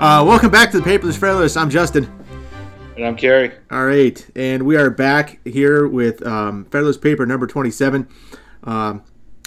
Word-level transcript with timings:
Uh, 0.00 0.24
welcome 0.26 0.50
back 0.50 0.70
to 0.70 0.80
the 0.80 0.82
Paperless 0.90 1.18
Federalist. 1.18 1.58
I'm 1.58 1.68
Justin. 1.68 2.10
And 2.96 3.04
I'm 3.06 3.16
Cary. 3.16 3.52
All 3.70 3.84
right, 3.84 4.26
and 4.34 4.62
we 4.64 4.76
are 4.76 4.88
back 4.88 5.40
here 5.46 5.86
with 5.86 6.26
um, 6.26 6.64
Federalist 6.64 7.02
Paper 7.02 7.26
number 7.26 7.46
27. 7.46 8.08
Um, 8.64 9.02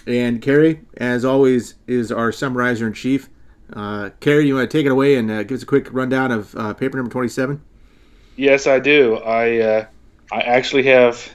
and 0.06 0.44
Cary, 0.44 0.82
as 0.98 1.26
always, 1.26 1.74
is 1.88 2.12
our 2.12 2.32
summarizer 2.32 2.86
in 2.86 2.94
chief. 2.94 3.30
Uh, 3.74 4.12
Cary, 4.20 4.46
you 4.46 4.54
want 4.54 4.70
to 4.70 4.78
take 4.78 4.86
it 4.86 4.92
away 4.92 5.16
and 5.16 5.32
uh, 5.32 5.42
give 5.42 5.56
us 5.58 5.64
a 5.64 5.66
quick 5.66 5.92
rundown 5.92 6.32
of 6.32 6.56
uh, 6.56 6.74
paper 6.76 6.98
number 6.98 7.12
27? 7.12 7.60
Yes, 8.36 8.68
I 8.68 8.78
do. 8.78 9.16
I 9.18 9.58
uh, 9.60 9.86
I 10.32 10.42
actually 10.42 10.84
have 10.84 11.32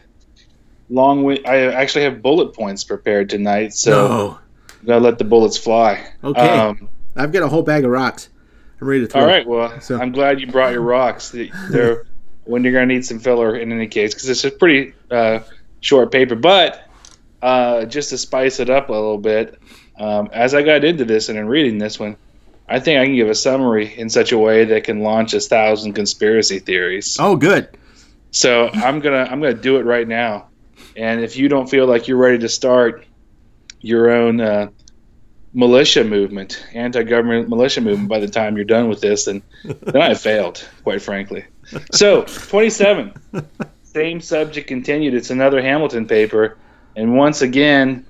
long. 0.91 1.22
Wi- 1.24 1.42
I 1.44 1.72
actually 1.72 2.05
have 2.05 2.22
bullet 2.22 2.55
points 2.55 2.84
prepared 2.84 3.28
tonight, 3.30 3.74
so 3.74 3.91
No. 3.91 4.38
I'm 4.80 4.86
gonna 4.86 5.00
let 5.05 5.19
the 5.19 5.24
bullets 5.24 5.56
fly. 5.56 6.06
Okay. 6.22 6.41
Um, 6.41 6.88
I've 7.16 7.32
got 7.32 7.42
a 7.42 7.48
whole 7.48 7.62
bag 7.62 7.84
of 7.84 7.91
rocks. 7.91 8.28
I'm 8.80 8.87
ready 8.88 9.00
to 9.02 9.06
throw. 9.09 9.23
all 9.23 9.27
right. 9.27 9.46
Well, 9.46 9.80
So- 9.80 9.98
I'm 10.00 10.12
glad 10.12 10.41
you 10.41 10.46
brought 10.46 10.73
your 10.73 10.82
rocks. 10.82 11.34
They're 11.70 12.05
when 12.45 12.64
you're 12.64 12.73
gonna 12.73 12.86
need 12.86 13.05
some 13.05 13.19
filler 13.19 13.56
in 13.56 13.70
any 13.73 13.86
case 13.88 14.14
because 14.14 14.28
it's 14.28 14.45
a 14.45 14.50
pretty 14.50 14.95
uh, 15.10 15.41
short 15.80 16.10
paper. 16.10 16.34
But 16.34 16.88
uh, 17.42 17.84
just 17.84 18.10
to 18.10 18.19
spice 18.19 18.59
it 18.60 18.70
up 18.70 18.88
a 18.88 18.92
little 18.92 19.19
bit, 19.19 19.59
um, 19.98 20.30
as 20.33 20.55
I 20.55 20.62
got 20.62 20.83
into 20.84 21.05
this 21.05 21.28
and 21.28 21.38
in 21.38 21.46
reading 21.46 21.78
this 21.78 21.98
one, 22.00 22.16
I 22.69 22.80
think 22.80 23.00
I 23.00 23.05
can 23.06 23.14
give 23.16 23.28
a 23.28 23.34
summary 23.34 23.95
in 23.98 24.09
such 24.09 24.33
a 24.33 24.38
way 24.38 24.64
that 24.64 24.84
can 24.84 25.00
launch 25.00 25.34
a 25.34 25.41
thousand 25.41 25.92
conspiracy 25.95 26.58
theories. 26.58 27.16
Oh, 27.20 27.36
good. 27.36 27.69
So 28.30 28.69
I'm 28.72 29.00
gonna 29.00 29.27
I'm 29.30 29.41
gonna 29.41 29.55
do 29.55 29.77
it 29.77 29.84
right 29.84 30.06
now. 30.08 30.47
And 30.97 31.20
if 31.22 31.36
you 31.36 31.48
don't 31.48 31.69
feel 31.69 31.86
like 31.86 32.08
you're 32.08 32.17
ready 32.19 32.39
to 32.39 32.48
start 32.48 33.05
your 33.80 34.11
own 34.11 34.41
uh, 34.41 34.69
militia 35.54 36.04
movement, 36.04 36.64
anti-government 36.74 37.48
militia 37.48 37.80
movement, 37.80 38.08
by 38.08 38.20
the 38.20 38.28
time 38.28 38.56
you're 38.56 38.64
done 38.64 38.88
with 38.88 39.00
this, 39.00 39.24
then 39.24 39.42
then 39.64 40.02
I 40.02 40.14
failed, 40.14 40.66
quite 40.82 41.02
frankly. 41.02 41.44
So 41.92 42.22
27, 42.22 43.12
same 43.82 44.20
subject 44.20 44.68
continued. 44.68 45.14
It's 45.14 45.30
another 45.30 45.60
Hamilton 45.60 46.06
paper, 46.06 46.56
and 46.96 47.16
once 47.16 47.42
again, 47.42 48.06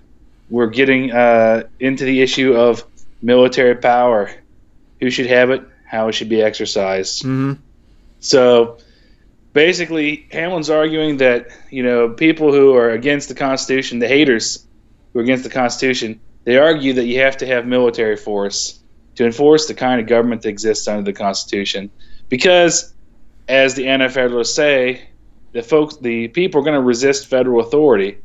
we're 0.50 0.68
getting 0.68 1.12
uh, 1.12 1.64
into 1.80 2.04
the 2.04 2.22
issue 2.22 2.54
of 2.54 2.84
military 3.22 3.74
power. 3.74 4.30
Who 5.00 5.10
should 5.10 5.26
have 5.26 5.50
it? 5.50 5.62
How 5.84 6.08
it 6.08 6.12
should 6.12 6.28
be 6.28 6.42
exercised. 6.42 7.22
hmm 7.22 7.54
So 8.20 8.78
basically, 9.52 10.26
Hamilton's 10.30 10.70
arguing 10.70 11.18
that 11.18 11.48
you 11.70 11.82
know 11.82 12.10
people 12.10 12.52
who 12.52 12.74
are 12.74 12.90
against 12.90 13.28
the 13.28 13.34
Constitution, 13.34 13.98
the 13.98 14.08
haters 14.08 14.66
who 15.12 15.20
are 15.20 15.22
against 15.22 15.44
the 15.44 15.50
Constitution, 15.50 16.20
they 16.48 16.56
argue 16.56 16.94
that 16.94 17.04
you 17.04 17.20
have 17.20 17.36
to 17.36 17.46
have 17.46 17.66
military 17.66 18.16
force 18.16 18.80
to 19.16 19.26
enforce 19.26 19.66
the 19.66 19.74
kind 19.74 20.00
of 20.00 20.06
government 20.06 20.40
that 20.40 20.48
exists 20.48 20.88
under 20.88 21.02
the 21.02 21.12
Constitution, 21.12 21.90
because 22.30 22.94
as 23.48 23.74
the 23.74 23.86
anti-federalists 23.86 24.54
say, 24.54 25.10
the 25.52 25.62
folks, 25.62 25.98
the 25.98 26.28
people 26.28 26.62
are 26.62 26.64
going 26.64 26.72
to 26.72 26.80
resist 26.80 27.26
federal 27.26 27.60
authority. 27.60 28.16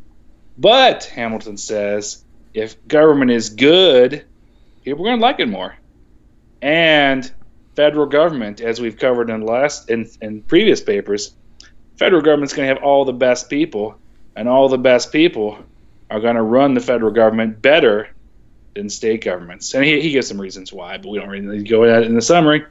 But 0.58 1.04
Hamilton 1.04 1.58
says, 1.58 2.24
if 2.54 2.88
government 2.88 3.32
is 3.32 3.50
good, 3.50 4.24
people 4.86 5.02
are 5.02 5.10
going 5.10 5.20
to 5.20 5.22
like 5.22 5.42
it 5.42 5.50
more. 5.50 5.76
And 6.62 7.30
federal 7.76 8.06
government, 8.06 8.62
as 8.62 8.80
we've 8.80 8.98
covered 8.98 9.30
in 9.30 9.42
last 9.42 9.90
in, 9.90 10.10
in 10.22 10.44
previous 10.44 10.80
papers, 10.80 11.36
federal 11.98 12.22
government's 12.22 12.54
going 12.54 12.70
to 12.70 12.74
have 12.74 12.84
all 12.86 13.04
the 13.04 13.12
best 13.12 13.50
people, 13.50 14.00
and 14.38 14.48
all 14.48 14.70
the 14.70 14.78
best 14.78 15.12
people 15.12 15.58
are 16.10 16.22
going 16.22 16.38
to 16.38 16.42
run 16.42 16.74
the 16.74 16.80
federal 16.80 17.12
government 17.12 17.62
better 17.62 18.13
than 18.76 18.90
state 18.90 19.24
governments. 19.24 19.74
And 19.74 19.84
he, 19.84 20.02
he 20.02 20.12
gives 20.12 20.28
some 20.28 20.40
reasons 20.40 20.74
why, 20.74 20.98
but 20.98 21.10
we 21.10 21.20
don't 21.20 21.30
really 21.30 21.64
go 21.64 21.84
at 21.84 22.04
it 22.04 22.08
in 22.08 22.16
the 22.16 22.22
summary. 22.22 22.66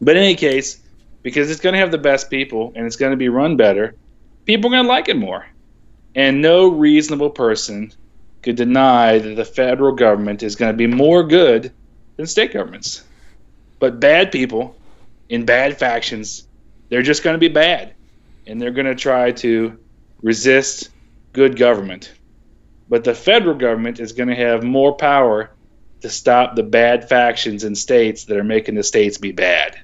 But 0.00 0.16
in 0.16 0.22
any 0.22 0.34
case, 0.34 0.82
because 1.22 1.50
it's 1.50 1.60
going 1.60 1.74
to 1.74 1.78
have 1.78 1.90
the 1.90 1.98
best 1.98 2.30
people 2.30 2.72
and 2.74 2.86
it's 2.86 2.96
going 2.96 3.10
to 3.10 3.16
be 3.16 3.28
run 3.28 3.56
better, 3.56 3.94
people 4.46 4.70
are 4.70 4.74
going 4.76 4.84
to 4.84 4.88
like 4.88 5.08
it 5.08 5.16
more. 5.16 5.46
And 6.14 6.42
no 6.42 6.68
reasonable 6.68 7.30
person 7.30 7.92
could 8.42 8.56
deny 8.56 9.18
that 9.18 9.36
the 9.36 9.44
federal 9.44 9.92
government 9.92 10.42
is 10.42 10.56
going 10.56 10.72
to 10.72 10.76
be 10.76 10.86
more 10.86 11.22
good 11.22 11.72
than 12.16 12.26
state 12.26 12.52
governments. 12.52 13.04
But 13.78 14.00
bad 14.00 14.32
people 14.32 14.76
in 15.28 15.44
bad 15.44 15.78
factions, 15.78 16.46
they're 16.88 17.02
just 17.02 17.22
going 17.22 17.34
to 17.34 17.38
be 17.38 17.48
bad. 17.48 17.94
And 18.46 18.60
they're 18.60 18.72
going 18.72 18.86
to 18.86 18.94
try 18.94 19.30
to 19.32 19.78
resist 20.22 20.90
good 21.32 21.56
government. 21.56 22.12
But 22.90 23.04
the 23.04 23.14
federal 23.14 23.54
government 23.54 24.00
is 24.00 24.12
going 24.12 24.28
to 24.28 24.34
have 24.34 24.64
more 24.64 24.94
power 24.96 25.52
to 26.02 26.10
stop 26.10 26.56
the 26.56 26.64
bad 26.64 27.08
factions 27.08 27.62
in 27.62 27.76
states 27.76 28.24
that 28.24 28.36
are 28.36 28.44
making 28.44 28.74
the 28.74 28.82
states 28.82 29.16
be 29.16 29.30
bad. 29.30 29.78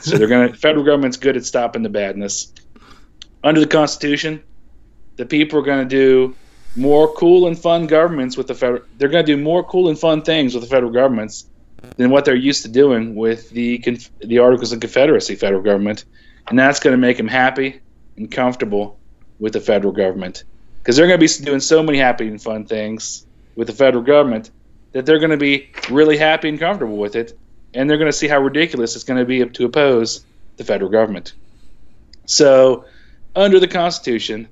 So 0.00 0.18
they're 0.18 0.26
going 0.26 0.48
to 0.52 0.58
federal 0.58 0.84
government's 0.84 1.16
good 1.16 1.36
at 1.36 1.44
stopping 1.44 1.84
the 1.84 1.88
badness. 1.88 2.52
Under 3.44 3.60
the 3.60 3.66
Constitution, 3.66 4.42
the 5.16 5.24
people 5.24 5.60
are 5.60 5.62
going 5.62 5.88
to 5.88 5.88
do 5.88 6.34
more 6.74 7.14
cool 7.14 7.46
and 7.46 7.56
fun 7.56 7.86
governments 7.86 8.36
with 8.36 8.48
the 8.48 8.54
federal. 8.54 8.82
They're 8.98 9.08
going 9.08 9.24
to 9.24 9.36
do 9.36 9.40
more 9.40 9.62
cool 9.62 9.88
and 9.88 9.98
fun 9.98 10.22
things 10.22 10.52
with 10.52 10.64
the 10.64 10.68
federal 10.68 10.90
governments 10.90 11.46
than 11.96 12.10
what 12.10 12.24
they're 12.24 12.34
used 12.34 12.62
to 12.62 12.68
doing 12.68 13.14
with 13.14 13.50
the 13.50 13.78
conf- 13.78 14.10
the 14.20 14.38
Articles 14.40 14.72
of 14.72 14.80
Confederacy 14.80 15.36
federal 15.36 15.62
government, 15.62 16.06
and 16.48 16.58
that's 16.58 16.80
going 16.80 16.92
to 16.92 16.98
make 16.98 17.18
them 17.18 17.28
happy 17.28 17.80
and 18.16 18.30
comfortable 18.32 18.98
with 19.38 19.52
the 19.52 19.60
federal 19.60 19.92
government 19.92 20.44
because 20.82 20.96
they're 20.96 21.06
going 21.06 21.20
to 21.20 21.26
be 21.26 21.44
doing 21.44 21.60
so 21.60 21.82
many 21.82 21.98
happy 21.98 22.26
and 22.26 22.42
fun 22.42 22.64
things 22.66 23.26
with 23.56 23.68
the 23.68 23.72
federal 23.72 24.02
government 24.02 24.50
that 24.92 25.06
they're 25.06 25.18
going 25.18 25.30
to 25.30 25.36
be 25.36 25.68
really 25.90 26.16
happy 26.16 26.48
and 26.48 26.58
comfortable 26.58 26.96
with 26.96 27.16
it, 27.16 27.38
and 27.74 27.88
they're 27.88 27.98
going 27.98 28.10
to 28.10 28.16
see 28.16 28.28
how 28.28 28.40
ridiculous 28.40 28.94
it's 28.94 29.04
going 29.04 29.18
to 29.18 29.24
be 29.24 29.44
to 29.44 29.64
oppose 29.64 30.24
the 30.56 30.64
federal 30.64 30.90
government. 30.90 31.34
So, 32.26 32.84
under 33.34 33.58
the 33.58 33.68
Constitution, 33.68 34.48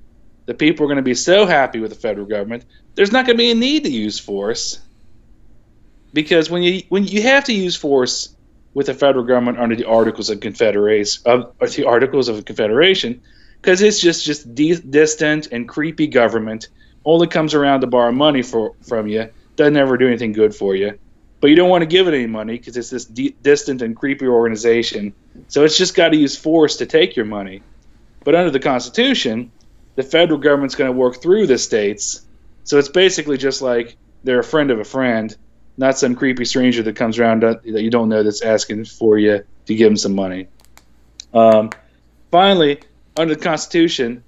the 0.47 0.55
people 0.55 0.85
are 0.85 0.89
going 0.89 0.97
to 0.97 1.03
be 1.03 1.15
so 1.15 1.47
happy 1.47 1.81
with 1.81 1.91
the 1.91 1.97
federal 1.97 2.27
government, 2.27 2.65
there's 2.95 3.12
not 3.12 3.27
going 3.27 3.37
to 3.37 3.43
be 3.43 3.51
a 3.51 3.55
need 3.55 3.85
to 3.85 3.91
use 3.91 4.19
force 4.19 4.81
because 6.12 6.51
when 6.51 6.62
you 6.62 6.83
when 6.89 7.07
you 7.07 7.23
have 7.23 7.45
to 7.45 7.53
use 7.53 7.77
force 7.77 8.35
with 8.75 8.87
the 8.87 8.95
federal 8.95 9.25
government 9.25 9.59
under 9.59 9.77
the 9.77 9.87
Articles 9.87 10.31
of 10.31 10.41
Confederation 10.41 11.23
of 11.27 11.53
the 11.75 11.85
Articles 11.85 12.29
of 12.29 12.45
Confederation, 12.45 13.21
because 13.60 13.82
it's 13.82 14.00
just 14.00 14.25
just 14.25 14.54
de- 14.54 14.81
distant 14.81 15.48
and 15.53 15.69
creepy 15.69 16.06
government 16.06 16.69
only 17.04 17.26
comes 17.26 17.54
around 17.54 17.81
to 17.81 17.87
borrow 17.87 18.12
money 18.12 18.43
for 18.43 18.75
from 18.87 19.06
you, 19.06 19.28
doesn't 19.56 19.76
ever 19.76 19.97
do 19.97 20.06
anything 20.06 20.32
good 20.32 20.54
for 20.54 20.75
you. 20.75 20.98
But 21.41 21.48
you 21.48 21.56
don't 21.56 21.70
want 21.70 21.82
to 21.82 21.87
give 21.87 22.06
it 22.06 22.15
any 22.15 22.26
money 22.26 22.59
because 22.59 22.76
it's 22.76 22.91
this 22.91 23.06
de- 23.06 23.34
distant 23.43 23.81
and 23.81 23.97
creepy 23.97 24.26
organization. 24.26 25.15
So 25.49 25.65
it's 25.65 25.78
just 25.78 25.94
got 25.94 26.10
to 26.10 26.16
use 26.16 26.37
force 26.37 26.76
to 26.76 26.87
take 26.87 27.16
your 27.16 27.25
money. 27.25 27.62
But 28.25 28.34
under 28.34 28.50
the 28.50 28.60
Constitution, 28.60 29.50
the 29.97 30.03
federal 30.03 30.38
government's 30.38 30.75
going 30.75 30.91
to 30.91 30.97
work 30.97 31.22
through 31.22 31.47
the 31.47 31.56
states. 31.56 32.26
So 32.65 32.78
it's 32.78 32.91
basically 32.91 33.38
just 33.38 33.62
like 33.62 33.97
they're 34.22 34.41
a 34.41 34.44
friend 34.44 34.70
of 34.70 34.81
a 34.81 34.84
friend, 34.84 35.34
not 35.78 35.97
some 35.99 36.15
creepy 36.15 36.44
stranger 36.44 36.82
that 36.82 36.97
comes 36.97 37.19
around 37.19 37.43
that 37.43 37.65
you 37.65 37.91
don't 37.91 38.10
know 38.10 38.22
that's 38.22 38.43
asking 38.43 38.84
for 38.84 39.19
you 39.19 39.43
to 39.65 39.75
give 39.75 39.88
them 39.88 39.97
some 39.97 40.15
money. 40.15 40.49
Um, 41.32 41.70
finally, 42.31 42.81
under 43.16 43.34
the 43.34 43.41
Constitution, 43.41 44.22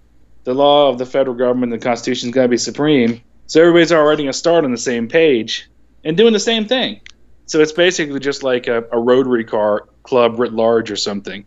the 0.45 0.55
law 0.55 0.89
of 0.89 0.99
the 0.99 1.07
federal 1.07 1.37
government 1.37 1.73
and 1.73 1.81
the 1.81 1.85
Constitution 1.85 2.29
is 2.29 2.35
going 2.35 2.47
to 2.47 2.51
be 2.51 2.57
supreme. 2.57 3.21
So 3.47 3.61
everybody's 3.61 3.93
already 3.93 4.25
going 4.25 4.33
to 4.33 4.39
start 4.39 4.65
on 4.65 4.71
the 4.71 4.79
same 4.79 5.09
page 5.09 5.69
and 6.05 6.17
doing 6.17 6.33
the 6.33 6.41
same 6.41 6.67
thing. 6.67 7.01
So 7.47 7.61
it's 7.61 7.73
basically 7.73 8.19
just 8.19 8.43
like 8.43 8.67
a, 8.67 8.85
a 8.93 8.99
Rotary 8.99 9.45
car 9.45 9.89
club 10.03 10.39
writ 10.39 10.53
large 10.53 10.91
or 10.91 10.97
something. 10.97 11.45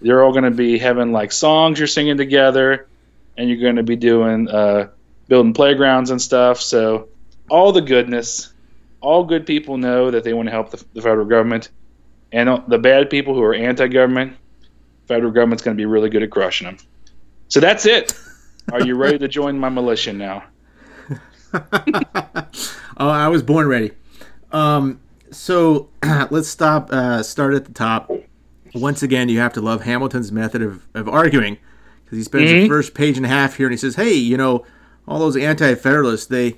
They're 0.00 0.22
all 0.22 0.32
going 0.32 0.44
to 0.44 0.50
be 0.50 0.78
having 0.78 1.12
like 1.12 1.32
songs 1.32 1.78
you're 1.78 1.88
singing 1.88 2.16
together, 2.16 2.86
and 3.38 3.48
you're 3.48 3.60
going 3.60 3.76
to 3.76 3.82
be 3.82 3.96
doing 3.96 4.48
uh, 4.48 4.88
building 5.28 5.54
playgrounds 5.54 6.10
and 6.10 6.20
stuff. 6.20 6.60
So 6.60 7.08
all 7.48 7.72
the 7.72 7.80
goodness, 7.80 8.52
all 9.00 9.24
good 9.24 9.46
people 9.46 9.78
know 9.78 10.10
that 10.10 10.24
they 10.24 10.34
want 10.34 10.48
to 10.48 10.52
help 10.52 10.70
the, 10.70 10.84
the 10.92 11.00
federal 11.00 11.26
government, 11.26 11.70
and 12.32 12.62
the 12.68 12.78
bad 12.78 13.08
people 13.08 13.34
who 13.34 13.42
are 13.42 13.54
anti-government, 13.54 14.36
federal 15.06 15.32
government's 15.32 15.62
going 15.62 15.76
to 15.76 15.80
be 15.80 15.86
really 15.86 16.10
good 16.10 16.22
at 16.22 16.30
crushing 16.30 16.66
them. 16.66 16.76
So 17.48 17.60
that's 17.60 17.86
it. 17.86 18.12
Are 18.72 18.84
you 18.84 18.96
ready 18.96 19.18
to 19.18 19.28
join 19.28 19.58
my 19.58 19.68
militia 19.68 20.12
now? 20.12 20.44
oh, 21.54 22.42
I 22.98 23.28
was 23.28 23.42
born 23.42 23.68
ready. 23.68 23.92
Um, 24.52 25.00
so 25.30 25.88
let's 26.30 26.48
stop. 26.48 26.90
Uh, 26.92 27.22
start 27.22 27.54
at 27.54 27.64
the 27.64 27.72
top. 27.72 28.10
Once 28.74 29.02
again, 29.02 29.28
you 29.28 29.38
have 29.38 29.52
to 29.54 29.60
love 29.60 29.82
Hamilton's 29.82 30.32
method 30.32 30.62
of, 30.62 30.86
of 30.94 31.08
arguing 31.08 31.56
because 32.04 32.18
he 32.18 32.24
spends 32.24 32.50
the 32.50 32.64
Mhm. 32.64 32.68
first 32.68 32.94
page 32.94 33.16
and 33.16 33.24
a 33.24 33.28
half 33.28 33.56
here, 33.56 33.66
and 33.66 33.72
he 33.72 33.76
says, 33.78 33.96
"Hey, 33.96 34.12
you 34.12 34.36
know, 34.36 34.64
all 35.08 35.18
those 35.18 35.36
anti-federalists 35.36 36.26
they 36.26 36.56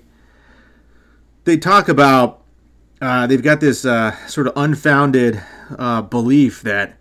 they 1.44 1.56
talk 1.56 1.89
about 1.89 2.43
uh, 3.01 3.27
they've 3.27 3.43
got 3.43 3.61
this 3.61 3.85
uh, 3.85 4.15
sort 4.27 4.47
of 4.49 4.53
unfounded 4.56 5.41
uh, 5.79 6.03
belief 6.03 6.62
that 6.62 6.98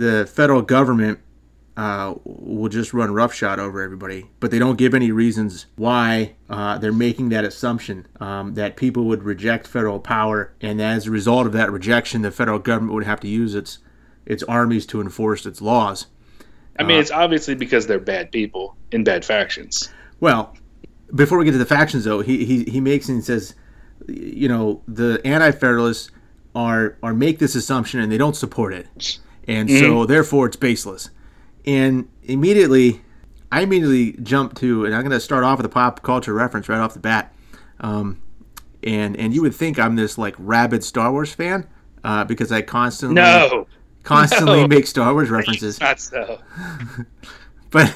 the 0.00 0.26
federal 0.26 0.62
government 0.62 1.20
uh, 1.76 2.14
will 2.24 2.68
just 2.68 2.92
run 2.92 3.12
roughshod 3.12 3.58
over 3.58 3.82
everybody, 3.82 4.30
but 4.40 4.50
they 4.50 4.58
don't 4.58 4.76
give 4.76 4.94
any 4.94 5.12
reasons 5.12 5.66
why 5.76 6.34
uh, 6.48 6.78
they're 6.78 6.92
making 6.92 7.28
that 7.28 7.44
assumption 7.44 8.06
um, 8.18 8.54
that 8.54 8.76
people 8.76 9.04
would 9.04 9.22
reject 9.22 9.66
federal 9.66 10.00
power, 10.00 10.52
and 10.60 10.80
as 10.80 11.06
a 11.06 11.10
result 11.10 11.46
of 11.46 11.52
that 11.52 11.70
rejection, 11.70 12.22
the 12.22 12.30
federal 12.30 12.58
government 12.58 12.94
would 12.94 13.04
have 13.04 13.20
to 13.20 13.28
use 13.28 13.54
its 13.54 13.78
its 14.26 14.42
armies 14.44 14.86
to 14.86 15.00
enforce 15.00 15.44
its 15.46 15.60
laws. 15.60 16.06
I 16.78 16.82
mean, 16.82 16.98
it's 16.98 17.10
obviously 17.10 17.54
because 17.54 17.86
they're 17.86 17.98
bad 17.98 18.30
people 18.30 18.76
in 18.92 19.04
bad 19.04 19.24
factions. 19.24 19.92
Well, 20.20 20.56
before 21.14 21.38
we 21.38 21.44
get 21.44 21.52
to 21.52 21.58
the 21.58 21.66
factions, 21.66 22.04
though, 22.04 22.20
he 22.20 22.44
he, 22.44 22.64
he 22.64 22.80
makes 22.80 23.08
and 23.08 23.24
says, 23.24 23.54
you 24.08 24.48
know, 24.48 24.82
the 24.88 25.20
anti-federalists 25.24 26.10
are 26.54 26.96
are 27.02 27.14
make 27.14 27.38
this 27.38 27.54
assumption 27.54 28.00
and 28.00 28.10
they 28.10 28.18
don't 28.18 28.36
support 28.36 28.72
it, 28.72 28.86
and 29.50 29.70
so 29.70 30.06
therefore 30.06 30.46
it's 30.46 30.56
baseless. 30.56 31.10
And 31.66 32.08
immediately, 32.22 33.02
I 33.52 33.62
immediately 33.62 34.12
jump 34.22 34.54
to, 34.58 34.84
and 34.86 34.94
I'm 34.94 35.02
going 35.02 35.10
to 35.12 35.20
start 35.20 35.44
off 35.44 35.58
with 35.58 35.66
a 35.66 35.70
pop 35.70 36.02
culture 36.02 36.32
reference 36.32 36.68
right 36.68 36.78
off 36.80 36.94
the 36.94 37.00
bat. 37.00 37.34
Um, 37.80 38.20
and 38.82 39.16
and 39.16 39.34
you 39.34 39.42
would 39.42 39.54
think 39.54 39.78
I'm 39.78 39.96
this 39.96 40.16
like 40.16 40.34
rabid 40.38 40.82
Star 40.84 41.12
Wars 41.12 41.32
fan 41.34 41.66
uh, 42.04 42.24
because 42.24 42.50
I 42.50 42.62
constantly 42.62 43.14
No, 43.16 43.66
constantly 44.04 44.62
no. 44.62 44.68
make 44.68 44.86
Star 44.86 45.12
Wars 45.12 45.28
references. 45.30 45.80
not 45.86 46.00
so. 46.00 46.40
But 47.70 47.94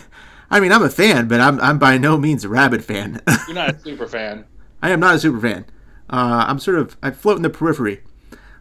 I 0.51 0.61
mean, 0.61 0.71
I'm 0.73 0.83
a 0.83 0.91
fan, 0.91 1.27
but 1.27 1.41
I'm 1.41 1.61
I'm 1.61 1.79
by 1.79 1.99
no 1.99 2.17
means 2.17 2.45
a 2.45 2.49
rabid 2.49 2.85
fan. 2.85 3.21
You're 3.49 3.55
not 3.57 3.75
a 3.75 3.79
super 3.81 4.07
fan. 4.07 4.45
I 4.83 4.91
am 4.91 5.01
not 5.01 5.17
a 5.17 5.19
super 5.19 5.41
fan. 5.41 5.65
Uh, 6.11 6.45
I'm 6.47 6.59
sort 6.59 6.79
of 6.79 6.97
I 7.03 7.11
float 7.11 7.37
in 7.37 7.43
the 7.43 7.51
periphery. 7.51 8.03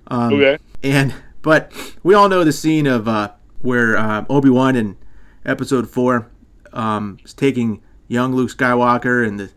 Um, 0.07 0.33
Okay. 0.33 0.57
And 0.81 1.13
but 1.43 1.71
we 2.01 2.15
all 2.15 2.27
know 2.27 2.43
the 2.43 2.51
scene 2.51 2.87
of 2.87 3.07
uh, 3.07 3.31
where 3.61 3.95
uh, 3.95 4.25
Obi 4.29 4.49
Wan 4.49 4.75
in 4.75 4.97
Episode 5.45 5.87
Four 5.87 6.31
um, 6.71 7.19
is 7.23 7.33
taking 7.35 7.83
young 8.07 8.33
Luke 8.33 8.49
Skywalker 8.49 9.27
and 9.27 9.39
the 9.39 9.51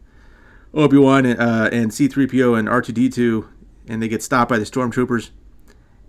Obi 0.75 0.99
Wan 0.99 1.25
uh, 1.25 1.71
and 1.73 1.95
C-3PO 1.95 2.59
and 2.59 2.69
R2D2, 2.69 3.49
and 3.89 4.03
they 4.03 4.09
get 4.09 4.23
stopped 4.23 4.51
by 4.51 4.59
the 4.59 4.65
stormtroopers. 4.65 5.31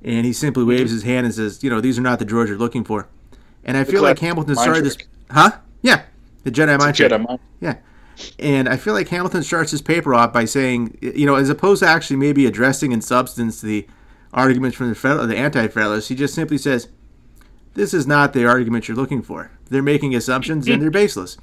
And 0.04 0.26
he 0.26 0.34
simply 0.34 0.64
waves 0.64 0.92
his 0.92 1.04
hand 1.04 1.26
and 1.26 1.34
says, 1.34 1.64
"You 1.64 1.70
know, 1.70 1.80
these 1.80 1.98
are 1.98 2.02
not 2.02 2.20
the 2.20 2.26
droids 2.26 2.50
you're 2.50 2.58
looking 2.58 2.84
for." 2.84 3.08
And 3.64 3.78
I 3.78 3.84
feel 3.84 4.02
like 4.02 4.20
Hamilton 4.20 4.56
started 4.56 4.86
this, 4.86 4.96
trick. 4.96 5.10
huh? 5.32 5.52
Yeah, 5.82 6.04
the 6.44 6.52
Jedi 6.52 6.78
mind 6.78 6.96
trick. 6.96 7.12
Jedi 7.12 7.26
mind. 7.28 7.40
Yeah. 7.60 7.78
And 8.40 8.68
I 8.68 8.78
feel 8.78 8.94
like 8.94 9.10
Hamilton 9.10 9.44
starts 9.44 9.72
his 9.72 9.82
paper 9.82 10.16
off 10.16 10.34
by 10.34 10.46
saying, 10.46 10.98
you 11.02 11.26
know, 11.26 11.36
as 11.36 11.50
opposed 11.50 11.84
to 11.84 11.88
actually 11.88 12.16
maybe 12.16 12.46
addressing 12.48 12.92
in 12.92 13.02
substance 13.02 13.62
the 13.62 13.86
arguments 14.34 14.78
from 14.78 14.90
the 14.90 14.96
federal, 14.96 15.26
the 15.28 15.38
anti-federalists, 15.38 16.08
he 16.10 16.16
just 16.16 16.34
simply 16.36 16.58
says, 16.58 16.88
"This 17.74 17.94
is 17.94 18.06
not 18.08 18.34
the 18.34 18.46
argument 18.46 18.88
you're 18.88 18.98
looking 18.98 19.22
for. 19.22 19.52
They're 19.70 19.82
making 19.84 20.16
assumptions 20.16 20.68
and 20.68 20.82
they're 20.82 20.92
baseless. 20.92 21.38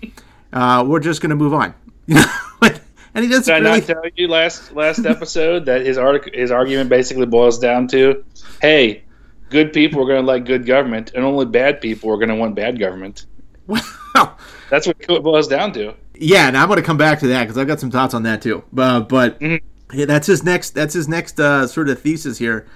Uh, 0.52 0.84
we're 0.86 1.00
just 1.00 1.20
going 1.20 1.31
to 1.31 1.36
move 1.36 1.54
on." 1.54 1.75
You 2.06 2.16
know, 2.16 2.25
like, 2.60 2.81
and 3.14 3.25
he 3.25 3.31
doesn't 3.31 3.54
Did 3.54 3.66
I 3.66 3.78
not 3.78 3.86
tell 3.86 4.02
you 4.14 4.28
last 4.28 4.72
last 4.75 5.06
episode 5.06 5.64
that 5.66 5.86
his 5.86 5.96
artic- 5.96 6.34
his 6.34 6.50
argument 6.50 6.90
basically 6.90 7.25
boils 7.25 7.58
down 7.58 7.88
to, 7.88 8.22
hey, 8.60 9.04
good 9.48 9.72
people 9.72 10.02
are 10.02 10.06
going 10.06 10.20
to 10.20 10.26
like 10.26 10.44
good 10.44 10.66
government, 10.66 11.12
and 11.14 11.25
only 11.25 11.46
bad 11.46 11.81
people 11.81 12.10
are 12.10 12.16
going 12.16 12.28
to 12.28 12.34
want 12.34 12.54
bad 12.54 12.78
government. 12.78 13.25
Wow. 13.66 14.36
That's 14.69 14.86
what 14.86 14.96
it 15.00 15.22
boils 15.22 15.48
down 15.48 15.72
to. 15.72 15.94
Yeah, 16.14 16.46
and 16.48 16.56
I'm 16.58 16.69
going 16.69 16.78
to 16.78 16.84
come 16.84 16.98
back 16.98 17.20
to 17.20 17.28
that 17.28 17.44
because 17.44 17.56
I've 17.56 17.66
got 17.66 17.81
some 17.81 17.90
thoughts 17.90 18.12
on 18.12 18.25
that 18.25 18.42
too. 18.42 18.62
Uh, 18.76 19.00
but 19.00 19.40
Mhm. 19.40 19.62
Yeah, 19.92 20.04
that's 20.06 20.26
his 20.26 20.42
next. 20.42 20.70
That's 20.70 20.94
his 20.94 21.08
next 21.08 21.38
uh, 21.38 21.66
sort 21.66 21.88
of 21.88 22.00
thesis 22.00 22.38
here. 22.38 22.66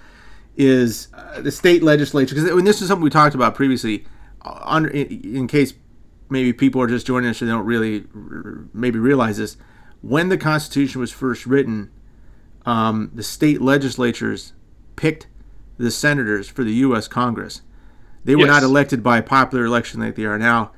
Is 0.56 1.08
uh, 1.14 1.40
the 1.40 1.52
state 1.52 1.82
legislature 1.84 2.34
because 2.34 2.50
and 2.50 2.66
this 2.66 2.82
is 2.82 2.88
something 2.88 3.04
we 3.04 3.10
talked 3.10 3.34
about 3.36 3.54
previously. 3.54 4.04
uh, 4.44 4.58
On, 4.64 4.86
in, 4.90 5.06
in 5.36 5.46
case 5.46 5.72
maybe 6.30 6.52
people 6.52 6.82
are 6.82 6.88
just 6.88 7.06
joining 7.06 7.30
us 7.30 7.40
and 7.40 7.48
they 7.48 7.54
don't 7.54 7.64
really 7.64 8.06
r- 8.14 8.64
maybe 8.74 8.98
realize 8.98 9.38
this, 9.38 9.56
when 10.02 10.28
the 10.30 10.36
Constitution 10.36 11.00
was 11.00 11.12
first 11.12 11.46
written, 11.46 11.90
um, 12.66 13.10
the 13.14 13.22
state 13.22 13.60
legislatures 13.62 14.52
picked 14.96 15.28
the 15.78 15.90
senators 15.92 16.48
for 16.48 16.64
the 16.64 16.72
U.S. 16.74 17.06
Congress. 17.06 17.62
They 18.24 18.34
were 18.34 18.42
Yes. 18.46 18.48
not 18.48 18.62
elected 18.64 19.00
by 19.02 19.20
popular 19.20 19.64
election 19.64 20.00
like 20.00 20.16
they 20.16 20.24
are 20.24 20.38
now. 20.38 20.72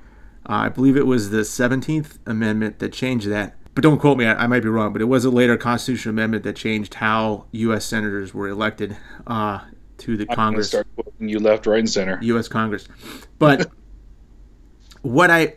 Uh, 0.47 0.53
I 0.53 0.69
believe 0.69 0.97
it 0.97 1.07
was 1.07 1.31
the 1.31 1.39
17th 1.41 2.19
Amendment 2.27 2.79
that 2.81 2.93
changed 2.93 3.29
that. 3.29 3.57
But 3.75 3.83
don't 3.83 3.99
quote 3.99 4.19
me, 4.19 4.27
I, 4.27 4.45
I 4.45 4.47
might 4.47 4.63
be 4.63 4.69
wrong, 4.69 4.93
but 4.93 5.01
it 5.01 5.07
was 5.07 5.25
a 5.25 5.31
later 5.31 5.57
constitutional 5.57 6.13
amendment 6.13 6.43
that 6.45 6.57
changed 6.57 6.95
how 6.95 7.47
U.S. 7.53 7.85
senators 7.85 8.35
were 8.35 8.49
elected 8.49 8.97
uh, 9.27 9.61
to 9.99 10.17
the 10.17 10.27
I'm 10.31 10.35
Congress. 10.37 10.69
start 10.69 10.87
quoting 10.97 11.29
you 11.29 11.39
left, 11.39 11.67
right, 11.67 11.79
and 11.79 11.89
center. 11.89 12.19
U.S. 12.23 12.49
Congress. 12.49 12.89
But 13.39 13.71
what 15.03 15.31
I 15.31 15.55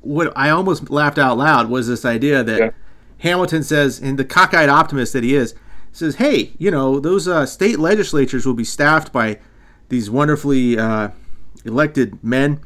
what 0.00 0.32
I 0.36 0.50
almost 0.50 0.90
laughed 0.90 1.18
out 1.18 1.38
loud 1.38 1.68
was 1.70 1.88
this 1.88 2.04
idea 2.04 2.42
that 2.42 2.58
Yeah. 2.58 2.70
Hamilton 3.18 3.62
says, 3.62 4.00
and 4.00 4.18
the 4.18 4.24
cockeyed 4.24 4.68
optimist 4.68 5.12
that 5.12 5.22
he 5.22 5.34
is, 5.36 5.54
says, 5.92 6.16
"Hey, 6.16 6.52
you 6.58 6.70
know, 6.70 6.98
those 6.98 7.28
uh, 7.28 7.46
state 7.46 7.78
legislatures 7.78 8.44
will 8.46 8.54
be 8.54 8.64
staffed 8.64 9.12
by 9.12 9.38
these 9.90 10.10
wonderfully 10.10 10.78
uh, 10.78 11.10
elected 11.64 12.22
men 12.24 12.60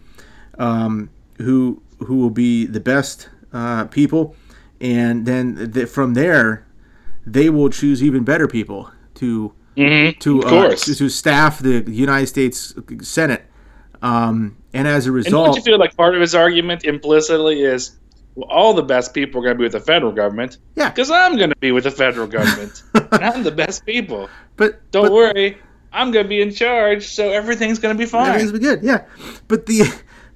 um, 0.59 1.11
who 1.39 1.83
who 1.99 2.17
will 2.17 2.31
be 2.31 2.65
the 2.67 2.81
best 2.81 3.29
uh, 3.53 3.85
people, 3.87 4.35
and 4.81 5.27
then 5.27 5.73
th- 5.73 5.89
from 5.89 6.15
there, 6.15 6.67
they 7.27 7.51
will 7.51 7.71
choose 7.71 8.03
even 8.03 8.25
better 8.25 8.49
people 8.49 8.91
to." 9.15 9.53
Mm-hmm. 9.77 10.19
to 10.21 10.43
uh, 10.43 10.75
to, 10.75 10.95
to 10.95 11.09
staff 11.11 11.59
the 11.59 11.85
United 11.87 12.29
States 12.29 12.73
Senate. 13.03 13.45
Um, 14.01 14.57
and 14.73 14.87
as 14.89 15.07
a 15.07 15.13
and 15.13 15.25
don't 15.25 15.49
result, 15.49 15.57
you 15.57 15.63
feel 15.63 15.79
like 15.79 15.97
part 15.97 16.15
of 16.15 16.21
his 16.21 16.35
argument 16.35 16.85
implicitly 16.85 17.63
is, 17.63 17.97
well, 18.35 18.49
all 18.51 18.75
the 18.75 18.83
best 18.83 19.15
people 19.15 19.41
are 19.41 19.45
going 19.45 19.55
to 19.55 19.59
be 19.59 19.65
with 19.65 19.73
the 19.73 19.81
federal 19.81 20.13
government? 20.13 20.59
Yeah. 20.77 20.91
Because 20.91 21.11
I'm 21.11 21.37
going 21.37 21.51
to 21.51 21.57
be 21.57 21.73
with 21.73 21.85
the 21.85 21.91
federal 21.91 22.27
government. 22.27 22.83
and 22.95 23.09
I'm 23.13 23.43
the 23.43 23.51
best 23.51 23.85
people. 23.87 24.29
but 24.57 24.91
Don't 24.93 25.05
but 25.05 25.13
worry. 25.13 25.59
I'm 25.93 26.11
going 26.11 26.25
to 26.25 26.29
be 26.29 26.43
in 26.43 26.53
charge, 26.53 27.09
so 27.09 27.31
everything's 27.31 27.79
going 27.79 27.97
to 27.97 27.99
be 27.99 28.05
fine. 28.05 28.29
everything's 28.29 28.53
been 28.53 28.61
good. 28.61 28.83
Yeah, 28.83 29.07
but 29.49 29.65
the 29.65 29.85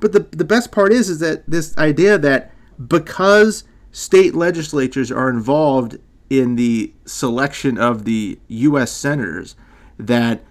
but 0.01 0.13
the 0.13 0.21
the 0.21 0.45
best 0.45 0.73
part 0.73 0.91
is 0.91 1.11
is 1.11 1.19
that 1.19 1.45
this 1.47 1.77
idea 1.77 2.17
that 2.17 2.53
because 2.89 3.65
state 3.93 4.35
legislatures 4.35 5.11
are 5.11 5.29
involved 5.29 5.99
in 6.29 6.57
the 6.57 6.93
selection 7.05 7.77
of 7.77 8.05
the 8.05 8.39
U.S. 8.49 8.93
senators, 8.93 9.57
that 9.99 10.43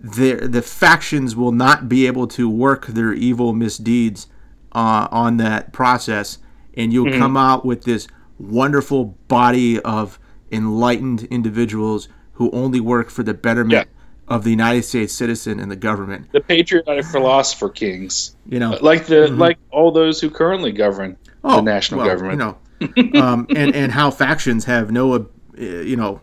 the 0.00 0.34
the 0.34 0.62
factions 0.62 1.36
will 1.36 1.52
not 1.52 1.88
be 1.88 2.06
able 2.06 2.26
to 2.28 2.48
work 2.48 2.86
their 2.86 3.12
evil 3.12 3.52
misdeeds 3.52 4.28
uh, 4.72 5.08
on 5.10 5.36
that 5.38 5.72
process, 5.72 6.38
and 6.74 6.92
you'll 6.92 7.12
come 7.18 7.36
out 7.36 7.64
with 7.64 7.84
this 7.84 8.08
wonderful 8.38 9.16
body 9.28 9.80
of 9.80 10.18
enlightened 10.52 11.24
individuals 11.24 12.08
who 12.34 12.50
only 12.50 12.80
work 12.80 13.10
for 13.10 13.22
the 13.22 13.34
betterment 13.34 13.88
of 14.28 14.44
the 14.44 14.50
United 14.50 14.84
States 14.84 15.12
citizen 15.12 15.58
and 15.58 15.70
the 15.70 15.76
government. 15.76 16.30
the 16.32 16.40
patriotic 16.40 17.04
philosopher 17.06 17.68
kings, 17.68 18.36
You 18.46 18.58
know, 18.58 18.78
like 18.80 19.06
the 19.06 19.28
like 19.28 19.58
all 19.70 19.90
those 19.92 20.20
who 20.20 20.30
currently 20.30 20.72
govern 20.72 21.16
oh, 21.46 21.56
the 21.56 21.62
national 21.62 22.00
well, 22.00 22.08
government. 22.08 22.58
You 22.80 23.10
know, 23.10 23.22
um, 23.22 23.46
and 23.56 23.74
and 23.74 23.92
how 23.92 24.10
factions 24.10 24.64
have 24.64 24.90
no, 24.90 25.14
uh, 25.14 25.24
you 25.58 25.96
know, 25.96 26.20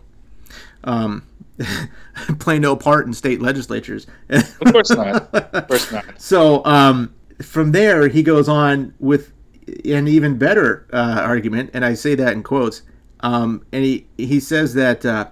um, 0.84 1.26
play 2.38 2.58
no 2.58 2.76
part 2.76 3.06
in 3.06 3.12
state 3.12 3.40
legislatures. 3.40 4.06
Of 4.28 4.72
course 4.72 4.90
not. 4.90 5.34
Of 5.34 5.68
course 5.68 5.92
not. 5.92 6.04
So 6.18 6.64
um, 6.64 7.14
from 7.42 7.72
there, 7.72 8.08
he 8.08 8.22
goes 8.22 8.48
on 8.48 8.94
with 8.98 9.32
an 9.84 10.08
even 10.08 10.38
better 10.38 10.86
uh, 10.92 11.22
argument, 11.24 11.70
and 11.74 11.84
I 11.84 11.94
say 11.94 12.14
that 12.14 12.32
in 12.32 12.42
quotes. 12.42 12.82
Um, 13.20 13.64
and 13.72 13.84
he 13.84 14.06
he 14.16 14.38
says 14.40 14.74
that 14.74 15.04
uh, 15.04 15.28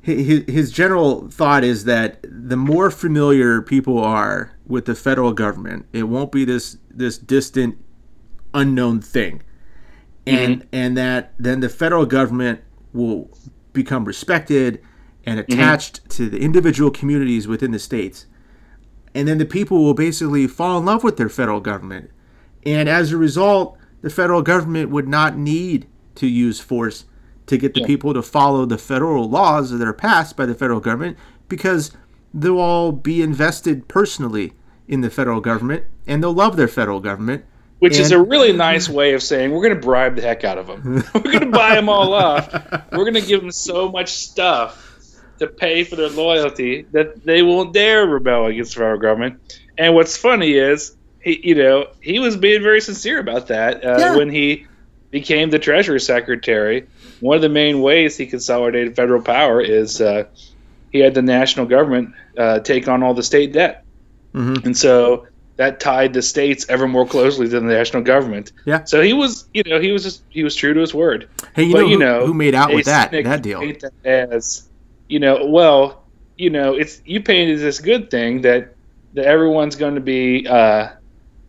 his 0.00 0.44
his 0.46 0.70
general 0.70 1.28
thought 1.30 1.64
is 1.64 1.84
that 1.84 2.18
the 2.22 2.56
more 2.56 2.90
familiar 2.90 3.60
people 3.62 3.98
are 3.98 4.52
with 4.66 4.86
the 4.86 4.94
federal 4.94 5.32
government, 5.32 5.86
it 5.92 6.04
won't 6.04 6.32
be 6.32 6.44
this 6.44 6.78
this 6.90 7.18
distant, 7.18 7.76
unknown 8.54 9.00
thing, 9.00 9.42
and 10.26 10.60
mm-hmm. 10.60 10.68
and 10.72 10.96
that 10.96 11.34
then 11.38 11.60
the 11.60 11.68
federal 11.68 12.06
government 12.06 12.60
will 12.92 13.28
become 13.72 14.04
respected 14.04 14.80
and 15.26 15.40
mm-hmm. 15.40 15.52
attached 15.52 16.08
to 16.08 16.30
the 16.30 16.38
individual 16.38 16.90
communities 16.90 17.48
within 17.48 17.72
the 17.72 17.78
states 17.78 18.26
and 19.14 19.28
then 19.28 19.38
the 19.38 19.46
people 19.46 19.82
will 19.82 19.94
basically 19.94 20.46
fall 20.46 20.78
in 20.78 20.84
love 20.84 21.04
with 21.04 21.16
their 21.16 21.28
federal 21.28 21.60
government. 21.60 22.10
And 22.66 22.88
as 22.88 23.12
a 23.12 23.16
result, 23.16 23.78
the 24.02 24.10
federal 24.10 24.42
government 24.42 24.90
would 24.90 25.06
not 25.06 25.38
need 25.38 25.86
to 26.16 26.26
use 26.26 26.60
force 26.60 27.04
to 27.46 27.56
get 27.56 27.74
the 27.74 27.80
Yeah. 27.80 27.86
people 27.86 28.12
to 28.14 28.22
follow 28.22 28.66
the 28.66 28.78
federal 28.78 29.28
laws 29.28 29.70
that 29.70 29.86
are 29.86 29.92
passed 29.92 30.36
by 30.36 30.46
the 30.46 30.54
federal 30.54 30.80
government 30.80 31.16
because 31.48 31.92
they'll 32.32 32.58
all 32.58 32.90
be 32.90 33.22
invested 33.22 33.86
personally 33.86 34.54
in 34.88 35.00
the 35.00 35.10
federal 35.10 35.40
government 35.40 35.84
and 36.06 36.22
they'll 36.22 36.34
love 36.34 36.56
their 36.56 36.68
federal 36.68 37.00
government. 37.00 37.44
Which 37.84 37.98
is 37.98 38.10
a 38.12 38.20
really 38.22 38.52
nice 38.52 38.88
way 38.88 39.14
of 39.14 39.22
saying 39.22 39.50
we're 39.52 39.62
going 39.62 39.74
to 39.80 39.80
bribe 39.80 40.16
the 40.16 40.22
heck 40.22 40.42
out 40.44 40.58
of 40.58 40.66
them. 40.66 41.04
we're 41.14 41.20
going 41.20 41.40
to 41.40 41.46
buy 41.50 41.74
them 41.74 41.88
all 41.88 42.12
off. 42.14 42.52
We're 42.92 43.04
going 43.10 43.14
to 43.14 43.20
give 43.20 43.40
them 43.40 43.50
so 43.52 43.88
much 43.90 44.08
stuff 44.10 44.80
to 45.38 45.46
pay 45.46 45.84
for 45.84 45.96
their 45.96 46.08
loyalty 46.10 46.82
that 46.92 47.24
they 47.24 47.42
won't 47.42 47.72
dare 47.72 48.06
rebel 48.06 48.46
against 48.46 48.74
the 48.74 48.80
federal 48.80 48.98
government. 49.00 49.58
And 49.76 49.94
what's 49.94 50.16
funny 50.16 50.52
is 50.52 50.96
he, 51.22 51.40
you 51.48 51.54
know, 51.56 51.88
he 52.00 52.18
was 52.20 52.36
being 52.36 52.62
very 52.62 52.80
sincere 52.80 53.18
about 53.18 53.48
that 53.48 53.84
uh, 53.84 53.96
Yeah. 53.98 54.16
when 54.16 54.30
he 54.30 54.66
became 55.10 55.50
the 55.50 55.58
Treasury 55.58 56.00
Secretary. 56.00 56.86
One 57.20 57.36
of 57.36 57.42
the 57.42 57.48
main 57.48 57.80
ways 57.82 58.16
he 58.16 58.26
consolidated 58.26 58.94
federal 58.96 59.22
power 59.22 59.60
is 59.60 60.00
uh, 60.00 60.24
he 60.92 61.00
had 61.00 61.14
the 61.14 61.22
national 61.22 61.66
government 61.66 62.14
uh, 62.38 62.60
take 62.60 62.88
on 62.88 63.02
all 63.02 63.14
the 63.14 63.22
state 63.22 63.52
debt, 63.52 63.84
Mhm. 64.34 64.64
and 64.64 64.76
so 64.76 65.26
that 65.56 65.78
tied 65.80 66.12
the 66.12 66.22
states 66.22 66.66
ever 66.68 66.88
more 66.88 67.06
closely 67.06 67.48
to 67.48 67.60
the 67.60 67.66
national 67.66 68.02
government. 68.02 68.52
Yeah. 68.64 68.84
So 68.84 69.00
he 69.00 69.12
was, 69.12 69.46
you 69.54 69.62
know, 69.64 69.80
he 69.80 69.92
was 69.92 70.02
just 70.02 70.22
he 70.28 70.42
was 70.42 70.54
true 70.56 70.74
to 70.74 70.80
his 70.80 70.92
word. 70.94 71.28
Hey, 71.54 71.64
you 71.64 71.72
but 71.72 71.80
know, 71.80 71.86
you 71.86 71.92
who, 71.94 71.98
know, 72.00 72.26
who 72.26 72.34
made 72.34 72.54
out 72.54 72.74
with 72.74 72.86
that 72.86 73.12
that 73.12 73.42
deal? 73.42 73.60
that 73.60 73.92
As 74.04 74.68
you 75.08 75.20
know, 75.20 75.46
well, 75.46 76.04
you 76.36 76.50
know, 76.50 76.74
it's 76.74 77.00
you 77.04 77.22
painted 77.22 77.60
this 77.60 77.78
good 77.80 78.10
thing 78.10 78.40
that 78.42 78.74
that 79.14 79.26
everyone's 79.26 79.76
going 79.76 79.94
to 79.94 80.00
be 80.00 80.46
uh, 80.48 80.88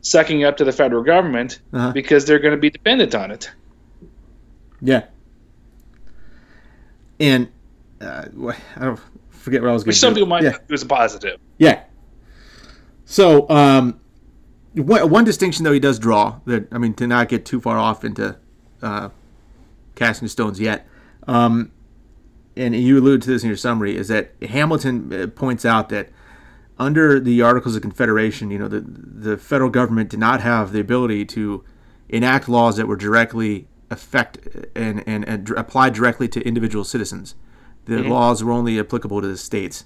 sucking 0.01 0.43
up 0.43 0.57
to 0.57 0.63
the 0.65 0.71
federal 0.71 1.01
government 1.03 1.59
Uh-huh. 1.73 1.91
because 1.91 2.25
they're 2.25 2.37
going 2.39 2.53
to 2.53 2.61
be 2.61 2.69
dependent 2.69 3.15
on 3.15 3.31
it. 3.31 3.49
Yeah. 4.81 5.05
And 7.19 7.47
uh, 8.01 8.25
I 8.75 8.79
don't 8.79 8.99
forget 9.31 9.61
what 9.61 9.69
I 9.69 9.73
was 9.73 9.83
going 9.83 9.87
Which 9.89 9.95
to 9.95 9.99
some 10.01 10.13
people 10.13 10.27
might 10.27 10.43
yeah. 10.43 10.51
view 10.51 10.73
as 10.73 10.83
a 10.83 10.85
positive. 10.85 11.39
Yeah. 11.57 11.83
So, 13.05 13.47
um, 13.49 13.99
one, 14.73 15.09
one 15.09 15.23
distinction 15.23 15.63
though 15.63 15.71
he 15.71 15.79
does 15.79 15.99
draw 15.99 16.39
that 16.45 16.67
I 16.71 16.77
mean 16.77 16.93
to 16.95 17.07
not 17.07 17.29
get 17.29 17.45
too 17.45 17.61
far 17.61 17.77
off 17.77 18.03
into 18.03 18.37
uh, 18.81 19.09
casting 19.95 20.27
stones 20.27 20.59
yet, 20.59 20.87
um, 21.27 21.71
and 22.57 22.75
you 22.75 22.99
allude 22.99 23.21
to 23.23 23.29
this 23.29 23.43
in 23.43 23.47
your 23.47 23.57
summary 23.57 23.95
is 23.95 24.07
that 24.09 24.31
Hamilton 24.41 25.13
uh, 25.13 25.27
points 25.27 25.65
out 25.65 25.89
that 25.89 26.09
under 26.77 27.19
the 27.19 27.41
Articles 27.41 27.75
of 27.75 27.81
Confederation, 27.81 28.51
you 28.51 28.59
know 28.59 28.67
the 28.67 28.81
the 28.81 29.37
federal 29.37 29.69
government 29.69 30.09
did 30.09 30.19
not 30.19 30.41
have 30.41 30.71
the 30.71 30.79
ability 30.79 31.25
to 31.25 31.63
enact 32.09 32.49
laws 32.49 32.75
that 32.77 32.87
were 32.87 32.97
directly 32.97 33.67
affect 33.89 34.39
and 34.75 35.03
and, 35.07 35.27
and 35.27 35.49
apply 35.51 35.89
directly 35.89 36.27
to 36.27 36.41
individual 36.41 36.83
citizens. 36.83 37.35
The 37.85 38.01
laws 38.01 38.43
were 38.43 38.51
only 38.51 38.79
applicable 38.79 39.21
to 39.21 39.27
the 39.27 39.37
states. 39.37 39.85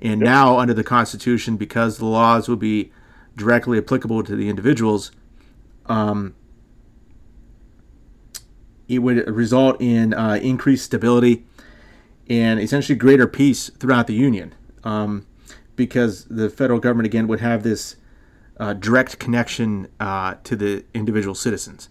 And 0.00 0.20
now, 0.20 0.58
under 0.58 0.74
the 0.74 0.84
Constitution, 0.84 1.56
because 1.56 1.98
the 1.98 2.06
laws 2.06 2.48
would 2.48 2.60
be 2.60 2.92
directly 3.36 3.78
applicable 3.78 4.22
to 4.24 4.36
the 4.36 4.48
individuals, 4.48 5.10
um, 5.86 6.34
it 8.86 9.00
would 9.00 9.28
result 9.28 9.80
in 9.80 10.14
uh, 10.14 10.38
increased 10.42 10.84
stability 10.84 11.44
and 12.28 12.60
essentially 12.60 12.96
greater 12.96 13.26
peace 13.26 13.70
throughout 13.78 14.06
the 14.06 14.14
Union. 14.14 14.54
Um, 14.84 15.26
because 15.76 16.24
the 16.24 16.50
federal 16.50 16.80
government, 16.80 17.06
again, 17.06 17.26
would 17.28 17.40
have 17.40 17.62
this 17.62 17.96
uh, 18.58 18.74
direct 18.74 19.18
connection 19.18 19.88
uh, 20.00 20.34
to 20.44 20.56
the 20.56 20.84
individual 20.92 21.34
citizens. 21.34 21.88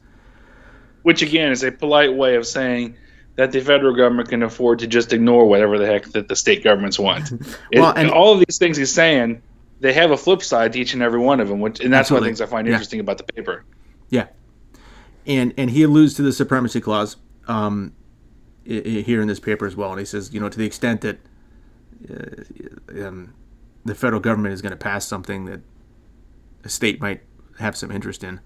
Which 1.04 1.22
again 1.22 1.52
is 1.52 1.64
a 1.64 1.72
polite 1.72 2.14
way 2.14 2.36
of 2.36 2.46
saying 2.46 2.98
that 3.38 3.52
the 3.52 3.62
federal 3.62 3.96
government 3.96 4.30
can 4.30 4.44
afford 4.44 4.80
to 4.80 4.88
just 4.88 5.14
ignore 5.14 5.46
whatever 5.48 5.78
the 5.78 5.86
heck 5.86 6.06
that 6.08 6.28
the 6.28 6.36
state 6.36 6.64
governments 6.64 7.00
want. 7.00 7.32
Well, 7.74 7.94
and- 7.96 8.10
all 8.10 8.34
of 8.34 8.44
these 8.48 8.58
things 8.58 8.76
he's 8.78 8.92
saying, 8.94 9.42
they 9.80 9.94
have 9.94 10.12
a 10.12 10.18
flip 10.18 10.42
side 10.44 10.74
to 10.74 10.80
each 10.80 10.94
and 10.94 11.04
every 11.04 11.20
one 11.20 11.40
of 11.40 11.48
them, 11.48 11.60
which, 11.60 11.80
and 11.80 11.94
that's 11.94 12.10
one 12.12 12.18
of 12.18 12.24
the 12.24 12.28
things 12.30 12.42
I 12.42 12.48
find 12.48 12.68
Yeah. 12.68 12.74
interesting 12.74 13.00
about 13.00 13.20
the 13.20 13.24
paper. 13.24 13.64
Yeah, 14.10 14.28
and 15.28 15.54
and 15.58 15.70
he 15.70 15.84
alludes 15.84 16.16
to 16.16 16.24
the 16.24 16.32
supremacy 16.34 16.82
clause 16.82 17.18
um, 17.48 17.94
here 18.66 19.22
in 19.22 19.28
this 19.28 19.40
paper 19.40 19.66
as 19.68 19.76
well, 19.76 19.92
and 19.92 20.00
he 20.00 20.06
says, 20.06 20.34
you 20.34 20.40
know, 20.40 20.50
to 20.50 20.58
the 20.58 20.66
extent 20.66 21.02
that 21.02 21.20
uh, 22.10 23.06
um, 23.08 23.34
the 23.86 23.94
federal 23.94 24.20
government 24.20 24.54
is 24.54 24.62
going 24.64 24.72
to 24.72 24.78
pass 24.78 25.06
something 25.06 25.46
that 25.46 25.60
a 26.64 26.70
state 26.70 27.00
might 27.02 27.22
have 27.60 27.76
some 27.78 27.92
interest 27.92 28.24
in, 28.24 28.40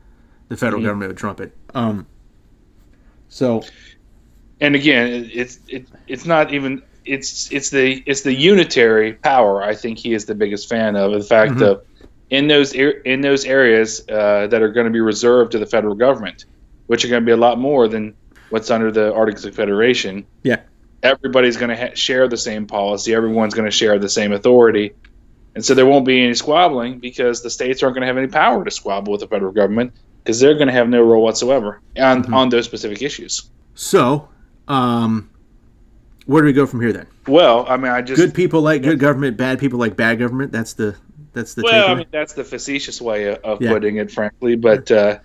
the 0.50 0.57
federal 0.57 0.81
government 0.81 1.10
would 1.10 1.17
trump 1.17 1.39
it. 1.39 1.55
Um, 1.74 2.07
so 3.29 3.63
and 4.62 4.75
again, 4.75 5.30
it's 5.34 5.60
it, 5.68 5.88
it's 6.08 6.25
not 6.25 6.53
even 6.53 6.82
it's 7.03 7.51
it's 7.51 7.70
the 7.72 8.03
it's 8.06 8.22
the 8.22 8.34
unitary 8.34 9.13
power. 9.13 9.62
I 9.63 9.75
think 9.75 9.98
he 9.98 10.13
is 10.13 10.25
the 10.25 10.36
biggest 10.36 10.70
fan 10.70 10.96
of 10.96 11.12
the 11.12 11.24
fact 11.24 11.53
Mhm. 11.53 11.62
of 11.68 11.82
in 12.30 12.48
those 12.48 12.74
in 12.74 13.22
those 13.22 13.44
areas 13.46 14.08
uh, 14.08 14.48
that 14.48 14.62
are 14.62 14.70
going 14.70 14.86
to 14.86 14.91
be 14.91 15.01
reserved 15.01 15.51
to 15.53 15.60
the 15.60 15.65
federal 15.65 15.96
government, 15.96 16.46
which 16.88 17.03
are 17.03 17.10
going 17.10 17.22
to 17.22 17.25
be 17.25 17.32
a 17.34 17.38
lot 17.38 17.60
more 17.60 17.88
than 17.88 18.13
what's 18.51 18.70
under 18.70 18.91
the 18.91 19.13
Articles 19.13 19.46
of 19.46 19.51
Confederation. 19.56 20.25
yeah, 20.44 20.58
Everybody's 21.03 21.58
going 21.58 21.70
to 21.70 21.75
ha- 21.77 21.94
share 21.96 22.27
the 22.27 22.38
same 22.38 22.68
policy. 22.68 23.13
Everyone's 23.15 23.53
going 23.53 23.65
to 23.65 23.72
share 23.75 23.98
the 23.98 24.10
same 24.10 24.32
authority. 24.34 24.91
And 25.56 25.65
so 25.65 25.74
there 25.74 25.86
won't 25.86 26.06
be 26.06 26.22
any 26.24 26.34
squabbling 26.34 27.00
because 27.00 27.41
the 27.41 27.50
states 27.50 27.82
aren't 27.82 27.96
going 27.96 28.01
to 28.01 28.08
have 28.08 28.18
any 28.18 28.27
power 28.27 28.63
to 28.63 28.72
squabble 28.72 29.12
with 29.12 29.22
the 29.22 29.27
federal 29.27 29.51
government 29.51 29.94
because 30.24 30.39
they're 30.39 30.53
going 30.53 30.68
to 30.68 30.74
have 30.74 30.88
no 30.89 31.01
role 31.01 31.24
whatsoever 31.24 31.82
on, 31.98 32.24
Mhm. 32.24 32.34
on 32.34 32.50
those 32.50 32.65
specific 32.65 33.01
issues. 33.01 33.50
so 33.74 34.27
um, 34.72 35.30
where 36.25 36.42
do 36.42 36.46
we 36.46 36.54
go 36.54 36.66
from 36.66 36.80
here 36.80 36.94
then? 36.94 37.08
Well, 37.28 37.66
I 37.68 37.75
mean, 37.75 37.92
I 37.92 38.01
just 38.01 38.22
Good 38.22 38.34
people 38.34 38.62
like 38.62 38.82
good 38.82 39.00
government, 39.00 39.36
bad 39.36 39.60
people 39.60 39.78
like 39.78 39.98
bad 39.98 40.18
government. 40.18 40.51
That's 40.54 40.74
the 40.74 40.96
that's 41.34 41.54
the 41.56 41.63
well, 41.63 41.90
I 41.90 41.96
mean, 41.96 42.08
that's 42.12 42.34
the 42.34 42.44
facetious 42.44 43.01
way 43.01 43.36
of, 43.36 43.62
Yeah. 43.62 43.72
putting 43.72 43.98
it, 43.98 44.10
frankly. 44.12 44.56
But 44.56 44.90
uh, 44.90 45.20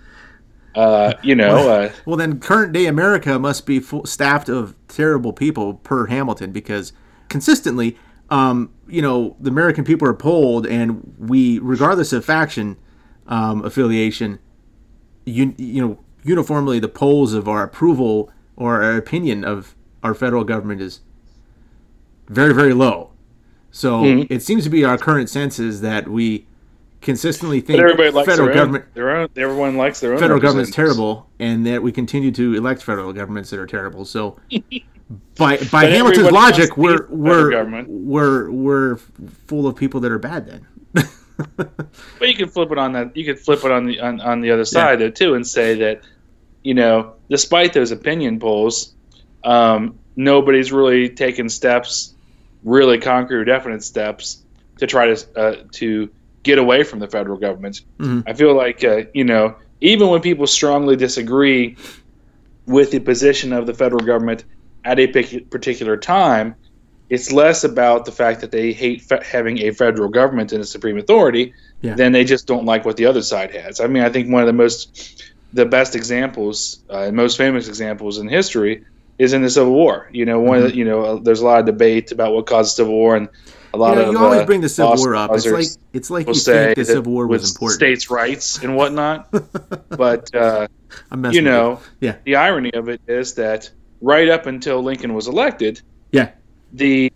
uh, 0.75 1.15
you 1.23 1.37
know, 1.37 1.69
uh, 1.69 1.93
Well, 2.05 2.17
then 2.17 2.41
current 2.41 2.73
day 2.73 2.87
America 2.87 3.39
must 3.39 3.67
be 3.67 3.79
full, 3.79 4.05
staffed 4.05 4.49
of 4.49 4.75
terrible 4.89 5.33
people 5.33 5.75
per 5.75 6.07
Hamilton 6.07 6.51
because 6.51 6.93
consistently, 7.29 7.97
um, 8.31 8.71
you 8.89 9.01
know, 9.01 9.37
the 9.41 9.51
American 9.51 9.85
people 9.85 10.09
are 10.09 10.15
polled, 10.15 10.67
and 10.67 11.15
we, 11.19 11.61
regardless 11.61 12.13
of 12.13 12.25
faction 12.25 12.77
um, 13.29 13.65
affiliation, 13.65 14.41
you, 15.25 15.55
you 15.57 15.87
know, 15.87 15.99
uniformly 16.25 16.81
the 16.81 16.89
polls 16.89 17.33
of 17.33 17.49
our 17.49 17.63
approval 17.63 18.31
or 18.57 18.83
our 18.83 18.97
opinion 18.97 19.45
of 19.45 19.75
our 20.03 20.15
federal 20.15 20.45
government 20.45 20.81
is 20.81 21.01
very, 22.29 22.55
very 22.55 22.73
low. 22.73 23.11
So 23.71 24.03
Mhm. 24.03 24.27
it 24.31 24.43
seems 24.43 24.65
to 24.65 24.71
be 24.71 24.85
our 24.85 24.97
current 24.99 25.29
senses 25.29 25.81
that 25.83 26.09
we 26.09 26.47
consistently 27.03 27.61
think 27.61 27.79
but 27.79 27.85
everybody 27.85 28.11
likes 28.11 28.29
federal 28.29 28.47
their 28.49 28.55
government 28.55 28.85
own. 28.87 28.91
Their 28.95 29.17
own. 29.17 29.29
Everyone 29.37 29.77
likes 29.77 30.01
their 30.01 30.13
own. 30.15 30.19
federal 30.19 30.41
government's 30.41 30.71
representatives. 30.71 30.97
terrible, 30.97 31.29
and 31.39 31.67
that 31.67 31.83
we 31.83 31.93
continue 31.93 32.31
to 32.33 32.55
elect 32.55 32.83
federal 32.83 33.13
governments 33.13 33.51
that 33.51 33.61
are 33.61 33.67
terrible. 33.67 34.05
So, 34.05 34.39
by 35.37 35.59
by 35.59 35.59
But 35.71 35.91
Hamilton's 35.93 36.31
logic, 36.33 36.77
we're 36.77 37.03
be 37.03 37.17
the 37.17 37.53
federal 37.53 37.67
we're 37.67 37.85
we're 37.87 38.51
we're 38.51 38.97
full 39.47 39.67
of 39.67 39.77
people 39.77 40.01
that 40.01 40.11
are 40.11 40.19
bad. 40.19 40.47
Then, 40.47 41.05
But 42.19 42.29
you 42.29 42.35
can 42.35 42.49
flip 42.49 42.73
it 42.73 42.79
on 42.79 42.93
that. 42.95 43.15
You 43.15 43.25
could 43.27 43.39
flip 43.39 43.63
it 43.65 43.71
on 43.71 43.85
the 43.85 44.01
on, 44.01 44.21
on 44.23 44.41
the 44.41 44.51
other 44.51 44.65
side 44.65 44.99
though 45.01 45.11
too, 45.11 45.35
and 45.35 45.47
say 45.47 45.75
that 45.75 46.01
you 46.67 46.75
know, 46.75 47.15
despite 47.31 47.73
those 47.73 47.93
opinion 47.93 48.41
polls, 48.41 48.93
um, 49.45 49.99
nobody's 50.17 50.73
really 50.73 51.09
taken 51.09 51.49
steps, 51.49 52.15
really 52.65 52.99
concrete, 52.99 53.37
or 53.37 53.45
definite 53.45 53.85
steps 53.85 54.43
to 54.79 54.87
try 54.87 55.15
to 55.15 55.17
uh, 55.39 55.55
to 55.73 56.11
get 56.43 56.59
away 56.59 56.83
from 56.83 56.99
the 56.99 57.07
federal 57.07 57.39
government. 57.39 57.83
Mhm. 58.01 58.25
I 58.27 58.33
feel 58.33 58.55
like 58.55 58.83
uh, 58.83 59.03
you 59.15 59.25
know, 59.25 59.55
even 59.81 60.09
when 60.09 60.21
people 60.21 60.47
strongly 60.47 60.97
disagree 60.97 61.77
with 62.67 62.91
the 62.91 62.99
position 62.99 63.53
of 63.53 63.67
the 63.67 63.75
federal 63.75 64.05
government 64.05 64.45
at 64.85 64.99
a 64.99 65.07
particular 65.51 65.97
time, 65.97 66.57
it's 67.11 67.31
less 67.31 67.63
about 67.63 68.05
the 68.07 68.13
fact 68.13 68.41
that 68.41 68.51
they 68.51 68.73
hate 68.73 69.03
fe- 69.03 69.23
having 69.25 69.59
a 69.59 69.71
federal 69.71 70.09
government 70.09 70.53
and 70.53 70.61
a 70.63 70.67
supreme 70.67 70.99
authority 70.99 71.53
Yeah. 71.83 71.95
than 71.95 72.11
they 72.13 72.25
just 72.25 72.47
don't 72.49 72.65
like 72.65 72.85
what 72.85 72.97
the 72.97 73.07
other 73.07 73.23
side 73.23 73.55
has. 73.55 73.81
I 73.81 73.87
mean, 73.87 74.03
I 74.03 74.11
think 74.11 74.33
one 74.33 74.43
of 74.43 74.49
the 74.49 74.53
most, 74.65 75.23
the 75.53 75.65
best 75.65 75.95
examples 75.97 76.81
uh, 76.91 77.03
and 77.03 77.17
most 77.17 77.37
famous 77.37 77.69
examples 77.69 78.19
in 78.19 78.29
history 78.29 78.85
is 79.19 79.33
in 79.33 79.43
the 79.43 79.51
Civil 79.51 79.73
War. 79.73 80.09
You 80.13 80.27
know, 80.27 80.41
one 80.41 80.59
of 80.59 80.65
the, 80.65 80.77
you 80.77 80.85
know, 80.85 81.03
uh, 81.05 81.15
there's 81.17 81.41
a 81.41 81.45
lot 81.47 81.61
of 81.61 81.67
debate 81.67 82.13
about 82.13 82.33
what 82.35 82.47
caused 82.47 82.73
the 82.73 82.83
Civil 82.83 82.95
War, 82.95 83.17
and 83.17 83.29
a 83.73 83.77
lot 83.79 83.97
Mm-hmm. 83.97 84.01
you, 84.01 84.07
of 84.09 84.13
you 84.13 84.19
always 84.19 84.41
uh, 84.41 84.47
bring 84.47 84.61
the 84.61 84.69
Civil 84.69 84.97
War 84.97 85.17
up. 85.17 85.31
It's 85.35 85.47
like 85.47 85.67
it's 85.93 86.11
like 86.11 86.27
you 86.27 86.35
say 86.35 86.67
think 86.75 86.77
the 86.77 86.85
Civil 86.85 87.13
War 87.13 87.27
was 87.27 87.51
important. 87.53 87.79
states' 87.81 88.11
rights 88.11 88.63
and 88.63 88.77
whatnot. 88.77 89.29
but 89.91 90.35
uh, 90.35 90.67
you 91.31 91.43
know, 91.43 91.81
Yeah. 92.01 92.17
the 92.25 92.37
irony 92.37 92.73
of 92.75 92.89
it 92.89 93.01
is 93.07 93.35
that 93.35 93.71
right 94.03 94.29
up 94.29 94.47
until 94.47 94.83
Lincoln 94.83 95.15
was 95.15 95.27
elected, 95.29 95.81
Yeah. 96.13 96.31
the 96.73 97.13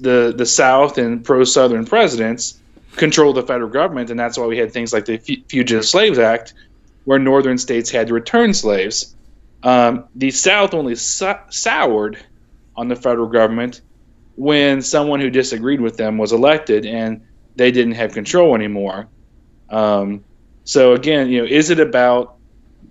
the 0.00 0.34
the 0.36 0.46
South 0.46 0.98
and 0.98 1.24
pro 1.24 1.44
Southern 1.44 1.84
presidents 1.86 2.60
controlled 2.96 3.36
the 3.36 3.42
federal 3.42 3.70
government, 3.70 4.10
and 4.10 4.18
that's 4.18 4.36
why 4.38 4.46
we 4.46 4.58
had 4.58 4.72
things 4.72 4.92
like 4.92 5.04
the 5.04 5.16
Fu- 5.18 5.42
Fugitive 5.48 5.84
Slaves 5.84 6.18
Act, 6.18 6.54
where 7.04 7.18
Northern 7.18 7.58
states 7.58 7.90
had 7.90 8.08
to 8.08 8.14
return 8.14 8.54
slaves. 8.54 9.14
Um, 9.62 10.08
the 10.14 10.30
South 10.30 10.74
only 10.74 10.94
sou- 10.94 11.34
soured 11.50 12.18
on 12.76 12.88
the 12.88 12.96
federal 12.96 13.28
government 13.28 13.82
when 14.36 14.82
someone 14.82 15.20
who 15.20 15.30
disagreed 15.30 15.80
with 15.80 15.96
them 15.96 16.18
was 16.18 16.32
elected, 16.32 16.86
and 16.86 17.22
they 17.56 17.70
didn't 17.70 17.94
have 17.94 18.12
control 18.12 18.54
anymore. 18.54 19.08
Um, 19.70 20.24
so 20.64 20.94
again, 20.94 21.28
you 21.28 21.40
know, 21.40 21.46
is 21.48 21.70
it 21.70 21.80
about 21.80 22.36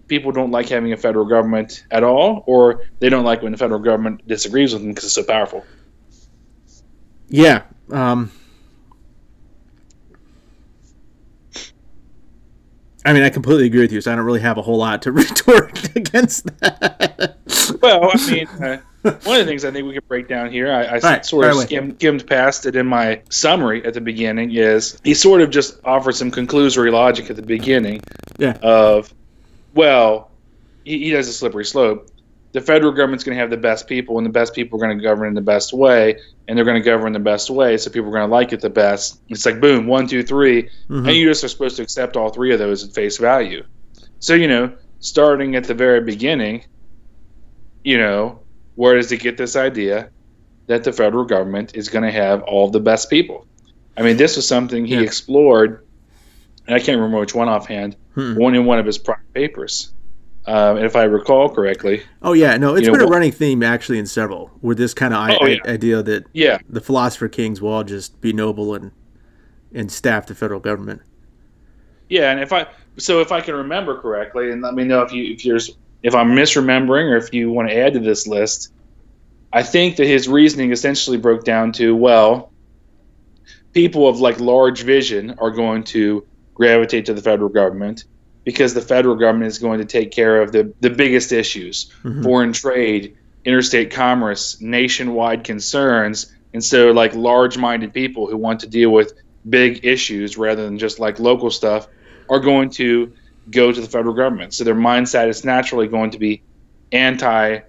people 0.08 0.32
don't 0.32 0.52
like 0.52 0.70
having 0.70 0.94
a 0.94 0.98
federal 0.98 1.26
government 1.26 1.84
at 1.92 2.04
all, 2.04 2.44
or 2.48 2.86
they 3.00 3.10
don't 3.10 3.26
like 3.26 3.42
when 3.42 3.52
the 3.52 3.58
federal 3.58 3.80
government 3.80 4.28
disagrees 4.28 4.74
with 4.74 4.82
them 4.82 4.92
because 4.92 5.06
it's 5.06 5.14
so 5.14 5.24
powerful? 5.24 5.66
Yeah. 7.28 7.64
Um, 7.92 8.32
I 13.06 13.14
mean, 13.14 13.24
I 13.24 13.30
completely 13.30 13.66
agree 13.66 13.82
with 13.82 13.92
you. 13.92 14.02
So 14.02 14.12
I 14.12 14.16
don't 14.16 14.26
really 14.26 14.40
have 14.42 14.58
a 14.58 14.62
whole 14.62 14.78
lot 14.78 15.02
to 15.04 15.12
retort 15.12 15.96
against 15.96 16.46
that. 16.60 17.38
Well, 17.82 18.10
I 18.14 18.32
mean, 18.32 18.48
uh, 18.48 18.78
one 19.02 19.12
of 19.12 19.24
the 19.24 19.46
things 19.46 19.66
I 19.66 19.72
think 19.72 19.86
we 19.88 19.94
could 19.94 20.08
break 20.08 20.28
down 20.28 20.52
here, 20.52 20.72
I, 20.72 20.84
I 20.84 20.98
right, 21.00 21.26
sort 21.26 21.46
of 21.46 21.58
skimmed, 21.58 21.96
skimmed 21.96 22.26
past 22.28 22.66
it 22.66 22.76
in 22.76 22.86
my 22.88 23.22
summary 23.30 23.84
at 23.86 23.94
the 23.94 24.02
beginning, 24.02 24.52
is 24.52 24.98
he 25.04 25.14
sort 25.14 25.42
of 25.42 25.50
just 25.50 25.78
offered 25.84 26.14
some 26.16 26.32
conclusory 26.32 26.92
logic 26.92 27.30
at 27.30 27.36
the 27.36 27.42
beginning 27.42 28.02
Yeah. 28.38 28.58
of, 28.62 29.14
well, 29.74 30.32
he, 30.86 31.00
he 31.00 31.12
does 31.12 31.28
a 31.28 31.34
slippery 31.34 31.66
slope. 31.66 32.08
The 32.54 32.62
federal 32.62 32.92
government's 32.92 33.24
going 33.24 33.36
to 33.36 33.42
have 33.42 33.50
the 33.50 33.58
best 33.58 33.88
people, 33.88 34.18
and 34.18 34.26
the 34.26 34.32
best 34.32 34.54
people 34.54 34.78
are 34.78 34.86
going 34.86 34.98
to 34.98 35.04
govern 35.04 35.28
in 35.28 35.34
the 35.34 35.42
best 35.42 35.74
way, 35.74 36.18
and 36.48 36.56
they're 36.58 36.66
going 36.66 36.80
to 36.82 36.86
govern 36.86 37.12
the 37.14 37.20
best 37.20 37.50
way, 37.50 37.78
so 37.78 37.90
people 37.90 38.10
are 38.10 38.14
going 38.14 38.28
to 38.28 38.32
like 38.32 38.54
it 38.54 38.62
the 38.62 38.70
best. 38.70 39.20
It's 39.30 39.46
like 39.46 39.60
boom, 39.60 39.88
one, 39.88 40.08
two, 40.08 40.22
three, 40.24 40.70
Mhm. 40.90 41.08
and 41.08 41.16
you 41.16 41.28
just 41.28 41.44
are 41.44 41.48
supposed 41.48 41.78
to 41.78 41.82
accept 41.84 42.16
all 42.16 42.30
three 42.30 42.54
of 42.54 42.60
those 42.60 42.84
at 42.88 42.94
face 42.94 43.18
value. 43.18 43.64
So 44.20 44.36
you 44.36 44.48
know, 44.48 44.72
starting 45.00 45.56
at 45.56 45.64
the 45.66 45.74
very 45.74 46.02
beginning, 46.02 46.64
you 47.84 47.98
know, 47.98 48.44
where 48.76 48.96
does 48.96 49.10
he 49.10 49.18
get 49.18 49.38
this 49.38 49.56
idea 49.56 50.10
that 50.68 50.84
the 50.84 50.94
federal 50.94 51.26
government 51.26 51.76
is 51.76 51.90
going 51.90 52.04
to 52.04 52.12
have 52.12 52.42
all 52.44 52.70
the 52.70 52.80
best 52.80 53.10
people? 53.10 53.46
I 53.98 54.02
mean, 54.02 54.18
this 54.18 54.36
was 54.36 54.48
something 54.48 54.86
he 54.86 54.96
Yeah. 54.96 55.02
explored, 55.02 55.80
and 56.68 56.76
I 56.76 56.80
can't 56.80 56.98
remember 56.98 57.20
which 57.20 57.36
one 57.36 57.50
offhand. 57.50 57.96
Hmm. 58.16 58.36
One 58.36 58.56
in 58.56 58.66
one 58.66 58.80
of 58.80 58.86
his 58.86 58.98
prior 58.98 59.18
papers, 59.34 59.93
um, 60.46 60.78
and 60.78 60.86
if 60.86 60.96
I 60.96 61.04
recall 61.04 61.50
correctly. 61.50 62.04
Oh 62.22 62.34
yeah, 62.34 62.58
no, 62.58 62.76
it's 62.76 62.86
You 62.86 62.92
know, 62.92 63.00
been 63.00 63.08
a 63.08 63.12
running 63.12 63.32
theme 63.32 63.64
actually 63.64 64.00
in 64.00 64.06
several, 64.06 64.52
with 64.62 64.78
this 64.78 64.94
kind 64.94 65.14
of 65.14 65.20
I- 65.20 65.38
Oh, 65.40 65.46
yeah. 65.46 65.58
Idea 65.66 66.04
that 66.04 66.26
Yeah, 66.34 66.60
the 66.70 66.82
philosopher 66.82 67.28
kings 67.28 67.62
will 67.62 67.72
all 67.72 67.84
just 67.84 68.20
be 68.22 68.34
noble 68.34 68.76
and 68.76 68.92
and 69.74 69.92
staff 69.92 70.28
the 70.28 70.36
federal 70.36 70.60
government. 70.60 71.02
Yeah, 72.10 72.32
and 72.32 72.40
if 72.40 72.52
I 72.54 72.68
so 72.98 73.22
if 73.22 73.32
I 73.32 73.42
can 73.42 73.56
remember 73.56 74.00
correctly, 74.00 74.52
and 74.52 74.62
let 74.62 74.74
me 74.76 74.84
know 74.84 75.02
if 75.02 75.12
you 75.12 75.34
if 75.34 75.46
you're 75.46 75.60
if 76.04 76.14
I'm 76.14 76.32
misremembering 76.36 77.10
or 77.12 77.16
if 77.18 77.34
you 77.34 77.50
want 77.52 77.70
to 77.70 77.76
add 77.76 77.94
to 77.94 78.00
this 78.00 78.28
list. 78.28 78.72
I 79.56 79.62
think 79.62 79.98
that 79.98 80.08
his 80.08 80.28
reasoning 80.28 80.72
essentially 80.72 81.16
broke 81.18 81.44
down 81.44 81.72
to 81.74 81.96
well, 81.96 82.52
people 83.72 84.08
of 84.08 84.20
like 84.20 84.40
large 84.40 84.82
vision 84.84 85.36
are 85.38 85.52
going 85.52 85.84
to 85.86 86.26
gravitate 86.56 87.06
to 87.06 87.14
the 87.14 87.22
federal 87.22 87.50
government 87.50 88.06
because 88.44 88.74
the 88.74 88.82
federal 88.82 89.16
government 89.16 89.48
is 89.48 89.60
going 89.60 89.80
to 89.80 89.86
take 89.86 90.12
care 90.12 90.42
of 90.42 90.52
the 90.52 90.74
the 90.82 90.90
biggest 90.90 91.32
issues, 91.32 91.92
Mhm. 92.04 92.24
foreign 92.24 92.54
trade, 92.54 93.16
interstate 93.46 93.92
commerce, 93.92 94.58
nationwide 94.62 95.44
concerns, 95.44 96.32
and 96.54 96.64
so 96.64 96.92
like 96.92 97.16
large-minded 97.16 97.94
people 97.94 98.28
who 98.28 98.38
want 98.38 98.60
to 98.62 98.68
deal 98.68 98.90
with 98.92 99.14
big 99.50 99.86
issues 99.86 100.38
rather 100.38 100.64
than 100.64 100.78
just 100.78 101.00
like 101.00 101.20
local 101.20 101.50
stuff 101.52 101.88
are 102.30 102.40
going 102.40 102.70
to 102.70 103.12
go 103.52 103.72
to 103.72 103.82
the 103.82 103.88
federal 103.88 104.14
government. 104.14 104.54
So 104.54 104.64
their 104.64 104.76
mindset 104.76 105.28
is 105.28 105.44
naturally 105.44 105.88
going 105.88 106.12
to 106.12 106.20
be 106.20 106.42
anti, 106.92 107.60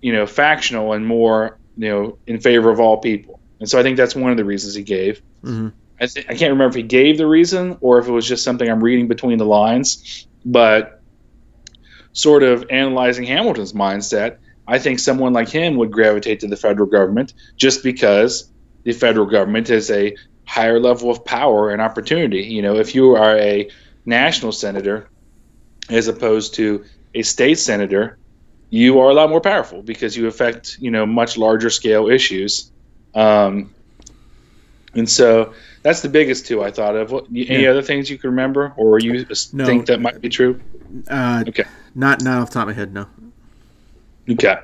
you 0.00 0.12
know, 0.12 0.26
factional 0.26 0.92
and 0.94 1.06
more, 1.06 1.58
you 1.76 1.88
know, 1.88 2.18
in 2.26 2.40
favor 2.40 2.70
of 2.70 2.80
all 2.80 2.96
people. 2.98 3.38
And 3.60 3.68
so 3.68 3.78
I 3.78 3.82
think 3.82 3.96
that's 3.96 4.14
one 4.16 4.30
of 4.30 4.36
the 4.36 4.44
reasons 4.44 4.74
he 4.74 4.82
gave. 4.82 5.20
Mhm. 5.44 5.72
I, 6.00 6.06
can't 6.06 6.52
remember 6.52 6.66
if 6.66 6.74
he 6.74 6.82
gave 6.82 7.18
the 7.18 7.26
reason 7.26 7.76
or 7.80 7.98
if 7.98 8.06
it 8.06 8.12
was 8.12 8.26
just 8.26 8.44
something 8.44 8.68
I'm 8.68 8.82
reading 8.82 9.08
between 9.08 9.38
the 9.38 9.44
lines, 9.44 10.26
but 10.44 11.02
sort 12.12 12.42
of 12.42 12.64
analyzing 12.70 13.24
Hamilton's 13.24 13.72
mindset, 13.72 14.38
I 14.66 14.78
think 14.78 14.98
someone 14.98 15.32
like 15.32 15.48
him 15.48 15.76
would 15.76 15.90
gravitate 15.90 16.40
to 16.40 16.46
the 16.46 16.56
federal 16.56 16.86
government 16.86 17.34
just 17.56 17.82
because 17.82 18.50
the 18.84 18.92
federal 18.92 19.26
government 19.26 19.70
is 19.70 19.90
a 19.90 20.16
higher 20.44 20.78
level 20.78 21.10
of 21.10 21.24
power 21.24 21.70
and 21.70 21.82
opportunity. 21.82 22.42
You 22.42 22.62
know, 22.62 22.76
if 22.76 22.94
you 22.94 23.16
are 23.16 23.36
a 23.36 23.70
national 24.04 24.52
senator 24.52 25.08
as 25.90 26.08
opposed 26.08 26.54
to 26.54 26.84
a 27.14 27.22
state 27.22 27.58
senator, 27.58 28.18
you 28.70 29.00
are 29.00 29.10
a 29.10 29.14
lot 29.14 29.30
more 29.30 29.40
powerful 29.40 29.82
because 29.82 30.16
you 30.16 30.26
affect, 30.26 30.78
you 30.80 30.90
know, 30.90 31.06
much 31.06 31.36
larger 31.36 31.70
scale 31.70 32.08
issues. 32.08 32.70
Um, 33.14 33.74
and 34.98 35.08
so 35.08 35.52
that's 35.82 36.00
the 36.02 36.08
biggest 36.08 36.46
two 36.46 36.62
I 36.62 36.70
thought 36.70 36.96
of. 36.96 37.10
What, 37.12 37.26
any 37.28 37.62
Yeah. 37.62 37.70
other 37.70 37.82
things 37.82 38.10
you 38.10 38.18
can 38.18 38.30
remember 38.30 38.72
or 38.76 38.98
you 38.98 39.24
No. 39.52 39.64
think 39.66 39.86
that 39.86 40.00
might 40.00 40.20
be 40.20 40.28
true? 40.28 40.60
Uh, 41.08 41.44
Okay. 41.48 41.64
Not 41.94 42.22
not 42.22 42.42
off 42.42 42.50
the 42.50 42.54
top 42.54 42.62
of 42.68 42.68
my 42.68 42.74
head, 42.74 42.92
no. 42.92 43.06
Okay. 44.30 44.56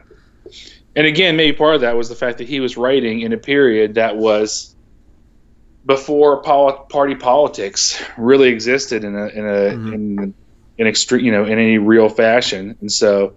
And 0.97 1.07
again, 1.07 1.37
maybe 1.37 1.57
part 1.57 1.75
of 1.75 1.81
that 1.81 1.97
was 1.97 2.09
the 2.09 2.14
fact 2.14 2.38
that 2.38 2.47
he 2.49 2.61
was 2.61 2.77
writing 2.77 3.23
in 3.23 3.33
a 3.33 3.37
period 3.37 3.94
that 3.94 4.16
was 4.16 4.75
before 5.87 6.42
poli- 6.42 6.77
party 6.88 7.14
politics 7.14 8.03
really 8.16 8.49
existed 8.49 9.05
in 9.05 9.14
a 9.16 9.27
in 9.29 9.44
a 9.44 9.59
Mhm. 9.77 9.94
in 9.94 10.35
in 10.79 10.87
extreme 10.87 11.25
you 11.25 11.33
know 11.33 11.44
in 11.44 11.53
any 11.59 11.79
real 11.79 12.09
fashion. 12.09 12.77
And 12.81 12.90
so 12.90 13.33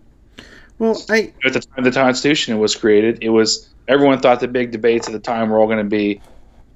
Well, 0.79 1.01
I 1.09 1.33
at 1.45 1.53
the 1.53 1.59
time 1.59 1.83
the 1.83 1.91
Constitution 1.91 2.57
was 2.59 2.75
created, 2.75 3.17
it 3.21 3.29
was 3.29 3.67
everyone 3.87 4.19
thought 4.19 4.39
the 4.39 4.47
big 4.47 4.71
debates 4.71 5.07
at 5.07 5.13
the 5.13 5.19
time 5.19 5.49
were 5.49 5.59
all 5.59 5.65
going 5.67 5.79
to 5.79 5.83
be 5.83 6.21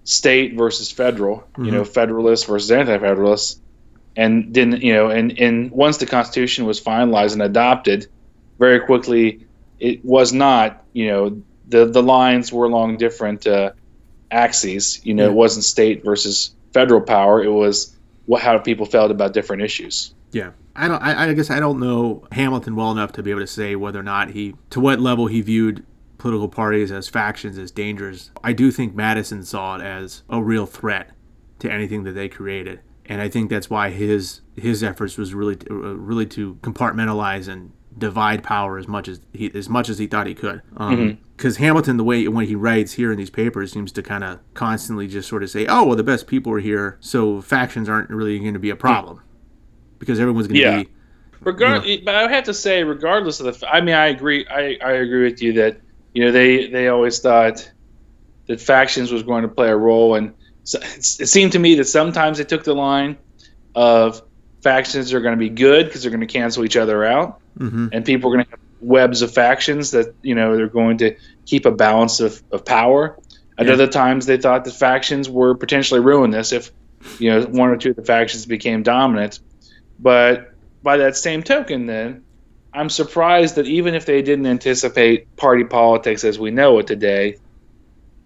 state 0.04 0.56
versus 0.56 0.92
federal, 0.92 1.48
you 1.58 1.72
know, 1.72 1.84
federalists 1.86 2.46
versus 2.46 2.72
anti-federalists, 2.72 3.60
and 4.16 4.54
didn't 4.54 4.82
you 4.82 4.94
know, 4.94 5.10
and 5.10 5.38
and 5.40 5.72
once 5.72 5.98
the 5.98 6.06
Constitution 6.06 6.66
was 6.66 6.82
finalized 6.82 7.34
and 7.34 7.42
adopted, 7.42 8.08
very 8.60 8.80
quickly 8.80 9.46
it 9.80 10.04
was 10.06 10.32
not, 10.34 10.84
you 10.94 11.08
know, 11.08 11.42
the 11.70 11.86
the 11.86 12.04
lines 12.04 12.52
were 12.52 12.66
along 12.66 12.98
different 12.98 13.46
uh, 13.48 13.72
axes. 14.32 15.04
You 15.06 15.14
know, 15.14 15.24
Yeah. 15.26 15.30
it 15.30 15.34
wasn't 15.34 15.66
state 15.66 16.04
versus 16.04 16.54
federal 16.74 17.02
power. 17.02 17.44
It 17.44 17.52
was 17.52 17.96
what 18.26 18.42
how 18.42 18.58
people 18.60 18.86
felt 18.86 19.12
about 19.12 19.34
different 19.34 19.62
issues. 19.64 20.14
yeah, 20.32 20.52
I 20.76 20.88
don't. 20.88 21.02
I, 21.02 21.30
I 21.30 21.34
guess 21.34 21.50
I 21.50 21.60
don't 21.60 21.80
know 21.80 22.28
Hamilton 22.32 22.76
well 22.76 22.92
enough 22.92 23.12
to 23.14 23.24
be 23.24 23.32
able 23.32 23.42
to 23.42 23.48
say 23.48 23.76
whether 23.76 24.00
or 24.00 24.04
not 24.04 24.30
he, 24.32 24.56
to 24.72 24.80
what 24.80 25.00
level 25.00 25.28
he 25.28 25.42
viewed 25.42 25.86
political 26.22 26.48
parties 26.48 26.92
as 26.92 27.10
factions 27.10 27.58
as 27.58 27.72
dangerous. 27.72 28.30
I 28.44 28.54
do 28.54 28.70
think 28.70 28.94
Madison 28.94 29.44
saw 29.44 29.78
it 29.78 29.82
as 29.82 30.22
a 30.30 30.42
real 30.42 30.68
threat 30.68 31.10
to 31.60 31.72
anything 31.72 32.04
that 32.04 32.12
they 32.12 32.30
created, 32.30 32.80
and 33.08 33.20
I 33.20 33.28
think 33.28 33.50
that's 33.50 33.72
why 33.72 33.90
his 33.90 34.42
his 34.56 34.84
efforts 34.84 35.18
was 35.18 35.34
really 35.34 35.58
uh, 35.70 35.74
really 35.74 36.28
to 36.28 36.56
compartmentalize 36.62 37.48
and 37.48 37.72
divide 37.98 38.44
power 38.44 38.78
as 38.78 38.88
much 38.88 39.08
as 39.08 39.20
he 39.34 39.52
as 39.56 39.68
much 39.68 39.90
as 39.90 39.98
he 39.98 40.06
thought 40.06 40.28
he 40.28 40.36
could. 40.36 40.62
Because 41.36 41.58
Hamilton, 41.58 41.98
the 41.98 42.04
way 42.04 42.28
when 42.28 42.46
he 42.46 42.54
writes 42.54 42.94
here 42.94 43.12
in 43.12 43.18
these 43.18 43.32
papers, 43.32 43.72
seems 43.72 43.92
to 43.94 44.04
kind 44.04 44.24
of 44.24 44.40
constantly 44.54 45.08
just 45.08 45.28
sort 45.28 45.42
of 45.42 45.50
say, 45.50 45.66
"Oh, 45.66 45.86
well, 45.86 45.96
the 45.96 46.04
best 46.04 46.28
people 46.28 46.54
are 46.54 46.60
here, 46.60 46.98
so 47.00 47.42
factions 47.42 47.90
aren't 47.90 48.12
really 48.12 48.38
going 48.38 48.54
to 48.54 48.60
be 48.60 48.70
a 48.70 48.76
problem." 48.76 49.22
Because 49.98 50.20
everyone's 50.20 50.48
going 50.48 50.62
to 50.62 50.62
Yeah. 50.62 50.84
be 50.84 50.90
Regard, 51.42 51.84
but 52.06 52.14
I 52.14 52.32
have 52.32 52.44
to 52.44 52.54
say, 52.54 52.84
regardless 52.84 53.40
of 53.40 53.46
the, 53.48 53.54
f- 53.66 53.74
I 53.74 53.82
mean, 53.82 53.96
I 53.96 54.08
agree. 54.10 54.46
I, 54.48 54.78
I 54.86 54.92
agree 54.92 55.24
with 55.24 55.42
you 55.42 55.54
that 55.54 55.82
you 56.13 56.26
know 56.26 56.32
they 56.32 56.67
they 56.67 56.88
always 56.88 57.19
thought 57.19 57.71
that 58.47 58.60
factions 58.60 59.12
was 59.12 59.24
going 59.24 59.43
to 59.43 59.47
play 59.47 59.69
a 59.69 59.76
role, 59.76 60.15
and 60.15 60.34
so 60.63 60.80
it 60.82 61.04
seemed 61.04 61.54
to 61.54 61.60
me 61.60 61.76
that 61.76 61.86
sometimes 61.86 62.38
they 62.38 62.43
took 62.43 62.63
the 62.63 62.76
line 62.76 63.17
of 63.76 64.21
factions 64.63 65.13
are 65.13 65.21
going 65.21 65.34
to 65.34 65.39
be 65.39 65.50
good 65.50 65.86
because 65.86 66.02
they're 66.02 66.12
going 66.12 66.21
to 66.21 66.28
cancel 66.28 66.63
each 66.65 66.78
other 66.78 67.04
out, 67.04 67.39
hmm 67.58 67.88
and 67.91 68.06
people 68.06 68.30
are 68.30 68.36
going 68.36 68.45
to 68.45 68.52
have 68.52 68.60
webs 68.80 69.21
of 69.21 69.32
factions 69.34 69.91
that 69.91 70.15
you 70.21 70.36
know 70.36 70.56
they're 70.56 70.67
going 70.67 70.97
to 70.97 71.15
keep 71.45 71.65
a 71.65 71.71
balance 71.71 72.19
of, 72.19 72.41
of 72.52 72.65
power. 72.65 73.17
At 73.58 73.67
Yeah. 73.67 73.74
other 73.74 73.88
times, 73.88 74.26
they 74.26 74.38
thought 74.38 74.65
that 74.65 74.74
factions 74.74 75.30
were 75.30 75.56
potentially 75.56 76.00
ruinous 76.00 76.52
if 76.52 76.71
you 77.19 77.30
know 77.30 77.43
one 77.43 77.69
or 77.69 77.78
two 77.78 77.91
of 77.91 77.95
the 77.95 78.04
factions 78.04 78.45
became 78.45 78.84
dominant. 78.84 79.39
But 80.00 80.47
by 80.82 80.97
that 80.97 81.15
same 81.15 81.43
token, 81.43 81.86
then 81.86 82.24
I'm 82.74 82.90
surprised 82.90 83.56
that 83.56 83.68
even 83.68 83.96
if 83.96 84.06
they 84.06 84.22
didn't 84.22 84.46
anticipate 84.46 85.36
party 85.36 85.66
politics 85.66 86.24
as 86.24 86.40
we 86.40 86.52
know 86.52 86.80
it 86.80 86.88
today, 86.88 87.36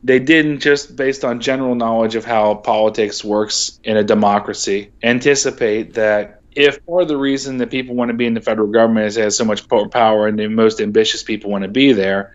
they 0.04 0.20
didn't 0.20 0.60
just 0.60 0.96
based 0.96 1.26
on 1.26 1.40
general 1.40 1.74
knowledge 1.74 2.16
of 2.16 2.26
how 2.26 2.56
politics 2.56 3.24
works 3.24 3.80
in 3.84 3.98
a 3.98 4.04
democracy 4.04 4.92
anticipate 5.02 5.96
that 5.96 6.42
if 6.52 6.78
part 6.86 7.02
of 7.04 7.08
the 7.08 7.18
reason 7.18 7.58
that 7.58 7.72
people 7.72 7.96
want 7.96 8.10
to 8.10 8.14
be 8.14 8.26
in 8.28 8.36
the 8.36 8.42
federal 8.42 8.68
government 8.68 9.08
is 9.08 9.18
it 9.18 9.24
has 9.24 9.38
so 9.38 9.44
much 9.46 9.68
power 9.92 10.28
and 10.28 10.38
the 10.38 10.48
most 10.48 10.80
ambitious 10.80 11.24
people 11.24 11.50
want 11.50 11.64
to 11.64 11.70
be 11.70 11.92
there, 11.92 12.34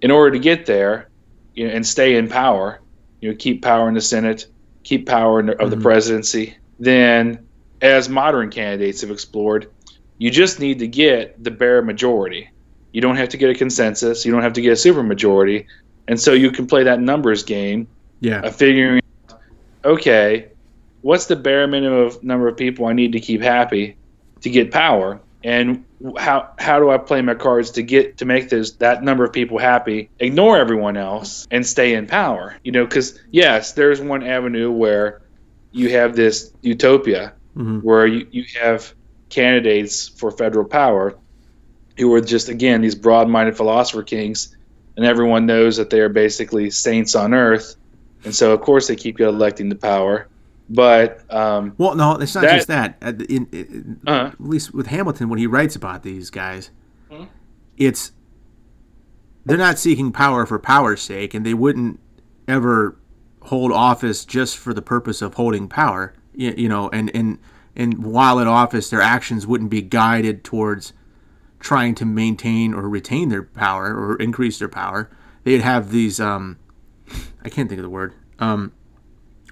in 0.00 0.10
order 0.10 0.30
to 0.32 0.38
get 0.38 0.66
there 0.66 1.10
you 1.54 1.66
know, 1.66 1.74
and 1.74 1.84
stay 1.86 2.16
in 2.16 2.28
power, 2.28 2.80
you 3.20 3.30
know, 3.30 3.36
keep 3.36 3.62
power 3.62 3.88
in 3.88 3.94
the 3.94 4.00
Senate, 4.00 4.46
keep 4.84 5.06
power 5.06 5.40
in 5.40 5.46
the, 5.46 5.60
of 5.60 5.70
the 5.70 5.76
Mhm. 5.76 5.82
presidency, 5.82 6.56
then 6.78 7.48
as 7.82 8.08
modern 8.08 8.50
candidates 8.50 9.00
have 9.02 9.10
explored, 9.10 9.66
you 10.20 10.30
just 10.30 10.60
need 10.60 10.78
to 10.80 10.86
get 10.86 11.42
the 11.42 11.50
bare 11.50 11.80
majority. 11.80 12.50
You 12.92 13.00
don't 13.00 13.16
have 13.16 13.30
to 13.30 13.38
get 13.38 13.48
a 13.48 13.54
consensus. 13.54 14.26
You 14.26 14.32
don't 14.32 14.42
have 14.42 14.52
to 14.52 14.60
get 14.60 14.72
a 14.72 14.74
supermajority. 14.74 15.64
And 16.06 16.20
so 16.20 16.34
you 16.34 16.50
can 16.50 16.66
play 16.66 16.84
that 16.84 17.00
numbers 17.00 17.42
game 17.42 17.88
yeah, 18.20 18.42
of 18.42 18.54
figuring 18.54 19.00
out, 19.30 19.40
okay, 19.82 20.48
what's 21.00 21.24
the 21.24 21.36
bare 21.36 21.66
minimum 21.66 22.00
of 22.00 22.22
number 22.22 22.48
of 22.48 22.58
people 22.58 22.84
I 22.84 22.92
need 22.92 23.12
to 23.12 23.20
keep 23.20 23.40
happy 23.40 23.96
to 24.42 24.50
get 24.50 24.70
power, 24.70 25.20
and 25.42 25.86
how 26.18 26.50
how 26.58 26.78
do 26.78 26.90
I 26.90 26.98
play 26.98 27.22
my 27.22 27.34
cards 27.34 27.70
to 27.72 27.82
get 27.82 28.18
to 28.18 28.26
make 28.26 28.50
this 28.50 28.72
that 28.72 29.02
number 29.02 29.24
of 29.24 29.32
people 29.32 29.56
happy, 29.56 30.10
ignore 30.18 30.58
everyone 30.58 30.98
else, 30.98 31.48
and 31.50 31.66
stay 31.66 31.94
in 31.94 32.06
power? 32.06 32.56
You 32.62 32.72
know, 32.72 32.84
because 32.84 33.18
yes, 33.30 33.72
there's 33.72 34.02
one 34.02 34.22
avenue 34.22 34.70
where 34.70 35.22
you 35.72 35.90
have 35.90 36.14
this 36.14 36.52
utopia 36.60 37.32
mm-hmm. 37.56 37.78
where 37.78 38.06
you, 38.06 38.26
you 38.30 38.44
have 38.60 38.92
candidates 39.30 40.08
for 40.08 40.30
federal 40.30 40.64
power 40.64 41.16
who 41.98 42.12
are 42.14 42.20
just 42.20 42.48
again 42.48 42.80
these 42.80 42.94
broad-minded 42.94 43.56
philosopher 43.56 44.02
kings, 44.02 44.56
and 44.96 45.04
everyone 45.06 45.46
knows 45.46 45.76
that 45.76 45.90
they 45.90 46.00
are 46.00 46.08
basically 46.08 46.70
saints 46.70 47.14
on 47.14 47.32
earth, 47.34 47.76
and 48.24 48.34
so 48.34 48.52
of 48.52 48.60
course 48.60 48.86
they 48.88 48.96
keep 48.96 49.18
electing 49.20 49.70
to 49.70 49.76
power. 49.76 50.28
But 50.72 51.24
um, 51.34 51.74
Well, 51.78 51.96
no, 51.96 52.12
it's 52.16 52.34
not 52.34 52.42
That- 52.42 52.54
just 52.56 52.68
that. 52.68 52.96
At, 53.02 53.22
in, 53.22 53.46
in- 53.50 54.00
Uh-huh. 54.06 54.26
at 54.32 54.40
least 54.40 54.72
with 54.72 54.86
Hamilton, 54.86 55.28
when 55.28 55.38
he 55.40 55.46
writes 55.48 55.74
about 55.74 56.02
these 56.04 56.30
guys, 56.30 56.70
Mhm. 57.10 57.26
it's 57.76 58.12
they're 59.46 59.56
not 59.56 59.78
seeking 59.78 60.12
power 60.12 60.46
for 60.46 60.58
power's 60.58 61.00
sake, 61.02 61.34
and 61.34 61.44
they 61.44 61.54
wouldn't 61.54 61.98
ever 62.46 62.96
hold 63.44 63.72
office 63.72 64.24
just 64.24 64.58
for 64.58 64.72
the 64.74 64.82
purpose 64.82 65.22
of 65.22 65.34
holding 65.34 65.66
power. 65.66 66.12
You, 66.34 66.54
you 66.56 66.68
know, 66.68 66.88
and 66.90 67.10
and 67.14 67.38
and 67.76 68.04
while 68.04 68.38
in 68.38 68.48
office, 68.48 68.90
their 68.90 69.00
actions 69.00 69.46
wouldn't 69.46 69.70
be 69.70 69.82
guided 69.82 70.44
towards 70.44 70.92
trying 71.60 71.94
to 71.94 72.04
maintain 72.04 72.74
or 72.74 72.88
retain 72.88 73.28
their 73.28 73.42
power 73.42 73.94
or 73.94 74.16
increase 74.16 74.58
their 74.58 74.68
power. 74.68 75.10
They'd 75.44 75.60
have 75.60 75.90
these 75.90 76.20
um, 76.20 76.58
I 77.44 77.48
can't 77.48 77.68
think 77.68 77.78
of 77.78 77.82
the 77.82 77.90
word 77.90 78.14
um, 78.38 78.72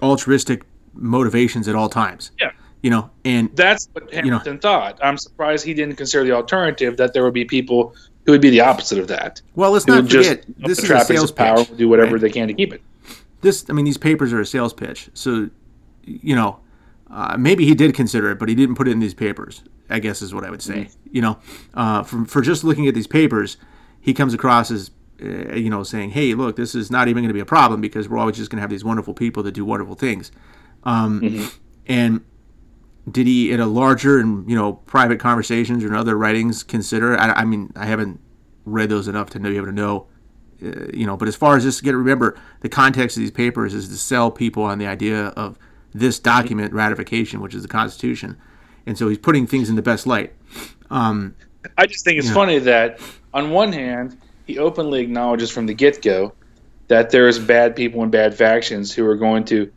altruistic 0.01 0.63
motivations 0.93 1.67
at 1.67 1.75
all 1.75 1.87
times 1.87 2.31
yeah, 2.39 2.51
you 2.81 2.89
know 2.89 3.09
and 3.23 3.55
that's 3.55 3.87
what 3.93 4.11
Hamilton 4.13 4.59
thought. 4.59 4.99
I'm 5.01 5.17
surprised 5.17 5.65
he 5.65 5.73
didn't 5.73 5.95
consider 5.95 6.23
the 6.23 6.31
alternative 6.31 6.97
that 6.97 7.13
there 7.13 7.23
would 7.23 7.33
be 7.33 7.45
people 7.45 7.95
who 8.25 8.33
would 8.33 8.41
be 8.41 8.49
the 8.49 8.61
opposite 8.61 8.99
of 8.99 9.07
that. 9.07 9.41
well 9.55 9.71
let's 9.71 9.87
not 9.87 10.03
would 10.03 10.09
just 10.09 10.29
forget 10.29 10.45
this 10.57 10.79
is 10.79 10.89
a 10.89 11.05
sales 11.05 11.31
power, 11.31 11.57
pitch 11.63 11.77
do 11.77 11.87
whatever 11.87 12.13
right? 12.13 12.21
they 12.21 12.29
can 12.29 12.47
to 12.47 12.53
keep 12.53 12.73
it. 12.73 12.81
this 13.41 13.65
i 13.69 13.73
mean 13.73 13.85
these 13.85 13.97
papers 13.97 14.33
are 14.33 14.41
a 14.41 14.45
sales 14.45 14.73
pitch 14.73 15.09
so 15.13 15.49
you 16.03 16.35
know 16.35 16.59
uh, 17.11 17.35
maybe 17.37 17.65
he 17.65 17.73
did 17.75 17.93
consider 17.93 18.31
it 18.31 18.39
but 18.39 18.49
he 18.49 18.55
didn't 18.55 18.75
put 18.75 18.87
it 18.87 18.91
in 18.91 18.99
these 18.99 19.13
papers 19.13 19.63
i 19.89 19.99
guess 19.99 20.21
is 20.21 20.33
what 20.33 20.43
i 20.43 20.49
would 20.49 20.61
say 20.61 20.85
Mm-hmm. 20.85 21.15
you 21.15 21.21
know 21.21 21.39
uh, 21.73 22.03
for, 22.03 22.25
for 22.25 22.41
just 22.41 22.63
looking 22.63 22.87
at 22.87 22.93
these 22.93 23.07
papers 23.07 23.57
he 24.01 24.13
comes 24.13 24.33
across 24.33 24.71
as 24.71 24.91
uh, 25.21 25.55
you 25.55 25.69
know 25.69 25.83
saying 25.83 26.11
hey 26.11 26.33
look 26.33 26.55
this 26.55 26.75
is 26.75 26.89
not 26.91 27.07
even 27.07 27.23
going 27.23 27.29
to 27.29 27.33
be 27.33 27.39
a 27.39 27.45
problem 27.45 27.81
because 27.81 28.07
we're 28.07 28.17
always 28.17 28.37
just 28.37 28.49
going 28.51 28.57
to 28.57 28.61
have 28.61 28.69
these 28.69 28.83
wonderful 28.85 29.13
people 29.13 29.43
that 29.43 29.51
do 29.53 29.65
wonderful 29.65 29.95
things 29.95 30.31
um, 30.83 31.21
Mm-hmm. 31.21 31.45
and 31.87 32.21
did 33.09 33.25
he 33.27 33.51
in 33.51 33.59
a 33.59 33.65
larger 33.65 34.19
and 34.19 34.47
you 34.49 34.55
know 34.55 34.73
private 34.73 35.19
conversations 35.19 35.83
or 35.83 35.87
in 35.87 35.95
other 35.95 36.15
writings 36.17 36.63
consider 36.63 37.17
I, 37.17 37.31
I 37.31 37.45
mean 37.45 37.71
i 37.75 37.85
haven't 37.85 38.19
read 38.65 38.89
those 38.89 39.07
enough 39.07 39.29
to 39.31 39.39
know, 39.39 39.49
be 39.49 39.57
able 39.57 39.65
to 39.65 39.71
know 39.71 40.07
uh, 40.63 40.85
you 40.93 41.07
know 41.07 41.17
but 41.17 41.27
as 41.27 41.35
far 41.35 41.57
as 41.57 41.63
just 41.63 41.83
get 41.83 41.95
remember 41.95 42.37
the 42.61 42.69
context 42.69 43.17
of 43.17 43.21
these 43.21 43.31
papers 43.31 43.73
is 43.73 43.89
to 43.89 43.97
sell 43.97 44.29
people 44.29 44.63
on 44.63 44.77
the 44.77 44.85
idea 44.85 45.27
of 45.29 45.57
this 45.93 46.19
document 46.19 46.73
ratification 46.73 47.41
which 47.41 47.55
is 47.55 47.61
the 47.61 47.67
constitution 47.67 48.37
and 48.85 48.97
so 48.97 49.07
he's 49.07 49.17
putting 49.17 49.47
things 49.47 49.69
in 49.69 49.75
the 49.75 49.81
best 49.81 50.05
light 50.07 50.33
um, 50.89 51.35
I 51.77 51.85
just 51.85 52.05
think 52.05 52.19
it's 52.19 52.31
funny 52.31 52.59
that 52.59 52.99
on 53.33 53.51
one 53.51 53.71
hand, 53.71 54.17
he 54.45 54.57
openly 54.57 55.01
acknowledges 55.01 55.51
from 55.51 55.65
the 55.67 55.73
get 55.73 56.01
go 56.01 56.33
that 56.87 57.11
there's 57.11 57.37
bad 57.37 57.75
people 57.75 58.01
and 58.01 58.11
bad 58.11 58.35
factions 58.35 58.93
who 58.93 59.05
are 59.05 59.15
going 59.15 59.45
to 59.45 59.71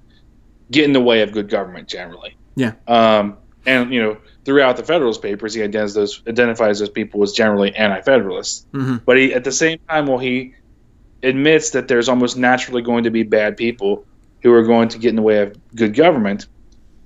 get 0.70 0.84
in 0.84 0.92
the 0.92 1.00
way 1.00 1.22
of 1.22 1.32
good 1.32 1.50
government 1.50 1.88
generally. 1.88 2.36
yeah 2.56 2.72
Um, 2.86 3.36
and 3.66 3.92
you 3.92 4.02
know, 4.02 4.16
throughout 4.44 4.76
the 4.76 4.82
Federalist 4.84 5.22
Papers, 5.22 5.54
he 5.54 5.62
identifies 5.62 5.94
those 5.94 6.22
identifies 6.26 6.78
those 6.78 6.88
people 6.88 7.22
as 7.22 7.32
generally 7.32 7.74
anti-federalists. 7.74 8.66
Mhm. 8.72 9.02
But 9.04 9.18
he, 9.18 9.34
at 9.34 9.44
the 9.44 9.52
same 9.52 9.78
time, 9.88 10.06
while 10.06 10.18
he 10.18 10.54
admits 11.22 11.70
that 11.70 11.86
there's 11.88 12.08
almost 12.08 12.36
naturally 12.36 12.82
going 12.82 13.04
to 13.04 13.10
be 13.10 13.22
bad 13.22 13.56
people 13.56 14.04
who 14.42 14.52
are 14.52 14.62
going 14.62 14.88
to 14.88 14.98
get 14.98 15.10
in 15.10 15.16
the 15.16 15.22
way 15.22 15.38
of 15.38 15.56
good 15.74 15.94
government, 15.94 16.46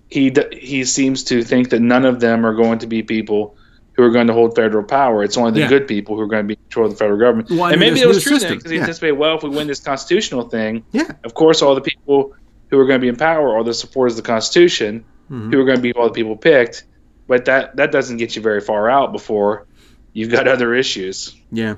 he 0.09 0.33
he 0.53 0.85
seems 0.85 1.25
to 1.25 1.43
think 1.43 1.71
that 1.71 1.81
none 1.81 2.05
of 2.05 2.21
them 2.21 2.47
are 2.47 2.55
going 2.55 2.79
to 2.81 2.87
be 2.87 3.03
people 3.03 3.57
who 3.97 4.03
are 4.03 4.11
going 4.11 4.27
to 4.27 4.33
hold 4.33 4.55
federal 4.55 4.85
power. 4.85 5.23
It's 5.23 5.37
only 5.39 5.53
the 5.53 5.61
Yeah. 5.61 5.69
good 5.69 5.89
people 5.89 6.17
who 6.17 6.23
are 6.23 6.27
going 6.27 6.45
to 6.45 6.47
be 6.49 6.53
in 6.55 6.61
control 6.69 6.87
of 6.87 6.93
the 6.93 6.99
federal 6.99 7.19
government. 7.19 7.49
Well, 7.51 7.63
I 7.63 7.73
and 7.73 7.81
mean, 7.81 7.95
maybe 7.95 8.03
it 8.03 8.07
was 8.09 8.23
true 8.23 8.39
then 8.39 8.57
because 8.57 8.71
he 8.71 8.77
Yeah. 8.77 8.83
anticipated, 8.83 9.13
well, 9.15 9.37
if 9.37 9.43
we 9.43 9.49
win 9.49 9.67
this 9.67 9.81
constitutional 9.81 10.49
thing, 10.49 10.85
yeah 10.93 11.13
of 11.25 11.35
course, 11.35 11.63
all 11.63 11.75
the 11.75 11.81
people 11.81 12.33
who 12.71 12.79
are 12.79 12.85
going 12.87 13.01
to 13.01 13.03
be 13.05 13.09
in 13.09 13.17
power 13.17 13.57
are 13.57 13.65
the 13.65 13.73
supporters 13.75 14.13
of 14.15 14.17
the 14.25 14.27
Constitution, 14.27 15.05
Mhm. 15.31 15.53
who 15.53 15.61
are 15.61 15.65
going 15.65 15.77
to 15.79 15.83
be 15.83 15.93
all 15.95 16.05
the 16.05 16.13
people 16.13 16.37
picked. 16.37 16.85
But 17.27 17.47
that 17.47 17.77
that 17.77 17.91
doesn't 17.91 18.19
get 18.19 18.37
you 18.37 18.43
very 18.43 18.61
far 18.61 18.89
out 18.91 19.13
before 19.13 19.67
you've 20.13 20.31
got 20.31 20.47
other 20.55 20.75
issues 20.75 21.35
yeah 21.51 21.77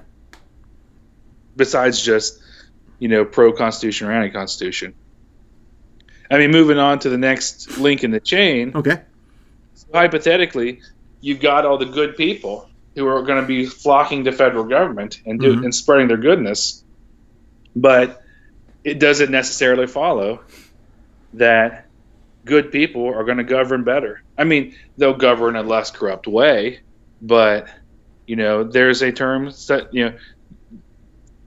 besides 1.56 2.02
just 2.02 2.38
you 2.98 3.08
know 3.08 3.24
pro 3.24 3.52
Constitution 3.52 4.08
or 4.08 4.12
anti 4.12 4.30
Constitution. 4.30 4.94
I 6.30 6.38
mean, 6.38 6.50
moving 6.50 6.78
on 6.78 6.98
to 7.00 7.08
the 7.08 7.18
next 7.18 7.78
link 7.78 8.04
in 8.04 8.10
the 8.10 8.20
chain. 8.20 8.72
okay 8.74 9.00
Hypothetically, 9.94 10.80
you've 11.20 11.40
got 11.40 11.64
all 11.64 11.78
the 11.78 11.86
good 11.86 12.16
people 12.16 12.68
who 12.94 13.06
are 13.06 13.22
going 13.22 13.40
to 13.40 13.46
be 13.46 13.64
flocking 13.64 14.24
to 14.24 14.32
federal 14.32 14.64
government 14.64 15.20
and 15.24 15.40
do 15.40 15.56
Mhm. 15.56 15.64
and 15.64 15.74
spreading 15.74 16.08
their 16.08 16.16
goodness, 16.18 16.84
but 17.74 18.22
it 18.84 18.98
doesn't 18.98 19.30
necessarily 19.30 19.86
follow 19.86 20.40
that 21.34 21.86
good 22.44 22.70
people 22.72 23.06
are 23.06 23.24
going 23.24 23.38
to 23.38 23.44
govern 23.44 23.84
better. 23.84 24.22
I 24.36 24.44
mean, 24.44 24.74
they'll 24.96 25.14
govern 25.14 25.56
in 25.56 25.64
a 25.64 25.68
less 25.68 25.90
corrupt 25.90 26.26
way, 26.26 26.80
but 27.22 27.68
you 28.26 28.36
know, 28.36 28.64
there's 28.64 29.00
a 29.02 29.10
term 29.12 29.46
that 29.68 29.88
you 29.92 30.04
know, 30.04 30.12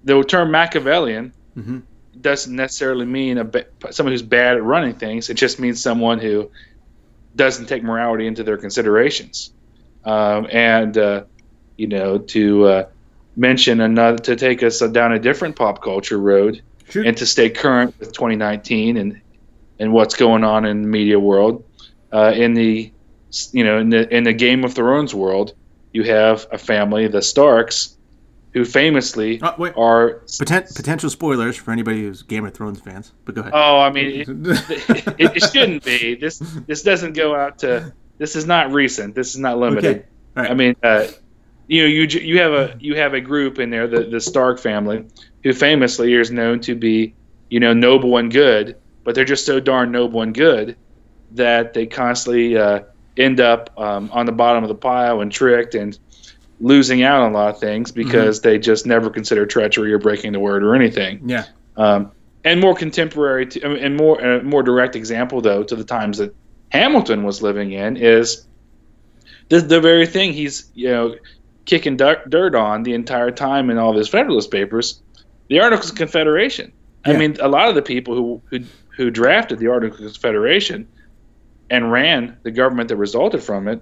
the 0.03 0.23
term 0.23 0.51
Machiavellian 0.51 1.33
hmm 1.53 1.79
doesn't 2.21 2.55
necessarily 2.55 3.05
mean 3.05 3.37
a 3.37 3.43
ba- 3.43 3.65
someone 3.91 4.13
who's 4.13 4.21
bad 4.21 4.57
at 4.57 4.63
running 4.63 4.95
things. 4.95 5.29
It 5.29 5.35
just 5.35 5.59
means 5.59 5.81
someone 5.81 6.19
who 6.19 6.51
doesn't 7.35 7.67
take 7.67 7.83
morality 7.83 8.27
into 8.27 8.43
their 8.43 8.57
considerations. 8.57 9.53
Um, 10.03 10.47
and 10.51 10.97
uh, 10.97 11.23
you 11.77 11.87
know, 11.87 12.17
to 12.17 12.65
uh, 12.65 12.85
mention 13.35 13.81
another, 13.81 14.17
to 14.19 14.35
take 14.35 14.63
us 14.63 14.79
down 14.79 15.13
a 15.13 15.19
different 15.19 15.55
pop 15.55 15.81
culture 15.81 16.17
road, 16.17 16.61
Shoot. 16.89 17.07
and 17.07 17.17
to 17.17 17.25
stay 17.25 17.49
current 17.49 17.97
with 17.99 18.13
2019 18.13 18.97
and 18.97 19.21
and 19.79 19.91
what's 19.91 20.15
going 20.15 20.43
on 20.43 20.65
in 20.65 20.83
the 20.83 20.87
media 20.87 21.19
world, 21.19 21.63
uh, 22.11 22.33
in 22.35 22.53
the 22.53 22.91
you 23.51 23.63
know 23.63 23.79
in 23.79 23.89
the 23.89 24.15
in 24.15 24.23
the 24.23 24.33
Game 24.33 24.63
of 24.63 24.73
Thrones 24.73 25.13
world, 25.13 25.53
you 25.93 26.03
have 26.03 26.47
a 26.51 26.57
family, 26.57 27.07
the 27.07 27.21
Starks, 27.21 27.95
who 28.53 28.65
famously 28.65 29.39
Oh, 29.41 29.53
wait. 29.57 29.73
are 29.77 30.21
Poten- 30.25 30.75
potential 30.75 31.09
spoilers 31.09 31.55
for 31.55 31.71
anybody 31.71 32.01
who's 32.01 32.21
Game 32.21 32.45
of 32.45 32.53
Thrones 32.53 32.79
fans, 32.81 33.13
but 33.25 33.35
go 33.35 33.41
ahead. 33.41 33.53
Oh, 33.55 33.79
I 33.79 33.89
mean, 33.91 34.21
it, 34.21 34.27
it, 35.19 35.37
it 35.37 35.39
shouldn't 35.51 35.83
be. 35.85 36.15
This 36.15 36.39
this 36.67 36.83
doesn't 36.83 37.13
go 37.13 37.35
out 37.35 37.59
to. 37.59 37.93
This 38.17 38.35
is 38.35 38.45
not 38.45 38.71
recent. 38.71 39.15
This 39.15 39.29
is 39.33 39.39
not 39.39 39.57
limited. 39.57 39.97
Okay. 39.97 40.05
Right. 40.35 40.51
I 40.51 40.53
mean, 40.53 40.75
uh, 40.83 41.07
you 41.67 41.81
know, 41.83 41.87
you 41.87 42.03
you 42.03 42.39
have 42.39 42.51
a 42.53 42.75
you 42.79 42.95
have 42.95 43.13
a 43.13 43.21
group 43.21 43.57
in 43.59 43.69
there, 43.69 43.87
the 43.87 44.03
the 44.03 44.19
Stark 44.21 44.59
family, 44.59 45.05
who 45.43 45.53
famously 45.53 46.13
is 46.13 46.29
known 46.31 46.59
to 46.61 46.75
be, 46.75 47.13
you 47.49 47.59
know, 47.59 47.73
noble 47.73 48.17
and 48.17 48.31
good, 48.31 48.75
but 49.03 49.15
they're 49.15 49.25
just 49.25 49.45
so 49.45 49.59
darn 49.59 49.91
noble 49.91 50.21
and 50.21 50.33
good 50.35 50.75
that 51.31 51.73
they 51.73 51.85
constantly 51.85 52.57
uh, 52.57 52.81
end 53.17 53.39
up 53.39 53.69
um, 53.79 54.09
on 54.11 54.25
the 54.25 54.31
bottom 54.33 54.63
of 54.63 54.67
the 54.67 54.75
pile 54.75 55.21
and 55.21 55.31
tricked 55.31 55.75
and 55.75 55.97
losing 56.61 57.03
out 57.03 57.23
on 57.23 57.31
a 57.31 57.33
lot 57.33 57.49
of 57.49 57.59
things 57.59 57.91
mm-hmm. 57.91 58.03
because 58.03 58.41
they 58.41 58.57
just 58.57 58.85
never 58.85 59.09
consider 59.09 59.45
treachery 59.45 59.91
or 59.91 59.97
breaking 59.97 60.31
the 60.31 60.39
word 60.39 60.63
or 60.63 60.75
anything. 60.75 61.27
yeah. 61.27 61.45
Um, 61.75 62.11
and 62.43 62.59
more 62.59 62.75
contemporary 62.75 63.45
to, 63.47 63.61
um, 63.61 63.75
and 63.75 63.95
more 63.95 64.19
a 64.19 64.43
more 64.43 64.63
direct 64.63 64.95
example 64.95 65.41
though 65.41 65.63
to 65.63 65.75
the 65.75 65.83
times 65.83 66.17
that 66.17 66.35
Hamilton 66.69 67.23
was 67.23 67.41
living 67.41 67.71
in 67.71 67.97
is 67.97 68.45
the 69.49 69.59
the 69.59 69.79
very 69.79 70.05
thing 70.05 70.33
he's 70.33 70.69
you 70.73 70.89
know 70.89 71.15
kicking 71.65 71.97
dirt, 71.97 72.29
dirt 72.29 72.55
on 72.55 72.83
the 72.83 72.93
entire 72.93 73.31
time 73.31 73.69
in 73.69 73.77
all 73.77 73.91
of 73.91 73.95
his 73.95 74.09
Federalist 74.09 74.49
Papers, 74.49 75.01
the 75.49 75.59
Articles 75.59 75.91
of 75.91 75.95
Confederation. 75.95 76.73
I 77.05 77.13
mean, 77.13 77.37
a 77.39 77.47
lot 77.47 77.69
of 77.69 77.75
the 77.75 77.81
people 77.81 78.15
who 78.15 78.41
who 78.49 78.65
who 78.95 79.09
drafted 79.11 79.59
the 79.59 79.67
Articles 79.67 80.01
of 80.01 80.13
Confederation 80.13 80.87
and 81.69 81.91
ran 81.91 82.37
the 82.43 82.51
government 82.51 82.89
that 82.89 82.97
resulted 82.97 83.41
from 83.41 83.67
it 83.67 83.81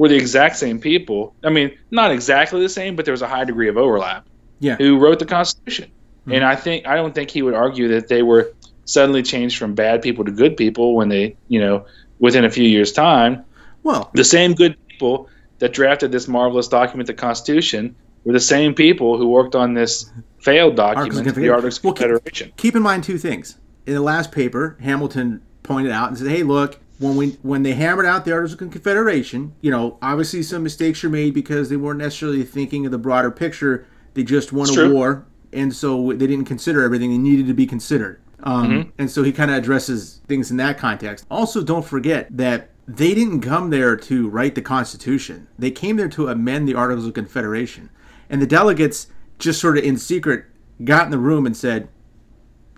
were 0.00 0.08
the 0.08 0.16
exact 0.16 0.56
same 0.56 0.78
people. 0.80 1.34
I 1.44 1.50
mean, 1.50 1.70
not 1.90 2.10
exactly 2.10 2.62
the 2.62 2.70
same, 2.70 2.96
but 2.96 3.04
there 3.04 3.12
was 3.12 3.20
a 3.20 3.28
high 3.28 3.44
degree 3.44 3.68
of 3.68 3.76
overlap 3.76 4.26
Yeah. 4.58 4.76
who 4.76 4.98
wrote 4.98 5.18
the 5.18 5.26
Constitution. 5.26 5.90
Mhm. 6.26 6.36
And 6.36 6.44
I 6.44 6.56
think 6.56 6.86
I 6.88 6.94
don't 6.96 7.14
think 7.14 7.28
he 7.30 7.42
would 7.42 7.52
argue 7.52 7.86
that 7.88 8.08
they 8.08 8.22
were 8.22 8.50
suddenly 8.86 9.22
changed 9.22 9.58
from 9.58 9.74
bad 9.74 10.00
people 10.00 10.24
to 10.24 10.30
good 10.30 10.56
people 10.56 10.94
when 10.96 11.10
they, 11.10 11.36
you 11.48 11.60
know, 11.60 11.84
within 12.18 12.46
a 12.46 12.50
few 12.50 12.64
years' 12.66 12.92
time. 12.92 13.42
Well, 13.82 14.08
The 14.14 14.24
same 14.24 14.54
good 14.54 14.74
people 14.88 15.28
that 15.58 15.74
drafted 15.74 16.12
this 16.12 16.26
marvelous 16.26 16.66
document, 16.66 17.06
the 17.06 17.12
Constitution, 17.12 17.94
were 18.24 18.32
the 18.32 18.40
same 18.40 18.72
people 18.72 19.18
who 19.18 19.28
worked 19.28 19.54
on 19.54 19.74
this 19.74 20.10
failed 20.38 20.76
document, 20.76 21.34
the 21.34 21.50
Articles 21.50 21.76
of 21.76 21.84
Well, 21.84 21.92
keep- 21.92 22.06
Confederation. 22.08 22.52
keep 22.56 22.74
in 22.74 22.82
mind 22.82 23.04
two 23.04 23.18
things. 23.18 23.58
In 23.86 23.92
the 23.92 24.00
last 24.00 24.32
paper, 24.32 24.78
Hamilton 24.80 25.42
pointed 25.62 25.92
out 25.92 26.08
and 26.08 26.16
said, 26.16 26.28
"Hey, 26.28 26.42
look, 26.42 26.78
when 27.00 27.16
we 27.16 27.30
when 27.42 27.62
they 27.64 27.72
hammered 27.72 28.06
out 28.06 28.24
the 28.24 28.32
Articles 28.32 28.52
of 28.52 28.58
Confederation, 28.70 29.52
you 29.62 29.70
know, 29.70 29.98
obviously 30.00 30.42
some 30.42 30.62
mistakes 30.62 31.02
were 31.02 31.08
made 31.10 31.34
because 31.34 31.68
they 31.68 31.76
weren't 31.76 31.98
necessarily 31.98 32.44
thinking 32.44 32.86
of 32.86 32.92
the 32.92 32.98
broader 32.98 33.30
picture. 33.30 33.86
They 34.14 34.22
just 34.22 34.52
won 34.52 34.68
It's 34.68 34.76
a 34.76 34.86
true. 34.86 34.94
war, 34.94 35.26
and 35.52 35.74
so 35.74 36.12
they 36.12 36.26
didn't 36.26 36.44
consider 36.44 36.84
everything 36.84 37.10
that 37.12 37.18
needed 37.18 37.46
to 37.48 37.54
be 37.54 37.66
considered. 37.66 38.20
Um, 38.42 38.70
Mm-hmm. 38.70 38.90
And 38.98 39.10
so 39.10 39.22
he 39.22 39.32
kind 39.32 39.50
of 39.50 39.56
addresses 39.58 40.20
things 40.28 40.50
in 40.50 40.56
that 40.58 40.78
context. 40.78 41.26
Also, 41.30 41.62
don't 41.62 41.84
forget 41.84 42.26
that 42.36 42.70
they 42.86 43.14
didn't 43.14 43.40
come 43.42 43.70
there 43.70 43.96
to 43.96 44.28
write 44.28 44.54
the 44.54 44.62
Constitution. 44.62 45.46
They 45.58 45.70
came 45.70 45.96
there 45.96 46.08
to 46.08 46.28
amend 46.28 46.66
the 46.68 46.74
Articles 46.74 47.06
of 47.06 47.14
Confederation. 47.14 47.90
And 48.28 48.40
the 48.42 48.46
delegates 48.46 49.08
just 49.38 49.60
sort 49.60 49.78
of 49.78 49.84
in 49.84 49.96
secret 49.96 50.44
got 50.84 51.04
in 51.04 51.10
the 51.10 51.18
room 51.18 51.46
and 51.46 51.56
said, 51.56 51.88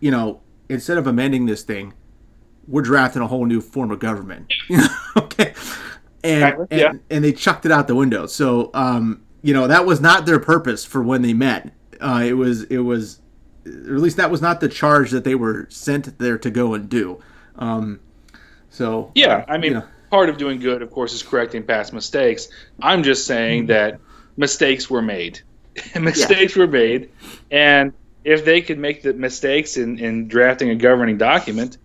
you 0.01 0.11
know, 0.11 0.41
instead 0.69 0.99
of 0.99 1.07
amending 1.07 1.47
this 1.47 1.63
thing, 1.63 1.95
we're 2.69 2.83
drafting 2.83 3.23
a 3.23 3.27
whole 3.27 3.45
new 3.45 3.61
form 3.61 3.91
of 3.91 3.99
government. 3.99 4.53
okay. 5.17 5.55
And, 6.25 6.45
Exactly, 6.45 6.67
and 6.71 6.81
yeah. 6.81 6.93
and 7.11 7.25
they 7.25 7.33
chucked 7.33 7.67
it 7.67 7.73
out 7.73 7.89
the 7.89 7.97
window. 7.97 8.27
So 8.27 8.71
um, 8.75 9.23
you 9.43 9.53
know, 9.53 9.67
that 9.67 9.85
was 9.87 10.01
not 10.01 10.25
their 10.25 10.39
purpose 10.39 10.85
for 10.85 11.03
when 11.03 11.23
they 11.23 11.35
met. 11.35 11.73
Uh, 12.01 12.23
it 12.25 12.35
was 12.35 12.63
it 12.65 12.79
was 12.79 13.21
or 13.67 13.95
at 13.95 14.01
least 14.01 14.17
that 14.17 14.31
was 14.31 14.43
not 14.43 14.61
the 14.61 14.69
charge 14.69 15.11
that 15.11 15.25
they 15.25 15.35
were 15.35 15.67
sent 15.71 16.19
there 16.19 16.39
to 16.39 16.51
go 16.51 16.75
and 16.75 16.89
do. 16.89 17.21
Um, 17.57 18.01
so 18.71 19.13
Yeah, 19.15 19.45
I 19.49 19.59
mean, 19.59 19.73
you 19.73 19.79
know. 19.79 19.87
part 20.11 20.29
of 20.29 20.39
doing 20.39 20.59
good, 20.59 20.83
of 20.83 20.91
course, 20.91 21.13
is 21.13 21.23
correcting 21.23 21.63
past 21.65 21.93
mistakes. 21.93 22.49
I'm 22.81 23.03
just 23.03 23.27
saying 23.27 23.67
that 23.67 24.01
mistakes 24.37 24.89
were 24.89 25.03
made. 25.03 25.41
mistakes 26.01 26.57
were 26.57 26.67
made, 26.67 27.11
and 27.51 27.93
if 28.25 28.45
they 28.45 28.61
could 28.61 28.79
make 28.79 29.03
the 29.03 29.15
mistakes 29.15 29.77
in, 29.77 29.99
in 29.99 30.29
drafting 30.29 30.71
a 30.71 30.75
governing 30.75 31.19
document, 31.19 31.79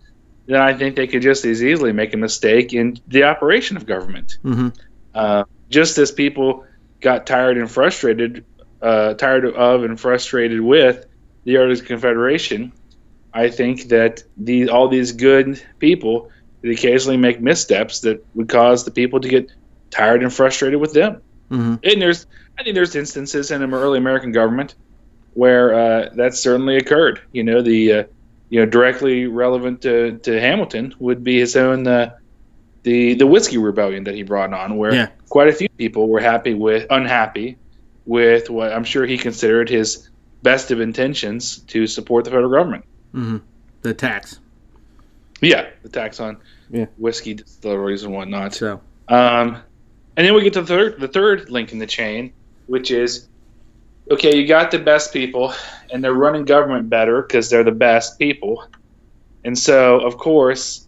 then 0.47 0.61
I 0.61 0.73
think 0.73 0.95
they 0.95 1.07
could 1.07 1.21
just 1.21 1.45
as 1.45 1.63
easily 1.63 1.91
make 1.91 2.13
a 2.13 2.17
mistake 2.17 2.73
in 2.73 2.97
the 3.07 3.23
operation 3.23 3.77
of 3.77 3.85
government. 3.85 4.37
Mhm. 4.43 4.73
Uh, 5.13 5.43
just 5.69 5.97
as 5.97 6.11
people 6.11 6.65
got 7.01 7.27
tired 7.27 7.57
and 7.57 7.69
frustrated, 7.69 8.43
uh, 8.81 9.13
tired 9.13 9.45
of 9.45 9.83
and 9.83 9.99
frustrated 9.99 10.61
with 10.61 11.05
the 11.43 11.57
Articles 11.57 11.81
of 11.81 11.87
Confederation, 11.87 12.71
I 13.33 13.49
think 13.49 13.89
that 13.89 14.23
the 14.37 14.69
all 14.69 14.87
these 14.87 15.11
good 15.11 15.61
people 15.79 16.31
they 16.61 16.71
occasionally 16.71 17.17
make 17.17 17.39
missteps 17.39 17.99
that 17.99 18.25
would 18.33 18.49
cause 18.49 18.83
the 18.83 18.91
people 18.91 19.19
to 19.19 19.27
get 19.27 19.51
tired 19.91 20.23
and 20.23 20.33
frustrated 20.33 20.79
with 20.79 20.93
them. 20.93 21.21
Mhm. 21.51 21.79
And 21.83 22.01
there's, 22.01 22.25
I 22.57 22.63
think 22.63 22.73
there's 22.75 22.95
instances 22.95 23.51
in 23.51 23.61
the 23.61 23.77
early 23.77 23.99
American 23.99 24.31
government 24.31 24.75
where 25.35 25.73
uh, 25.73 26.09
that 26.15 26.33
certainly 26.33 26.77
occurred. 26.77 27.21
You 27.31 27.43
know, 27.43 27.61
the 27.61 27.93
uh, 27.93 28.03
you 28.49 28.59
know 28.59 28.65
directly 28.65 29.27
relevant 29.27 29.81
to, 29.81 30.17
to 30.19 30.39
Hamilton 30.39 30.93
would 30.99 31.23
be 31.23 31.39
his 31.39 31.55
own 31.55 31.85
uh, 31.87 32.15
the 32.83 33.13
the 33.15 33.27
whiskey 33.27 33.57
rebellion 33.57 34.03
that 34.05 34.15
he 34.15 34.23
brought 34.23 34.53
on, 34.53 34.77
where 34.77 34.93
Yeah. 34.93 35.07
quite 35.29 35.47
a 35.49 35.53
few 35.53 35.69
people 35.69 36.07
were 36.07 36.21
happy 36.21 36.53
with 36.53 36.85
unhappy 36.89 37.57
with 38.05 38.49
what 38.49 38.71
I'm 38.71 38.85
sure 38.85 39.05
he 39.05 39.17
considered 39.17 39.69
his 39.69 40.09
best 40.43 40.71
of 40.71 40.79
intentions 40.79 41.59
to 41.67 41.87
support 41.87 42.23
the 42.23 42.31
federal 42.31 42.49
government. 42.51 42.85
Mhm. 43.13 43.41
the 43.81 43.93
tax. 43.93 44.39
Yeah, 45.41 45.67
the 45.83 45.89
tax 45.89 46.19
on 46.19 46.37
Yeah. 46.71 46.85
whiskey 46.97 47.33
distilleries 47.35 48.03
and 48.03 48.13
whatnot. 48.13 48.53
So 48.53 48.81
Um, 49.07 49.57
and 50.17 50.25
then 50.25 50.33
we 50.33 50.41
get 50.43 50.53
to 50.53 50.61
the 50.61 50.67
third, 50.67 50.99
the 50.99 51.07
third 51.07 51.49
link 51.49 51.71
in 51.71 51.79
the 51.79 51.85
chain, 51.85 52.31
which 52.65 52.91
is 52.91 53.27
okay, 54.11 54.35
you 54.37 54.47
got 54.47 54.71
the 54.71 54.79
best 54.79 55.13
people, 55.13 55.53
and 55.91 56.03
they're 56.03 56.13
running 56.13 56.45
government 56.45 56.89
better 56.89 57.21
because 57.21 57.49
they're 57.49 57.63
the 57.63 57.71
best 57.71 58.17
people, 58.19 58.63
and 59.43 59.57
so 59.57 59.99
of 60.01 60.17
course 60.17 60.87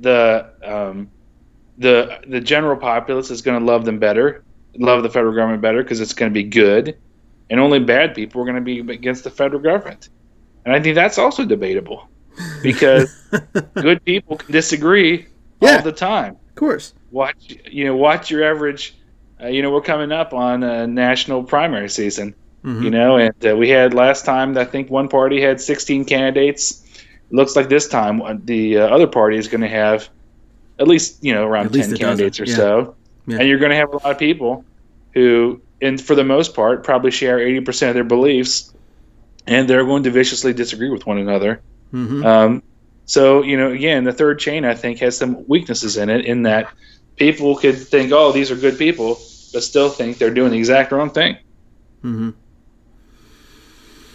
the 0.00 0.50
um, 0.64 1.10
the 1.78 2.18
the 2.28 2.40
general 2.40 2.76
populace 2.76 3.30
is 3.30 3.42
going 3.42 3.58
to 3.58 3.64
love 3.64 3.84
them 3.84 3.98
better, 3.98 4.44
love 4.76 5.02
the 5.02 5.10
federal 5.10 5.34
government 5.34 5.62
better 5.62 5.82
because 5.82 6.00
it's 6.00 6.14
going 6.14 6.30
to 6.30 6.34
be 6.34 6.44
good, 6.44 6.96
and 7.50 7.60
only 7.60 7.78
bad 7.78 8.14
people 8.14 8.40
are 8.42 8.44
going 8.44 8.56
to 8.56 8.60
be 8.62 8.80
against 8.92 9.24
the 9.24 9.30
federal 9.30 9.60
government, 9.60 10.08
and 10.64 10.74
I 10.74 10.80
think 10.82 10.94
that's 10.94 11.18
also 11.18 11.44
debatable 11.44 12.10
because 12.62 13.10
good 13.80 14.04
people 14.04 14.36
can 14.36 14.52
disagree 14.52 15.26
Yeah. 15.60 15.76
all 15.76 15.82
the 15.82 15.92
time 15.92 16.32
of 16.34 16.54
course. 16.54 16.94
watch 17.10 17.56
you 17.70 17.84
know 17.86 17.96
watch 17.96 18.30
your 18.30 18.44
average 18.44 18.97
uh, 19.42 19.46
you 19.46 19.62
know 19.62 19.70
we're 19.70 19.80
coming 19.80 20.12
up 20.12 20.32
on 20.34 20.62
a 20.62 20.86
national 20.86 21.42
primary 21.42 21.88
season 21.88 22.34
Mhm. 22.64 22.82
you 22.82 22.90
know 22.90 23.16
and 23.16 23.46
uh, 23.46 23.54
we 23.56 23.68
had 23.68 23.94
last 23.94 24.24
time 24.24 24.58
i 24.58 24.64
think 24.64 24.90
one 24.90 25.08
party 25.08 25.40
had 25.40 25.60
16 25.60 26.04
candidates 26.04 26.82
looks 27.30 27.54
like 27.54 27.68
this 27.68 27.86
time 27.88 28.20
uh, 28.20 28.34
the 28.44 28.78
uh, 28.78 28.86
other 28.88 29.06
party 29.06 29.36
is 29.36 29.46
going 29.46 29.60
to 29.60 29.68
have 29.68 30.08
at 30.80 30.88
least 30.88 31.22
you 31.22 31.32
know 31.32 31.44
around 31.46 31.66
At 31.66 31.72
10 31.72 31.80
a 31.80 31.82
dozen, 31.82 31.96
candidates 31.98 32.40
or 32.40 32.44
yeah. 32.46 32.56
so 32.56 32.94
Yeah. 33.28 33.38
and 33.38 33.48
you're 33.48 33.58
going 33.58 33.70
to 33.70 33.76
have 33.76 33.90
a 33.90 33.96
lot 33.98 34.10
of 34.10 34.18
people 34.18 34.64
who 35.14 35.60
and 35.80 36.00
for 36.00 36.16
the 36.16 36.24
most 36.24 36.54
part 36.54 36.82
probably 36.82 37.12
share 37.12 37.38
80% 37.38 37.88
of 37.90 37.94
their 37.94 38.02
beliefs 38.04 38.74
and 39.46 39.68
they're 39.68 39.84
going 39.84 40.02
to 40.02 40.10
viciously 40.10 40.52
disagree 40.52 40.90
with 40.90 41.06
one 41.06 41.18
another 41.18 41.60
Mhm. 41.94 42.24
um, 42.24 42.62
so 43.06 43.42
you 43.42 43.56
know, 43.56 43.70
again, 43.70 44.04
the 44.04 44.12
third 44.12 44.38
chain 44.40 44.64
I 44.66 44.74
think 44.74 44.98
has 44.98 45.16
some 45.16 45.44
weaknesses 45.48 45.96
in 45.96 46.10
it, 46.10 46.26
in 46.26 46.42
that 46.42 46.68
people 47.16 47.56
could 47.56 47.78
think, 47.78 48.12
"Oh, 48.12 48.32
these 48.32 48.50
are 48.50 48.54
good 48.56 48.76
people," 48.76 49.18
but 49.52 49.62
still 49.62 49.88
think 49.88 50.18
they're 50.18 50.34
doing 50.34 50.50
the 50.52 50.58
exact 50.58 50.92
wrong 50.92 51.10
thing. 51.10 51.36
Mhm. 52.04 52.34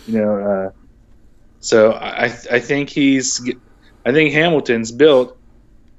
You 0.07 0.17
know, 0.19 0.35
uh, 0.37 0.71
so 1.59 1.93
I 1.93 2.25
I 2.51 2.59
think 2.59 2.89
he's 2.89 3.41
I 4.05 4.11
think 4.11 4.33
Hamilton's 4.33 4.91
built 4.91 5.37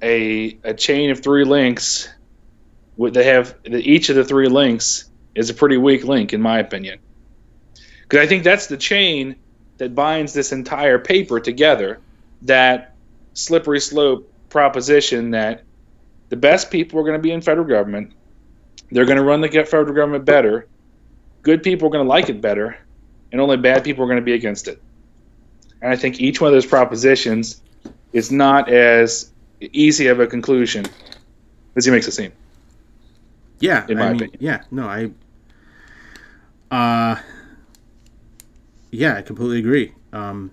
a 0.01 0.57
a 0.63 0.73
chain 0.73 1.09
of 1.09 1.21
three 1.21 1.43
links. 1.43 2.09
They 2.97 3.25
have 3.25 3.55
each 3.65 4.09
of 4.09 4.15
the 4.15 4.23
three 4.23 4.47
links 4.47 5.09
is 5.35 5.49
a 5.49 5.53
pretty 5.53 5.77
weak 5.77 6.05
link, 6.05 6.33
in 6.33 6.41
my 6.41 6.59
opinion, 6.59 6.99
because 8.03 8.19
I 8.23 8.27
think 8.27 8.43
that's 8.43 8.67
the 8.67 8.77
chain 8.77 9.35
that 9.77 9.93
binds 9.95 10.33
this 10.33 10.53
entire 10.53 10.97
paper 10.99 11.39
together. 11.39 11.99
That 12.43 12.95
slippery 13.33 13.79
slope 13.81 14.31
proposition 14.49 15.31
that 15.31 15.63
the 16.29 16.37
best 16.37 16.71
people 16.71 16.99
are 16.99 17.03
going 17.03 17.17
to 17.17 17.21
be 17.21 17.31
in 17.31 17.41
federal 17.41 17.67
government. 17.67 18.13
They're 18.91 19.05
going 19.05 19.17
to 19.17 19.23
run 19.23 19.41
the 19.41 19.49
federal 19.49 19.93
government 19.93 20.25
better. 20.25 20.67
Good 21.41 21.63
people 21.63 21.87
are 21.87 21.91
going 21.91 22.05
to 22.05 22.09
like 22.09 22.29
it 22.29 22.41
better, 22.41 22.77
and 23.31 23.41
only 23.41 23.57
bad 23.57 23.83
people 23.83 24.03
are 24.03 24.07
going 24.07 24.19
to 24.19 24.25
be 24.25 24.33
against 24.33 24.67
it. 24.67 24.81
And 25.81 25.91
I 25.91 25.95
think 25.95 26.19
each 26.19 26.41
one 26.41 26.47
of 26.47 26.53
those 26.53 26.65
propositions 26.65 27.61
is 28.13 28.31
not 28.31 28.69
as 28.69 29.31
easy 29.59 30.07
of 30.07 30.19
a 30.19 30.27
conclusion 30.27 30.85
as 31.75 31.85
he 31.85 31.91
makes 31.91 32.07
it 32.07 32.11
seem. 32.11 32.31
Yeah, 33.59 33.85
in 33.87 33.97
I 33.97 34.01
my 34.01 34.07
mean, 34.09 34.15
opinion. 34.15 34.37
yeah, 34.39 34.63
no, 34.71 34.87
I, 34.87 35.11
uh, 36.71 37.19
yeah, 38.91 39.15
I 39.15 39.21
completely 39.21 39.59
agree. 39.59 39.93
Um, 40.13 40.51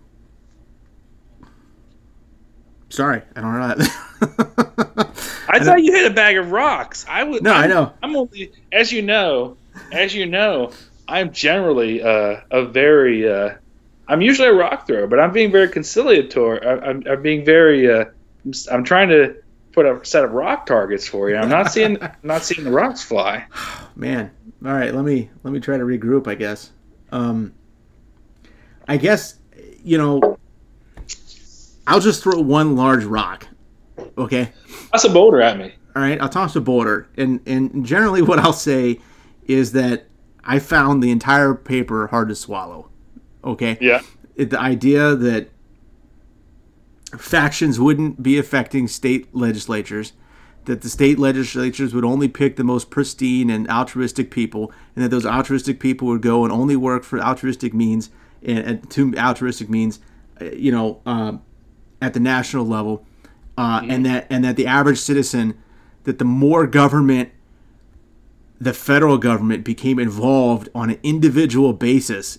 sorry, 2.89 3.23
I 3.35 3.41
don't 3.41 3.59
know 3.59 3.69
that. 3.69 4.73
I 5.53 5.59
thought 5.63 5.83
you 5.83 5.93
hit 5.93 6.11
a 6.11 6.15
bag 6.15 6.37
of 6.39 6.51
rocks. 6.51 7.05
I 7.09 7.23
would. 7.23 7.43
No, 7.43 7.53
I 7.53 7.63
I'm- 7.63 7.71
know. 7.71 7.93
I'm 8.03 8.17
only, 8.17 8.53
as 8.73 8.91
you 8.91 9.03
know, 9.03 9.57
as 9.93 10.15
you 10.15 10.27
know, 10.27 10.73
I'm 11.07 11.33
generally 11.33 12.03
uh, 12.03 12.41
a 12.51 12.65
very. 12.65 13.29
Uh, 13.31 13.55
I'm 14.09 14.21
usually 14.21 14.49
a 14.49 14.55
rock 14.55 14.87
thrower, 14.87 15.07
but 15.07 15.21
I'm 15.21 15.33
being 15.33 15.53
very 15.53 15.69
conciliatory. 15.69 16.65
I, 16.67 16.73
I'm, 16.77 17.03
I'm 17.09 17.23
being 17.23 17.45
very. 17.45 17.91
Uh, 17.91 18.07
I'm, 18.71 18.83
trying 18.83 19.09
to 19.11 19.37
put 19.73 19.87
a 19.87 20.05
set 20.05 20.25
of 20.25 20.33
rock 20.33 20.67
targets 20.67 21.07
for 21.07 21.31
you. 21.31 21.37
I'm 21.37 21.49
not 21.49 21.71
seeing. 21.71 21.99
Not 22.23 22.45
seeing 22.45 22.65
the 22.65 22.73
rocks 22.73 23.03
fly. 23.03 23.45
Man, 23.97 24.31
all 24.65 24.73
right, 24.73 24.95
let 24.95 25.05
me 25.05 25.31
let 25.43 25.53
me 25.53 25.61
try 25.61 25.77
to 25.77 25.85
regroup. 25.85 26.27
I 26.27 26.35
guess. 26.35 26.71
Um, 27.11 27.53
I 28.89 28.97
guess 28.97 29.37
you 29.85 29.99
know. 29.99 30.39
I'll 31.85 32.01
just 32.01 32.23
throw 32.23 32.41
one 32.41 32.77
large 32.77 33.05
rock. 33.05 33.49
Okay. 34.19 34.51
That's 34.91 35.05
a 35.05 35.11
boulder 35.11 35.41
at 35.41 35.59
me. 35.59 35.75
All 35.95 36.03
right, 36.03 36.21
I'll 36.21 36.29
toss 36.29 36.57
a 36.57 36.61
boulder, 36.61 37.09
and 37.17 37.41
and 37.47 37.85
generally 37.85 38.23
what 38.23 38.39
I'll 38.39 38.53
say 38.53 38.99
is 39.47 39.73
that 39.73 40.07
I 40.45 40.59
found 40.59 41.03
the 41.03 41.11
entire 41.11 41.55
paper 41.55 42.07
hard 42.07 42.29
to 42.31 42.35
swallow. 42.35 42.89
Okay. 43.45 43.77
Yeah. 43.81 44.01
It, 44.35 44.51
the 44.51 44.61
idea 44.61 45.15
that 45.15 45.51
factions 47.19 47.79
wouldn't 47.79 48.23
be 48.23 48.39
affecting 48.39 48.89
state 48.89 49.35
legislatures, 49.35 50.15
that 50.65 50.81
the 50.81 50.89
state 50.89 51.19
legislatures 51.19 51.93
would 51.93 52.05
only 52.05 52.29
pick 52.29 52.57
the 52.57 52.65
most 52.65 52.89
pristine 52.89 53.51
and 53.51 53.69
altruistic 53.69 54.31
people, 54.31 54.73
and 54.97 55.05
that 55.05 55.11
those 55.11 55.27
altruistic 55.27 55.79
people 55.79 56.09
would 56.09 56.23
go 56.23 56.45
and 56.45 56.53
only 56.53 56.77
work 56.77 57.05
for 57.05 57.21
altruistic 57.21 57.75
means 57.75 58.11
and, 58.43 58.59
and 58.59 58.91
to 58.91 59.15
altruistic 59.17 59.69
means, 59.69 60.01
uh, 60.41 60.47
you 60.47 60.73
know, 60.73 61.01
um, 61.07 61.43
at 62.01 62.15
the 62.15 62.21
national 62.21 62.67
level, 62.67 63.05
uh, 63.59 63.83
and 63.89 64.05
that 64.07 64.27
and 64.31 64.45
that 64.45 64.57
the 64.57 64.67
average 64.67 64.99
citizen, 64.99 65.55
that 66.05 66.19
the 66.19 66.25
more 66.25 66.67
government 66.67 67.31
the 68.61 68.73
federal 68.73 69.19
government 69.19 69.65
became 69.65 69.99
involved 69.99 70.69
on 70.75 70.89
an 70.91 70.99
individual 71.03 71.73
basis 71.73 72.39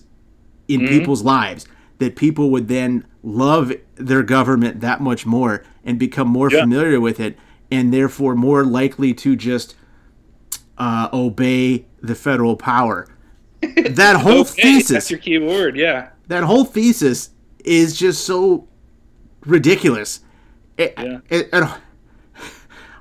in 0.68 0.88
people's 0.88 1.22
lives 1.22 1.66
that 1.98 2.16
people 2.16 2.50
would 2.50 2.66
then 2.68 3.06
love 3.22 3.70
their 3.96 4.22
government 4.22 4.80
that 4.80 5.02
much 5.02 5.26
more 5.26 5.62
and 5.84 5.98
become 5.98 6.26
more 6.26 6.50
Yeah. 6.50 6.60
familiar 6.62 6.98
with 6.98 7.20
it 7.20 7.36
and 7.70 7.92
therefore 7.92 8.34
more 8.34 8.64
likely 8.64 9.12
to 9.12 9.36
just 9.36 9.74
uh, 10.78 11.10
obey 11.12 11.84
the 12.00 12.14
federal 12.14 12.56
power 12.56 13.06
that 13.90 14.16
whole 14.22 14.40
Okay, 14.40 14.62
thesis 14.62 14.88
That's 14.88 15.10
your 15.10 15.20
key 15.20 15.38
word. 15.38 15.76
Yeah. 15.76 16.08
that 16.28 16.44
whole 16.44 16.64
thesis 16.64 17.30
is 17.66 17.98
just 17.98 18.24
so 18.24 18.66
ridiculous. 19.44 20.20
It, 20.78 20.94
Yeah. 20.98 21.18
it- 21.30 21.48
it- 21.52 21.70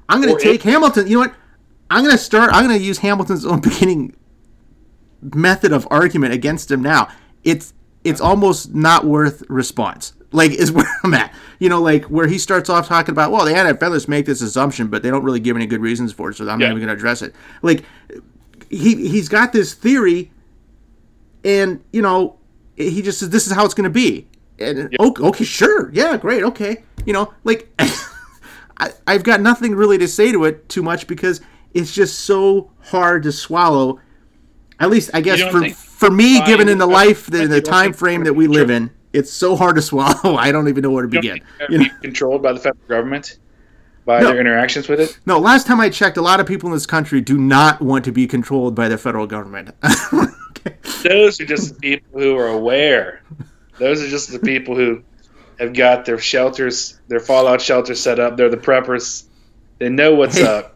I'm 0.09 0.21
going 0.21 0.35
to 0.37 0.43
take 0.43 0.61
Hamilton. 0.63 1.07
You 1.07 1.13
know 1.15 1.19
what? 1.21 1.33
I'm 1.89 2.03
going 2.03 2.11
to 2.15 2.21
start. 2.21 2.51
I'm 2.53 2.67
going 2.67 2.77
to 2.77 2.83
use 2.83 2.97
Hamilton's 2.99 3.45
own 3.45 3.61
beginning 3.61 4.15
method 5.33 5.71
of 5.71 5.87
argument 5.89 6.33
against 6.33 6.69
him 6.69 6.81
now. 6.81 7.07
It's 7.43 7.73
it's 8.03 8.19
almost 8.19 8.73
not 8.75 9.05
worth 9.05 9.43
response. 9.49 10.13
Like 10.31 10.51
is 10.51 10.71
where 10.73 10.85
I'm 11.03 11.13
at. 11.13 11.33
You 11.59 11.69
know, 11.69 11.81
like 11.81 12.05
where 12.05 12.27
he 12.27 12.37
starts 12.37 12.69
off 12.69 12.87
talking 12.87 13.11
about, 13.13 13.31
well, 13.31 13.45
had 13.45 13.79
Feathers 13.79 14.07
make 14.09 14.25
this 14.25 14.41
assumption, 14.41 14.87
but 14.87 15.01
they 15.03 15.09
don't 15.09 15.23
really 15.23 15.39
give 15.39 15.55
any 15.55 15.65
good 15.65 15.79
reasons 15.81 16.11
for 16.11 16.29
it, 16.31 16.35
so 16.35 16.43
I'm 16.49 16.59
Yeah. 16.59 16.67
not 16.67 16.75
even 16.75 16.85
going 16.85 16.87
to 16.89 16.93
address 16.93 17.21
it. 17.21 17.33
Like 17.61 17.85
he 18.69 19.07
he's 19.07 19.29
got 19.29 19.53
this 19.53 19.73
theory, 19.73 20.31
and 21.45 21.81
you 21.93 22.01
know, 22.01 22.37
he 22.75 23.01
just 23.01 23.19
says 23.19 23.29
this 23.29 23.47
is 23.47 23.53
how 23.53 23.63
it's 23.65 23.73
going 23.73 23.85
to 23.85 23.89
be. 23.89 24.27
And 24.59 24.93
okay, 24.99 25.23
okay, 25.23 25.43
sure, 25.43 25.89
yeah, 25.93 26.17
great, 26.17 26.43
okay. 26.43 26.83
You 27.05 27.13
know, 27.13 27.33
like 27.43 27.69
I, 28.77 28.91
I've 29.07 29.23
got 29.23 29.41
nothing 29.41 29.75
really 29.75 29.97
to 29.97 30.07
say 30.07 30.31
to 30.31 30.45
it 30.45 30.67
too 30.69 30.83
much 30.83 31.07
because 31.07 31.41
it's 31.73 31.93
just 31.93 32.21
so 32.21 32.71
hard 32.81 33.23
to 33.23 33.31
swallow. 33.31 33.99
At 34.79 34.89
least 34.89 35.11
I 35.13 35.21
guess 35.21 35.41
for 35.51 35.69
for 35.69 36.11
me, 36.11 36.43
given 36.45 36.67
in 36.67 36.77
the 36.77 36.87
life, 36.87 37.27
the, 37.27 37.41
you 37.41 37.47
the 37.47 37.61
time 37.61 37.93
frame 37.93 38.23
that 38.23 38.33
we 38.33 38.47
live 38.47 38.69
in, 38.69 38.91
it's 39.13 39.31
so 39.31 39.55
hard 39.55 39.75
to 39.75 39.81
swallow. 39.81 40.35
I 40.37 40.51
don't 40.51 40.67
even 40.67 40.81
know 40.81 40.91
where 40.91 41.05
to 41.05 41.13
You 41.15 41.21
begin. 41.21 41.41
You 41.69 41.77
know? 41.79 41.85
controlled 42.01 42.41
by 42.41 42.53
the 42.53 42.59
federal 42.59 42.87
government 42.87 43.37
by 44.05 44.19
No. 44.19 44.31
their 44.31 44.39
interactions 44.39 44.89
with 44.89 44.99
it. 44.99 45.17
No, 45.25 45.39
last 45.39 45.65
time 45.65 45.79
I 45.79 45.89
checked, 45.89 46.17
a 46.17 46.21
lot 46.21 46.39
of 46.39 46.45
people 46.47 46.67
in 46.67 46.73
this 46.73 46.85
country 46.85 47.21
do 47.21 47.37
not 47.37 47.81
want 47.81 48.03
to 48.05 48.11
be 48.11 48.27
controlled 48.27 48.75
by 48.75 48.89
the 48.89 48.97
federal 48.97 49.27
government. 49.27 49.69
Okay. 49.83 50.75
Those 51.03 51.39
are 51.39 51.45
just 51.45 51.75
the 51.75 51.79
people 51.79 52.19
who 52.19 52.37
are 52.37 52.47
aware. 52.47 53.21
Those 53.79 54.01
are 54.01 54.07
just 54.09 54.31
the 54.31 54.39
people 54.39 54.75
who 54.75 55.03
have 55.59 55.73
got 55.73 56.05
their 56.05 56.17
shelters, 56.19 56.99
their 57.07 57.19
fallout 57.19 57.61
shelters 57.61 57.99
set 57.99 58.19
up. 58.19 58.37
They're 58.37 58.49
the 58.49 58.57
preppers. 58.57 59.25
They 59.79 59.89
know 59.89 60.15
what's 60.15 60.37
Hey. 60.37 60.45
up. 60.45 60.75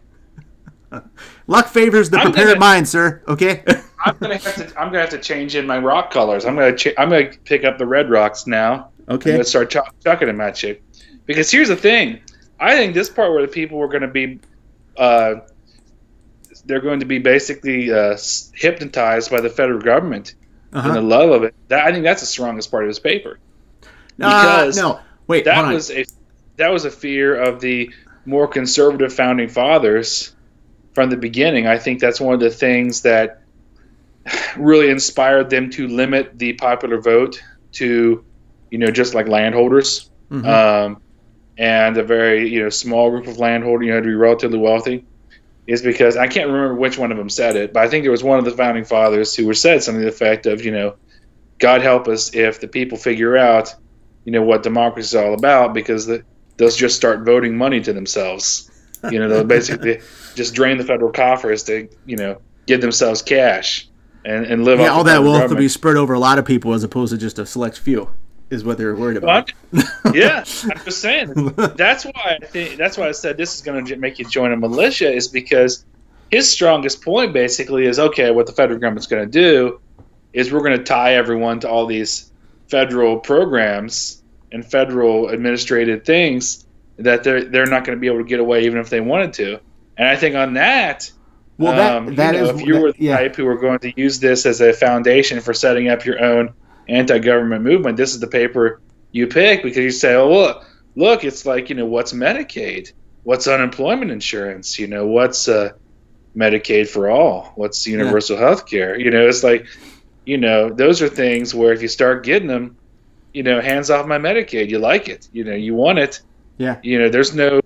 Luck 1.47 1.67
favors 1.67 2.09
the 2.09 2.17
I'm 2.17 2.25
prepared 2.31 2.47
gonna- 2.49 2.59
mind, 2.59 2.87
sir. 2.87 3.21
Okay. 3.27 3.63
I'm 4.05 4.15
gonna 4.19 4.37
have 4.37 4.55
to. 4.55 4.79
I'm 4.79 4.87
gonna 4.87 4.99
have 5.01 5.09
to 5.09 5.17
change 5.17 5.55
in 5.55 5.65
my 5.65 5.79
rock 5.79 6.11
colors. 6.11 6.45
I'm 6.45 6.55
gonna. 6.55 6.75
Ch- 6.75 6.93
I'm 6.97 7.09
gonna 7.09 7.31
pick 7.45 7.63
up 7.63 7.77
the 7.77 7.85
red 7.85 8.09
rocks 8.09 8.45
now. 8.47 8.89
I'm 9.07 9.15
okay. 9.15 9.31
gonna 9.31 9.43
start 9.43 9.69
chuck- 9.69 9.93
chucking 10.03 10.27
them 10.27 10.39
at 10.39 10.61
you. 10.63 10.77
Because 11.25 11.49
here's 11.51 11.67
the 11.69 11.75
thing. 11.75 12.21
I 12.59 12.75
think 12.75 12.93
this 12.93 13.09
part 13.09 13.31
where 13.31 13.41
the 13.41 13.47
people 13.47 13.77
were 13.77 13.87
going 13.87 14.01
to 14.01 14.07
be, 14.07 14.39
uh, 14.97 15.35
they're 16.65 16.79
going 16.81 16.99
to 17.01 17.05
be 17.05 17.19
basically 17.19 17.91
uh, 17.91 18.17
hypnotized 18.53 19.29
by 19.29 19.41
the 19.41 19.49
federal 19.49 19.79
government 19.79 20.35
and 20.71 20.85
the 20.85 20.89
Uh-huh. 20.99 21.01
love 21.01 21.29
of 21.31 21.43
it. 21.43 21.53
That, 21.67 21.85
I 21.85 21.91
think 21.91 22.03
that's 22.03 22.21
the 22.21 22.27
strongest 22.27 22.71
part 22.71 22.83
of 22.83 22.87
his 22.87 22.99
paper. 22.99 23.39
Uh, 24.21 24.65
because 24.65 24.77
no, 24.77 24.99
wait. 25.27 25.45
That 25.45 25.71
was 25.71 25.91
a 25.91 26.05
that 26.57 26.69
was 26.69 26.85
a 26.85 26.91
fear 26.91 27.35
of 27.35 27.59
the 27.59 27.91
more 28.25 28.47
conservative 28.47 29.13
founding 29.13 29.47
fathers 29.47 30.35
from 30.93 31.09
the 31.09 31.17
beginning. 31.17 31.67
I 31.67 31.77
think 31.77 31.99
that's 31.99 32.19
one 32.19 32.33
of 32.33 32.39
the 32.39 32.49
things 32.49 33.01
that 33.03 33.41
really 34.57 34.89
inspired 34.89 35.49
them 35.49 35.69
to 35.71 35.87
limit 35.87 36.37
the 36.37 36.53
popular 36.53 36.99
vote 36.99 37.41
to, 37.73 38.23
you 38.71 38.77
know, 38.77 38.87
just 38.87 39.13
like 39.13 39.27
landholders 39.27 40.09
Mhm. 40.31 40.45
um, 40.45 41.01
and 41.57 41.97
a 41.97 42.03
very 42.03 42.49
you 42.49 42.61
know 42.61 42.69
small 42.69 43.09
group 43.09 43.27
of 43.27 43.37
landholders. 43.37 43.85
You 43.85 43.93
had 43.93 44.03
to 44.03 44.09
be 44.09 44.15
relatively 44.15 44.57
wealthy. 44.57 45.05
Is 45.67 45.81
because 45.81 46.15
I 46.15 46.27
can't 46.27 46.47
remember 46.47 46.75
which 46.75 46.97
one 46.97 47.11
of 47.11 47.17
them 47.17 47.29
said 47.29 47.57
it, 47.57 47.73
but 47.73 47.83
I 47.83 47.89
think 47.89 48.03
there 48.03 48.11
was 48.11 48.23
one 48.23 48.39
of 48.39 48.45
the 48.45 48.51
founding 48.51 48.85
fathers 48.85 49.35
who 49.35 49.53
said 49.53 49.83
something 49.83 50.01
to 50.01 50.09
the 50.09 50.15
effect 50.15 50.45
of, 50.45 50.63
you 50.63 50.71
know, 50.71 50.95
God 51.59 51.81
help 51.81 52.07
us 52.07 52.33
if 52.33 52.61
the 52.61 52.69
people 52.69 52.97
figure 52.97 53.35
out, 53.35 53.75
you 54.27 54.33
know, 54.33 54.41
what 54.41 54.61
democracy 54.61 55.15
is 55.17 55.23
all 55.23 55.33
about, 55.33 55.73
because 55.73 56.05
the, 56.05 56.21
they'll 56.57 56.69
just 56.69 56.97
start 56.97 57.21
voting 57.21 57.57
money 57.57 57.79
to 57.79 57.93
themselves. 57.93 58.69
You 59.09 59.19
know, 59.19 59.29
they'll 59.29 59.45
basically 59.45 60.01
just 60.35 60.53
drain 60.53 60.77
the 60.77 60.83
federal 60.83 61.13
coffers 61.13 61.63
to, 61.63 61.87
you 62.05 62.17
know, 62.17 62.41
give 62.65 62.81
themselves 62.81 63.21
cash 63.21 63.87
and, 64.25 64.45
and 64.45 64.65
live 64.65 64.79
yeah, 64.79 64.89
all 64.89 65.05
that 65.05 65.23
wealth 65.23 65.49
will 65.49 65.55
be 65.55 65.69
spread 65.69 65.95
over 65.95 66.13
a 66.13 66.19
lot 66.19 66.39
of 66.39 66.43
people 66.43 66.73
as 66.73 66.83
opposed 66.83 67.13
to 67.13 67.17
just 67.17 67.39
a 67.39 67.45
select 67.45 67.79
few, 67.79 68.09
is 68.49 68.65
what 68.65 68.77
they're 68.77 68.97
worried 68.97 69.15
about. 69.15 69.53
Yeah, 70.13 70.43
I'm 70.43 70.43
just 70.83 70.99
saying. 70.99 71.53
That's 71.77 72.03
why 72.03 72.37
I 72.41 72.45
think 72.45 72.75
that's 72.75 72.97
why 72.97 73.07
I 73.07 73.13
said 73.13 73.37
this 73.37 73.55
is 73.55 73.61
going 73.61 73.85
to 73.85 73.95
make 73.95 74.19
you 74.19 74.25
join 74.25 74.51
a 74.51 74.57
militia 74.57 75.09
is 75.09 75.29
because 75.29 75.85
his 76.31 76.49
strongest 76.49 77.01
point 77.01 77.31
basically 77.31 77.85
is 77.85 77.97
okay. 77.97 78.31
What 78.31 78.45
the 78.45 78.51
federal 78.51 78.77
government's 78.77 79.07
going 79.07 79.23
to 79.23 79.31
do 79.31 79.79
is 80.33 80.51
we're 80.51 80.59
going 80.59 80.77
to 80.77 80.83
tie 80.83 81.13
everyone 81.13 81.61
to 81.61 81.69
all 81.69 81.85
these 81.85 82.33
federal 82.69 83.19
programs 83.19 84.23
and 84.51 84.65
federal 84.65 85.29
administrative 85.29 86.05
things 86.05 86.65
that 86.97 87.23
they're 87.23 87.45
they're 87.45 87.65
not 87.65 87.85
going 87.85 87.97
to 87.97 87.99
be 87.99 88.07
able 88.07 88.19
to 88.19 88.23
get 88.23 88.39
away 88.39 88.65
even 88.65 88.79
if 88.79 88.89
they 88.89 89.01
wanted 89.01 89.33
to. 89.33 89.59
And 89.97 90.07
I 90.07 90.15
think 90.15 90.35
on 90.35 90.53
that, 90.53 91.11
Well, 91.57 91.75
that 91.75 91.95
um, 91.95 92.15
that 92.15 92.35
you 92.35 92.41
know, 92.41 92.49
is 92.49 92.59
if 92.61 92.67
you 92.67 92.79
were 92.79 92.91
the 92.91 93.03
yeah. 93.03 93.17
type 93.17 93.35
who 93.35 93.45
were 93.45 93.57
going 93.57 93.79
to 93.79 93.93
use 93.95 94.19
this 94.19 94.45
as 94.45 94.61
a 94.61 94.73
foundation 94.73 95.39
for 95.41 95.53
setting 95.53 95.89
up 95.89 96.05
your 96.05 96.23
own 96.23 96.53
anti-government 96.87 97.63
movement, 97.63 97.97
this 97.97 98.13
is 98.13 98.19
the 98.19 98.27
paper 98.27 98.81
you 99.11 99.27
pick 99.27 99.63
because 99.63 99.77
you 99.77 99.91
say, 99.91 100.15
"Oh, 100.15 100.31
look, 100.31 100.65
look, 100.95 101.23
it's 101.23 101.45
like 101.45 101.69
you 101.69 101.75
know 101.75 101.85
what's 101.85 102.13
Medicaid, 102.13 102.91
what's 103.23 103.47
unemployment 103.47 104.11
insurance, 104.11 104.79
you 104.79 104.87
know 104.87 105.05
what's 105.07 105.47
uh, 105.47 105.71
Medicaid 106.35 106.87
for 106.87 107.09
all, 107.09 107.51
what's 107.55 107.85
universal 107.87 108.37
health 108.37 108.65
care." 108.67 108.99
You 108.99 109.11
know, 109.11 109.27
it's 109.27 109.43
like, 109.43 109.65
you 110.27 110.37
know, 110.37 110.69
those 110.69 111.01
are 111.01 111.07
things 111.07 111.55
where 111.55 111.71
if 111.71 111.81
you 111.81 111.87
start 111.87 112.25
getting 112.25 112.49
them, 112.49 112.75
you 113.33 113.43
know, 113.43 113.61
hands 113.61 113.89
off 113.89 114.05
my 114.05 114.17
Medicaid, 114.17 114.69
you 114.69 114.77
like 114.77 115.07
it, 115.07 115.29
you 115.31 115.45
know, 115.45 115.53
you 115.53 115.73
want 115.73 115.99
it. 115.99 116.19
Yeah. 116.57 116.79
You 116.83 116.99
know, 116.99 117.07
there's 117.07 117.33
no 117.33 117.61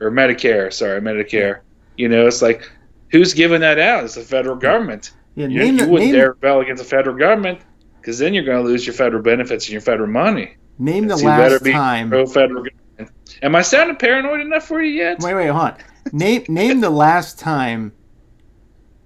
or 0.00 0.10
Medicare, 0.10 0.72
sorry, 0.72 1.00
Medicare. 1.00 1.60
You 1.96 2.08
know, 2.08 2.26
it's 2.26 2.42
like 2.42 2.68
who's 3.12 3.32
giving 3.34 3.60
that 3.60 3.78
out? 3.78 4.02
It's 4.02 4.16
the 4.16 4.22
federal 4.22 4.56
government. 4.56 5.12
Yeah, 5.36 5.46
You, 5.46 5.58
name 5.60 5.78
you 5.78 5.86
wouldn't 5.86 6.10
name, 6.10 6.14
dare 6.14 6.32
rebel 6.32 6.60
against 6.60 6.82
the 6.82 6.88
federal 6.88 7.16
government 7.16 7.60
because 8.00 8.18
then 8.18 8.34
you're 8.34 8.42
going 8.44 8.62
to 8.64 8.68
lose 8.68 8.84
your 8.84 8.94
federal 8.94 9.22
benefits 9.22 9.66
and 9.66 9.72
your 9.72 9.80
federal 9.80 10.08
money. 10.10 10.56
name 10.80 11.06
the 11.06 11.16
So 11.16 11.26
better 11.26 11.58
last 11.60 11.72
time. 11.72 12.08
pro 12.10 12.26
federal 12.26 12.64
government. 12.64 13.12
Am 13.42 13.54
I 13.54 13.62
sounding 13.62 13.96
paranoid 13.96 14.40
enough 14.40 14.66
for 14.66 14.82
you 14.82 14.90
yet? 14.92 15.20
Wait, 15.20 15.34
wait, 15.34 15.46
hold 15.48 15.62
on. 15.70 15.76
Name 16.12 16.42
name 16.48 16.80
the 16.80 16.90
last 16.90 17.38
time 17.38 17.92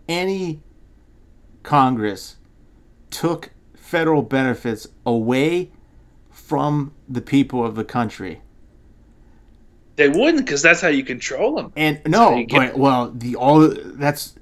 any 0.09 0.63
Congress 1.63 2.37
took 3.11 3.51
federal 3.75 4.23
benefits 4.23 4.87
away 5.05 5.71
from 6.31 6.93
the 7.09 7.21
people 7.21 7.65
of 7.65 7.75
the 7.75 7.85
country. 7.85 8.41
They 9.97 10.09
wouldn't 10.09 10.39
because 10.47 10.63
that's 10.63 10.81
how 10.81 10.89
you 10.89 11.05
control 11.05 11.57
them. 11.57 11.73
And 11.77 12.01
no, 12.07 12.37
you 12.37 12.45
get- 12.47 12.73
but 12.73 12.79
well, 12.79 13.11
the 13.11 13.37
all 13.37 13.69
that's 13.69 14.35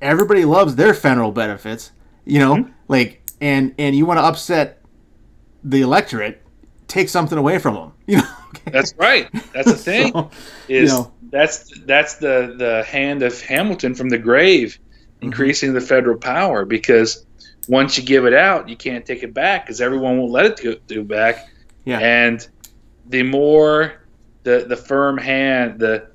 everybody 0.00 0.44
loves 0.44 0.76
their 0.76 0.94
federal 0.94 1.32
benefits, 1.32 1.92
you 2.24 2.38
know, 2.38 2.56
Mm-hmm. 2.56 2.70
like 2.88 3.22
and 3.40 3.74
and 3.78 3.96
you 3.96 4.06
want 4.06 4.18
to 4.18 4.24
upset 4.24 4.80
the 5.64 5.80
electorate, 5.80 6.42
take 6.86 7.08
something 7.08 7.38
away 7.38 7.58
from 7.58 7.74
them, 7.74 7.92
you 8.06 8.16
know. 8.18 8.28
okay? 8.50 8.70
That's 8.70 8.94
right. 8.98 9.28
That's 9.52 9.70
the 9.72 9.76
thing. 9.90 10.12
So, 10.12 10.30
is 10.68 10.90
you 10.92 10.96
know. 10.96 11.12
that's 11.30 11.72
that's 11.86 12.16
the 12.18 12.54
the 12.56 12.84
hand 12.86 13.22
of 13.22 13.40
Hamilton 13.40 13.94
from 13.94 14.10
the 14.10 14.18
grave, 14.18 14.78
Mm-hmm. 15.16 15.26
increasing 15.26 15.72
the 15.72 15.80
federal 15.80 16.18
power 16.18 16.64
because 16.64 17.24
once 17.68 17.96
you 17.96 18.02
give 18.02 18.26
it 18.26 18.34
out, 18.34 18.68
you 18.68 18.76
can't 18.76 19.04
take 19.06 19.22
it 19.22 19.32
back 19.34 19.64
because 19.64 19.80
everyone 19.80 20.18
won't 20.18 20.32
let 20.32 20.46
it 20.46 20.86
go, 20.88 21.02
back. 21.02 21.48
Yeah. 21.84 21.98
And 21.98 22.46
the 23.08 23.22
more 23.22 23.94
the 24.42 24.64
the 24.68 24.76
firm 24.76 25.18
hand, 25.18 25.78
the 25.78 26.08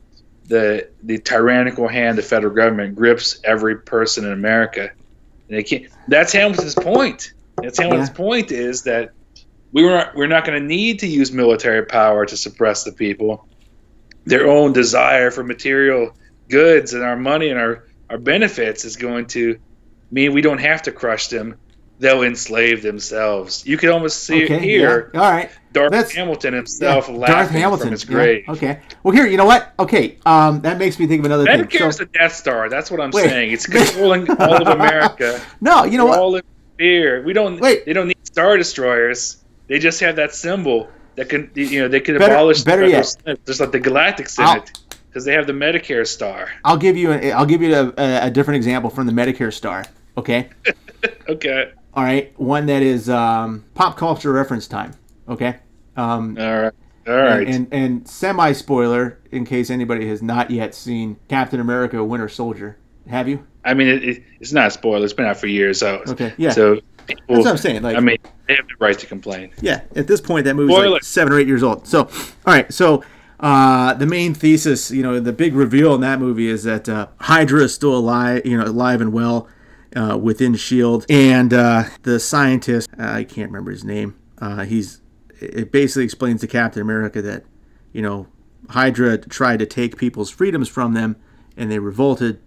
the 0.45 0.89
the 1.03 1.17
tyrannical 1.19 1.87
hand, 1.87 2.17
the 2.17 2.21
federal 2.21 2.53
government 2.53 2.95
grips 2.95 3.39
every 3.43 3.77
person 3.77 4.25
in 4.25 4.31
America. 4.31 4.91
And 5.49 5.57
they 5.57 5.63
can't. 5.63 5.85
That's 6.07 6.33
Hamilton's 6.33 6.75
point. 6.75 7.33
That's 7.61 7.77
Hamilton's 7.79 8.09
Yeah. 8.09 8.15
point 8.15 8.51
is 8.51 8.83
that 8.83 9.11
we 9.71 9.83
were 9.83 9.91
not, 9.91 10.15
we're 10.15 10.27
not 10.27 10.45
going 10.45 10.59
to 10.59 10.65
need 10.65 10.99
to 10.99 11.07
use 11.07 11.31
military 11.31 11.85
power 11.85 12.25
to 12.25 12.37
suppress 12.37 12.83
the 12.83 12.91
people. 12.91 13.47
Their 14.25 14.47
own 14.47 14.73
desire 14.73 15.31
for 15.31 15.43
material 15.43 16.15
goods 16.49 16.93
and 16.93 17.03
our 17.03 17.17
money 17.17 17.49
and 17.49 17.59
our, 17.59 17.85
our 18.09 18.17
benefits 18.17 18.85
is 18.85 18.95
going 18.95 19.25
to 19.27 19.57
mean 20.11 20.33
we 20.33 20.41
don't 20.41 20.59
have 20.59 20.81
to 20.83 20.91
crush 20.91 21.27
them. 21.27 21.55
They'll 21.99 22.21
enslave 22.21 22.83
themselves. 22.83 23.65
You 23.65 23.75
can 23.75 23.89
almost 23.89 24.23
see 24.23 24.43
it 24.43 24.61
here. 24.61 25.09
yeah, 25.15 25.19
all 25.19 25.31
right. 25.31 25.49
Darth 25.73 25.91
That's- 25.91 26.11
Hamilton 26.11 26.53
himself 26.53 27.07
Yeah, 27.09 27.15
laughing 27.15 27.77
from 27.77 27.89
his 27.91 28.03
yeah, 28.03 28.09
grave. 28.11 28.43
okay. 28.49 28.79
Well, 29.01 29.15
here, 29.15 29.25
you 29.25 29.35
know 29.35 29.45
what? 29.45 29.73
Okay, 29.79 30.17
um, 30.25 30.61
that 30.61 30.77
makes 30.77 30.99
me 30.99 31.07
think 31.07 31.21
of 31.21 31.25
another 31.25 31.45
thing. 31.45 31.63
Medicare 31.63 31.91
So, 31.91 32.03
the 32.03 32.09
Death 32.13 32.33
Star. 32.33 32.69
That's 32.69 32.91
what 32.91 33.01
I'm 33.01 33.09
Wait. 33.09 33.25
saying. 33.29 33.51
It's 33.51 33.65
controlling 33.65 34.29
all 34.29 34.61
of 34.61 34.67
America. 34.67 35.41
no, 35.61 35.85
you 35.85 35.97
know 35.97 36.05
We're 36.05 36.11
what? 36.11 36.19
all 36.19 36.35
in 36.35 36.43
fear. 36.77 37.23
We 37.23 37.33
don't. 37.33 37.59
Wait. 37.59 37.85
They 37.87 37.93
don't 37.93 38.07
need 38.07 38.17
star 38.27 38.57
destroyers. 38.57 39.43
They 39.67 39.79
just 39.79 39.99
have 40.01 40.15
that 40.17 40.35
symbol 40.35 40.87
that 41.15 41.29
can. 41.29 41.49
You 41.55 41.81
know, 41.81 41.87
they 41.87 41.99
could 41.99 42.19
Better- 42.19 42.33
abolish 42.35 42.59
the 42.59 42.65
better 42.65 42.85
yet. 42.87 43.07
Senate, 43.07 43.43
just 43.47 43.59
like 43.59 43.71
the 43.71 43.79
Galactic 43.79 44.27
I'll- 44.37 44.53
Senate, 44.53 44.71
because 45.17 45.25
they 45.25 45.33
have 45.33 45.47
the 45.47 45.53
Medicare 45.53 46.05
star. 46.05 46.51
I'll 46.63 46.77
give 46.77 46.95
you 46.95 47.11
a, 47.11 47.31
I'll 47.31 47.47
give 47.47 47.63
you 47.63 47.73
a, 47.73 48.27
a, 48.27 48.29
different 48.29 48.57
example 48.57 48.91
from 48.91 49.07
the 49.07 49.11
Medicare 49.11 49.51
star. 49.51 49.83
Okay, 50.15 50.49
Okay. 51.27 51.71
all 51.95 52.03
right, 52.03 52.39
one 52.39 52.67
that 52.67 52.83
is 52.83 53.09
um, 53.09 53.65
pop 53.73 53.97
culture 53.97 54.31
reference 54.31 54.67
time. 54.67 54.93
Okay, 55.27 55.55
um, 55.95 56.37
All 56.39 56.61
right. 56.61 56.73
All 57.07 57.15
right. 57.15 57.47
And, 57.47 57.67
and, 57.71 57.73
and 57.73 58.07
semi 58.07 58.51
spoiler, 58.51 59.17
in 59.31 59.43
case 59.43 59.71
anybody 59.71 60.07
has 60.09 60.21
not 60.21 60.51
yet 60.51 60.75
seen 60.75 61.17
Captain 61.29 61.59
America: 61.59 62.03
Winter 62.03 62.29
Soldier, 62.29 62.77
have 63.09 63.27
you? 63.27 63.47
I 63.65 63.73
mean, 63.73 63.87
it, 63.87 64.03
it, 64.03 64.23
it's 64.39 64.51
not 64.51 64.67
a 64.67 64.71
spoiler. 64.71 65.03
It's 65.03 65.13
been 65.13 65.25
out 65.25 65.37
for 65.37 65.47
years, 65.47 65.79
so 65.79 66.03
Okay, 66.07 66.31
yeah. 66.37 66.51
So 66.51 66.79
people, 67.07 67.23
That's 67.29 67.45
what 67.45 67.47
I'm 67.47 67.57
saying. 67.57 67.81
Like, 67.81 67.97
I 67.97 68.01
mean, 68.01 68.17
they 68.47 68.53
have 68.53 68.67
the 68.67 68.75
right 68.77 68.99
to 68.99 69.07
complain. 69.07 69.51
Yeah, 69.61 69.81
at 69.95 70.05
this 70.05 70.21
point, 70.21 70.45
that 70.45 70.55
movie's 70.55 70.75
Spoiler. 70.75 70.91
like 70.91 71.03
seven 71.03 71.33
or 71.33 71.39
eight 71.39 71.47
years 71.47 71.63
old. 71.63 71.87
So, 71.87 72.01
all 72.01 72.07
right, 72.45 72.71
so 72.71 73.03
uh, 73.39 73.93
the 73.93 74.05
main 74.05 74.33
thesis, 74.33 74.89
you 74.89 75.03
know, 75.03 75.19
the 75.19 75.33
big 75.33 75.53
reveal 75.53 75.93
in 75.93 76.01
that 76.01 76.19
movie 76.19 76.47
is 76.47 76.63
that 76.63 76.89
uh, 76.89 77.07
Hydra 77.21 77.63
is 77.63 77.73
still 77.73 77.95
alive, 77.95 78.45
you 78.45 78.57
know, 78.57 78.65
alive 78.65 78.99
and 78.99 79.13
well 79.13 79.47
uh, 79.95 80.17
within 80.17 80.55
Shield, 80.55 81.05
and 81.09 81.53
uh, 81.53 81.83
the 82.03 82.19
scientist, 82.19 82.89
I 82.97 83.23
can't 83.23 83.51
remember 83.51 83.71
his 83.71 83.83
name. 83.83 84.17
Uh, 84.39 84.63
he's 84.63 85.01
it 85.39 85.71
basically 85.71 86.03
explains 86.03 86.41
to 86.41 86.47
Captain 86.47 86.81
America 86.81 87.21
that, 87.21 87.43
you 87.93 88.01
know, 88.01 88.27
Hydra 88.69 89.19
tried 89.19 89.59
to 89.59 89.67
take 89.67 89.97
people's 89.97 90.31
freedoms 90.31 90.67
from 90.67 90.93
them, 90.93 91.15
and 91.55 91.71
they 91.71 91.77
revolted, 91.77 92.41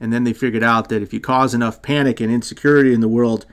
and 0.00 0.10
then 0.10 0.24
they 0.24 0.32
figured 0.32 0.62
out 0.62 0.88
that 0.88 1.02
if 1.02 1.12
you 1.12 1.20
cause 1.20 1.52
enough 1.52 1.82
panic 1.82 2.18
and 2.18 2.32
insecurity 2.32 2.94
in 2.94 3.00
the 3.00 3.08
world, 3.08 3.44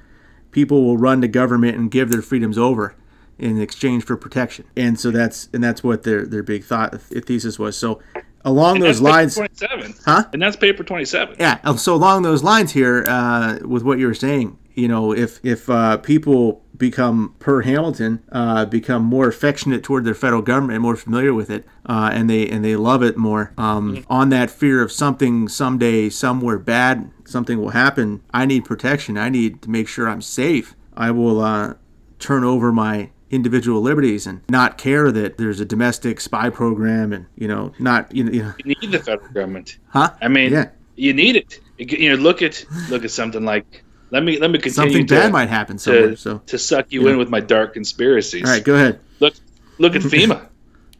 people 0.52 0.86
will 0.86 0.98
run 0.98 1.20
to 1.20 1.28
government 1.28 1.78
and 1.78 1.92
give 1.92 2.10
their 2.10 2.22
freedoms 2.22 2.58
over 2.58 2.96
in 3.40 3.62
exchange 3.62 4.04
for 4.06 4.18
protection. 4.18 4.66
And 4.76 5.00
so 5.00 5.12
that's 5.12 5.50
and 5.54 5.64
that's 5.64 5.84
what 5.84 6.04
their 6.04 6.26
their 6.26 6.44
big 6.44 6.64
thought 6.64 7.00
thesis 7.02 7.60
was. 7.60 7.78
So 7.78 8.02
along 8.46 8.78
And 8.78 8.86
those 8.86 9.02
lines, 9.02 9.36
27. 9.36 9.96
Huh? 10.06 10.26
And 10.34 10.42
that's 10.42 10.56
paper 10.56 10.84
27. 10.84 11.36
yeah. 11.40 11.60
uh, 11.64 11.76
So 11.76 11.94
along 11.96 12.22
those 12.24 12.44
lines 12.44 12.72
here, 12.72 13.04
uh, 13.08 13.60
with 13.64 13.84
what 13.84 14.00
you 14.00 14.08
were 14.08 14.14
saying, 14.14 14.58
you 14.74 14.88
know, 14.88 15.12
if 15.14 15.40
if 15.44 15.70
uh, 15.70 15.98
people 15.98 16.64
become 16.78 17.34
per 17.40 17.64
Hamilton, 17.64 18.22
uh, 18.32 18.64
become 18.66 19.04
more 19.04 19.28
affectionate 19.28 19.82
toward 19.84 20.06
their 20.06 20.14
federal 20.14 20.44
government, 20.44 20.80
more 20.82 20.96
familiar 20.96 21.34
with 21.34 21.50
it, 21.50 21.66
uh, 21.88 22.12
and 22.14 22.30
they 22.30 22.48
and 22.48 22.64
they 22.64 22.76
love 22.76 23.02
it 23.02 23.18
more, 23.18 23.52
um, 23.58 24.06
on 24.10 24.30
that 24.30 24.52
fear 24.52 24.84
of 24.84 24.92
something 24.92 25.48
someday 25.48 26.10
somewhere 26.10 26.60
bad, 26.60 27.10
something 27.26 27.60
will 27.60 27.72
happen. 27.72 28.22
I 28.32 28.46
need 28.46 28.66
protection. 28.66 29.18
I 29.18 29.30
need 29.30 29.64
to 29.64 29.70
make 29.72 29.88
sure 29.88 30.08
I'm 30.08 30.22
safe. 30.22 30.76
I 30.96 31.10
will 31.10 31.42
uh, 31.42 31.74
turn 32.20 32.44
over 32.44 32.72
my 32.72 33.10
individual 33.30 33.82
liberties 33.82 34.26
and 34.28 34.42
not 34.50 34.78
care 34.78 35.12
that 35.12 35.38
there's 35.38 35.60
a 35.60 35.66
domestic 35.66 36.20
spy 36.22 36.50
program 36.50 37.12
and 37.14 37.26
you 37.36 37.48
know 37.48 37.72
not 37.80 38.14
you 38.16 38.24
know, 38.24 38.32
you 38.32 38.76
need 38.82 38.92
the 38.92 39.00
federal 39.00 39.28
government. 39.32 39.78
huh 39.90 40.12
I 40.22 40.28
mean, 40.28 40.52
Yeah. 40.54 40.70
you 40.96 41.14
need 41.14 41.36
it. 41.36 41.60
You 41.78 42.10
know, 42.10 42.16
look 42.16 42.42
at 42.42 42.64
look 42.90 43.04
at 43.06 43.12
something 43.12 43.44
like. 43.46 43.84
Let 44.10 44.24
me 44.24 44.40
let 44.40 44.52
me 44.52 44.58
continue 44.60 44.74
something 44.94 45.06
to, 45.08 45.16
bad 45.16 45.32
might 45.34 45.50
happen 45.50 45.78
somewhere 45.78 46.12
to, 46.12 46.16
so 46.16 46.38
to 46.46 46.58
suck 46.58 46.86
you 46.94 47.04
Yeah. 47.04 47.12
in 47.12 47.18
with 47.18 47.30
my 47.30 47.42
dark 47.42 47.74
conspiracies. 47.74 48.46
all 48.46 48.52
right 48.52 48.64
go 48.64 48.76
ahead 48.76 49.00
Look 49.20 49.34
look 49.80 49.96
at 49.98 50.02
FEMA. 50.14 50.48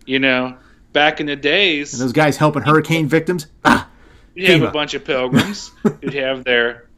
you 0.06 0.20
know, 0.20 0.58
back 0.92 1.22
in 1.22 1.26
the 1.28 1.36
days, 1.38 1.94
and 1.94 2.02
those 2.02 2.12
guys 2.12 2.36
helping 2.36 2.64
hurricane 2.64 3.08
victims 3.08 3.48
ah 3.64 3.88
you'd 4.36 4.50
have 4.50 4.62
a 4.64 4.72
bunch 4.72 4.94
of 4.94 5.06
pilgrims 5.06 5.72
who'd 5.84 6.14
have 6.14 6.44
their 6.44 6.90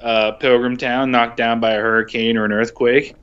uh, 0.00 0.32
pilgrim 0.32 0.76
town 0.78 1.10
knocked 1.10 1.36
down 1.36 1.60
by 1.60 1.72
a 1.74 1.78
hurricane 1.80 2.36
or 2.38 2.44
an 2.46 2.52
earthquake, 2.52 3.14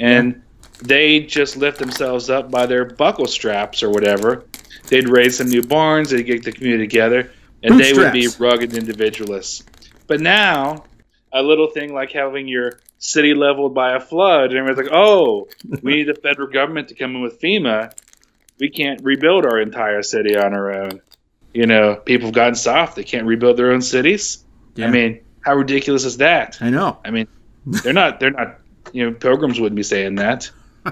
and 0.00 0.42
they 0.82 1.20
just 1.20 1.56
lift 1.56 1.78
themselves 1.78 2.30
up 2.30 2.50
by 2.50 2.66
their 2.66 2.84
buckle 2.84 3.26
straps 3.26 3.82
or 3.82 3.90
whatever. 3.90 4.44
They'd 4.88 5.08
raise 5.08 5.38
some 5.38 5.48
new 5.48 5.62
barns, 5.62 6.10
they'd 6.10 6.22
get 6.22 6.44
the 6.44 6.52
community 6.52 6.86
together, 6.86 7.32
and 7.62 7.78
they 7.80 7.92
would 7.92 8.12
be 8.12 8.28
rugged 8.38 8.74
individualists. 8.74 9.64
But 10.06 10.20
now, 10.20 10.84
a 11.32 11.42
little 11.42 11.68
thing 11.68 11.92
like 11.92 12.12
having 12.12 12.46
your 12.46 12.78
city 12.98 13.34
leveled 13.34 13.74
by 13.74 13.96
a 13.96 14.00
flood, 14.00 14.50
and 14.50 14.58
everyone's 14.58 14.78
like, 14.78 14.92
oh, 14.92 15.48
we 15.82 15.96
need 15.96 16.08
the 16.08 16.14
federal 16.22 16.48
government 16.48 16.88
to 16.88 16.94
come 16.94 17.16
in 17.16 17.22
with 17.22 17.40
FEMA. 17.40 17.92
We 18.58 18.70
can't 18.70 19.02
rebuild 19.02 19.44
our 19.44 19.60
entire 19.60 20.02
city 20.02 20.36
on 20.36 20.54
our 20.54 20.82
own. 20.82 21.00
You 21.52 21.66
know, 21.66 21.96
people 21.96 22.28
have 22.28 22.34
gotten 22.34 22.54
soft. 22.54 22.96
They 22.96 23.04
can't 23.04 23.26
rebuild 23.26 23.56
their 23.56 23.72
own 23.72 23.82
cities. 23.82 24.44
Yeah. 24.76 24.86
I 24.86 24.90
mean, 24.90 25.20
how 25.40 25.54
ridiculous 25.54 26.04
is 26.04 26.18
that? 26.18 26.58
i 26.60 26.70
know 26.70 26.98
I 27.04 27.10
mean, 27.10 27.28
they're 27.66 27.92
not. 27.92 28.20
They're 28.20 28.30
not. 28.30 28.58
You 28.92 29.10
know, 29.10 29.16
pilgrims 29.16 29.58
wouldn't 29.58 29.76
be 29.76 29.82
saying 29.82 30.16
that. 30.16 30.50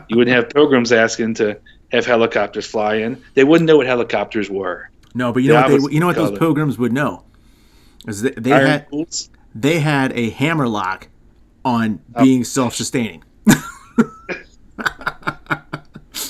You 0.09 0.17
wouldn't 0.17 0.35
have 0.37 0.51
pilgrims 0.51 0.93
asking 0.93 1.35
to 1.35 1.59
have 1.93 2.05
helicopters 2.07 2.67
fly 2.67 2.97
in. 2.97 3.23
They 3.35 3.45
wouldn't 3.45 3.67
know 3.69 3.77
what 3.77 3.87
helicopters 3.87 4.51
were. 4.51 4.91
no 5.15 5.33
but 5.33 5.43
you 5.43 5.51
know 5.53 5.61
what 5.63 5.69
they, 5.69 5.95
you 5.95 6.01
know 6.01 6.07
what 6.07 6.17
those 6.17 6.39
pilgrims 6.39 6.79
would 6.79 6.93
know 6.93 7.25
is 8.09 8.23
they, 8.23 8.31
they 8.31 8.51
had 8.51 8.87
they 9.55 9.79
had 9.81 10.13
a 10.13 10.31
hammerlock 10.31 11.09
on 11.65 12.01
Oh. 12.15 12.23
being 12.25 12.45
self-sustaining 12.45 13.23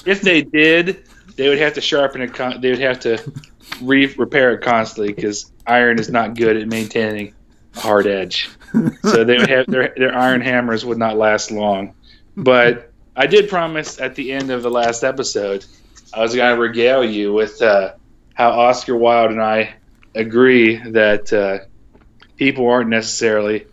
If 0.07 0.21
they 0.21 0.43
did, 0.43 1.05
they 1.37 1.49
would 1.49 1.59
have 1.59 1.73
to 1.75 1.81
sharpen 1.81 2.21
it. 2.21 2.35
Con- 2.35 2.61
they 2.61 2.71
would 2.71 2.79
have 2.81 3.01
to 3.01 3.33
re- 3.81 4.13
repair 4.19 4.53
it 4.53 4.61
constantly 4.61 5.13
because 5.15 5.51
iron 5.67 5.99
is 5.99 6.11
not 6.11 6.35
good 6.37 6.57
at 6.59 6.69
maintaining 6.69 7.35
a 7.77 7.81
hard 7.81 8.07
edge. 8.07 8.51
So 9.03 9.25
they 9.25 9.39
would 9.39 9.49
have 9.49 9.67
their 9.67 9.95
their 9.97 10.15
iron 10.15 10.41
hammers 10.43 10.85
would 10.85 10.99
not 10.99 11.17
last 11.17 11.51
long. 11.51 11.95
But 12.37 12.93
I 13.17 13.27
did 13.27 13.49
promise 13.49 14.01
at 14.01 14.15
the 14.15 14.33
end 14.33 14.51
of 14.51 14.63
the 14.63 14.71
last 14.71 15.05
episode 15.05 15.65
I 16.13 16.21
was 16.21 16.35
going 16.35 16.55
to 16.55 16.61
regale 16.61 17.05
you 17.05 17.33
with 17.33 17.61
uh, 17.61 17.95
how 18.35 18.51
Oscar 18.51 18.97
Wilde 18.97 19.33
and 19.33 19.43
I 19.43 19.75
agree 20.15 20.77
that 20.77 21.33
uh, 21.33 21.59
people 22.37 22.69
aren't 22.69 22.91
necessarily 22.91 23.67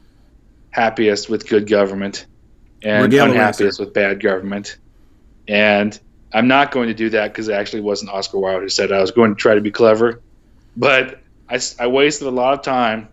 happiest 0.71 1.29
with 1.29 1.47
good 1.47 1.67
government 1.67 2.25
and 2.83 3.03
Regale 3.03 3.29
unhappiest 3.29 3.79
with 3.79 3.93
bad 3.93 4.21
government. 4.21 4.77
And 5.47 5.97
I'm 6.33 6.47
not 6.47 6.71
going 6.71 6.87
to 6.87 6.93
do 6.93 7.09
that 7.11 7.31
because 7.31 7.47
it 7.47 7.53
actually 7.53 7.81
wasn't 7.81 8.11
Oscar 8.11 8.39
Wilde 8.39 8.63
who 8.63 8.69
said 8.69 8.91
it. 8.91 8.93
I 8.93 9.01
was 9.01 9.11
going 9.11 9.35
to 9.35 9.39
try 9.39 9.55
to 9.55 9.61
be 9.61 9.71
clever, 9.71 10.21
but 10.75 11.19
I 11.49 11.87
wasted 11.87 12.27
a 12.27 12.31
lot 12.31 12.53
of 12.53 12.63
time 12.63 13.09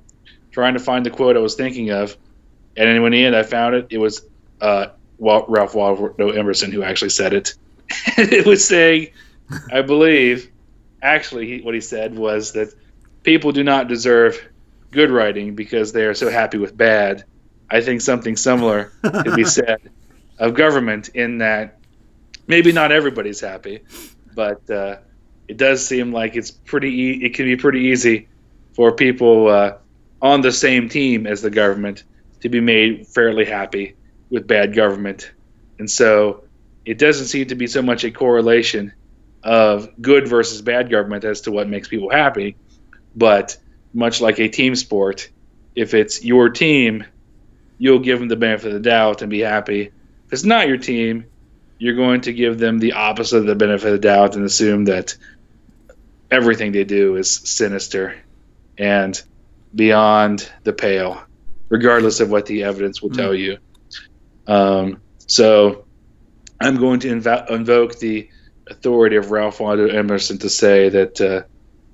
trying 0.53 0.75
to 0.75 0.81
find 0.81 1.05
the 1.05 1.11
quote 1.11 1.37
I 1.37 1.41
was 1.41 1.57
thinking 1.57 1.91
of. 1.91 2.17
And 2.77 3.03
when 3.03 3.13
in 3.13 3.21
the 3.21 3.27
end 3.27 3.37
I 3.37 3.43
found 3.43 3.75
it, 3.75 3.89
it 3.91 3.99
was 3.99 4.23
uh, 4.61 4.87
Ralph 5.19 5.75
Waldo 5.75 6.31
Emerson 6.31 6.73
who 6.73 6.83
actually 6.83 7.11
said 7.11 7.33
it. 7.33 7.55
it 8.17 8.47
was 8.47 8.67
saying, 8.67 9.09
I 9.73 9.83
believe, 9.83 10.51
actually, 11.03 11.47
he, 11.47 11.61
what 11.63 11.75
he 11.75 11.81
said 11.81 12.15
was 12.15 12.53
that 12.53 12.73
people 13.23 13.53
do 13.53 13.65
not 13.65 13.89
deserve 13.89 14.49
good 14.91 15.11
writing 15.11 15.55
because 15.55 15.93
they 15.93 16.05
are 16.05 16.15
so 16.15 16.31
happy 16.31 16.59
with 16.59 16.77
bad. 16.77 17.25
I 17.71 17.81
think 17.81 18.01
something 18.01 18.37
similar 18.37 18.93
could 19.03 19.37
be 19.37 19.45
said 19.59 19.91
of 20.39 20.55
government 20.55 21.09
in 21.11 21.39
that 21.39 21.79
maybe 22.47 22.73
not 22.73 22.93
everybody's 22.93 23.41
happy, 23.41 23.81
but 24.35 24.69
uh, 24.71 24.97
it 25.49 25.57
does 25.57 25.87
seem 25.87 26.13
like 26.13 26.37
it's 26.37 26.51
pretty. 26.51 26.89
E- 26.89 27.25
it 27.25 27.35
can 27.35 27.45
be 27.45 27.57
pretty 27.57 27.81
easy 27.81 28.29
for 28.75 28.93
people 28.93 29.49
uh, 29.49 29.77
on 30.23 30.41
the 30.41 30.53
same 30.53 30.89
team 30.89 31.27
as 31.27 31.43
the 31.43 31.51
government 31.51 32.05
to 32.41 32.49
be 32.49 32.61
made 32.61 33.07
fairly 33.07 33.45
happy 33.45 33.95
with 34.31 34.47
bad 34.47 34.75
government, 34.75 35.33
and 35.79 35.91
so 35.91 36.45
it 36.85 36.99
doesn't 36.99 37.27
seem 37.27 37.47
to 37.49 37.55
be 37.55 37.67
so 37.67 37.83
much 37.83 38.05
a 38.05 38.11
correlation 38.11 38.93
of 39.43 39.91
good 40.01 40.29
versus 40.29 40.63
bad 40.63 40.91
government 40.91 41.25
as 41.25 41.43
to 41.43 41.53
what 41.53 41.69
makes 41.69 41.89
people 41.89 42.11
happy, 42.11 42.57
but 43.15 43.57
much 43.93 44.21
like 44.21 44.39
a 44.39 44.49
team 44.49 44.75
sport, 44.75 45.29
if 45.75 45.95
it's 45.95 46.25
your 46.25 46.49
team, 46.49 47.05
you'll 47.79 48.01
give 48.01 48.19
them 48.19 48.29
the 48.29 48.37
benefit 48.37 48.69
of 48.69 48.75
the 48.75 48.81
doubt 48.81 49.23
and 49.23 49.31
be 49.31 49.41
happy. 49.41 49.83
If 49.83 50.33
it's 50.33 50.45
not 50.45 50.69
your 50.69 50.77
team, 50.77 51.27
you're 51.79 51.95
going 51.95 52.23
to 52.23 52.33
give 52.33 52.59
them 52.59 52.79
the 52.79 52.93
opposite 52.93 53.39
of 53.39 53.47
the 53.47 53.55
benefit 53.55 53.87
of 53.87 53.93
the 53.93 53.99
doubt 53.99 54.37
and 54.37 54.45
assume 54.45 54.87
that 54.87 55.17
everything 56.31 56.73
they 56.73 56.85
do 56.85 57.17
is 57.17 57.31
sinister 57.31 58.17
and 58.77 59.21
beyond 59.75 60.51
the 60.65 60.73
pale, 60.73 61.23
regardless 61.69 62.21
of 62.21 62.31
what 62.31 62.47
the 62.47 62.65
evidence 62.65 63.01
will 63.01 63.11
hmm. 63.11 63.17
tell 63.17 63.35
you. 63.35 63.59
Um, 64.49 65.01
so 65.19 65.85
I'm 66.61 66.77
going 66.77 66.99
to 67.01 67.09
invo- 67.09 67.49
invoke 67.51 67.99
the 67.99 68.29
authority 68.69 69.17
of 69.17 69.31
Ralph 69.31 69.61
Waldo 69.61 69.87
Emerson 69.89 70.39
to 70.39 70.51
say 70.51 70.89
that 70.89 71.21
uh, 71.21 71.43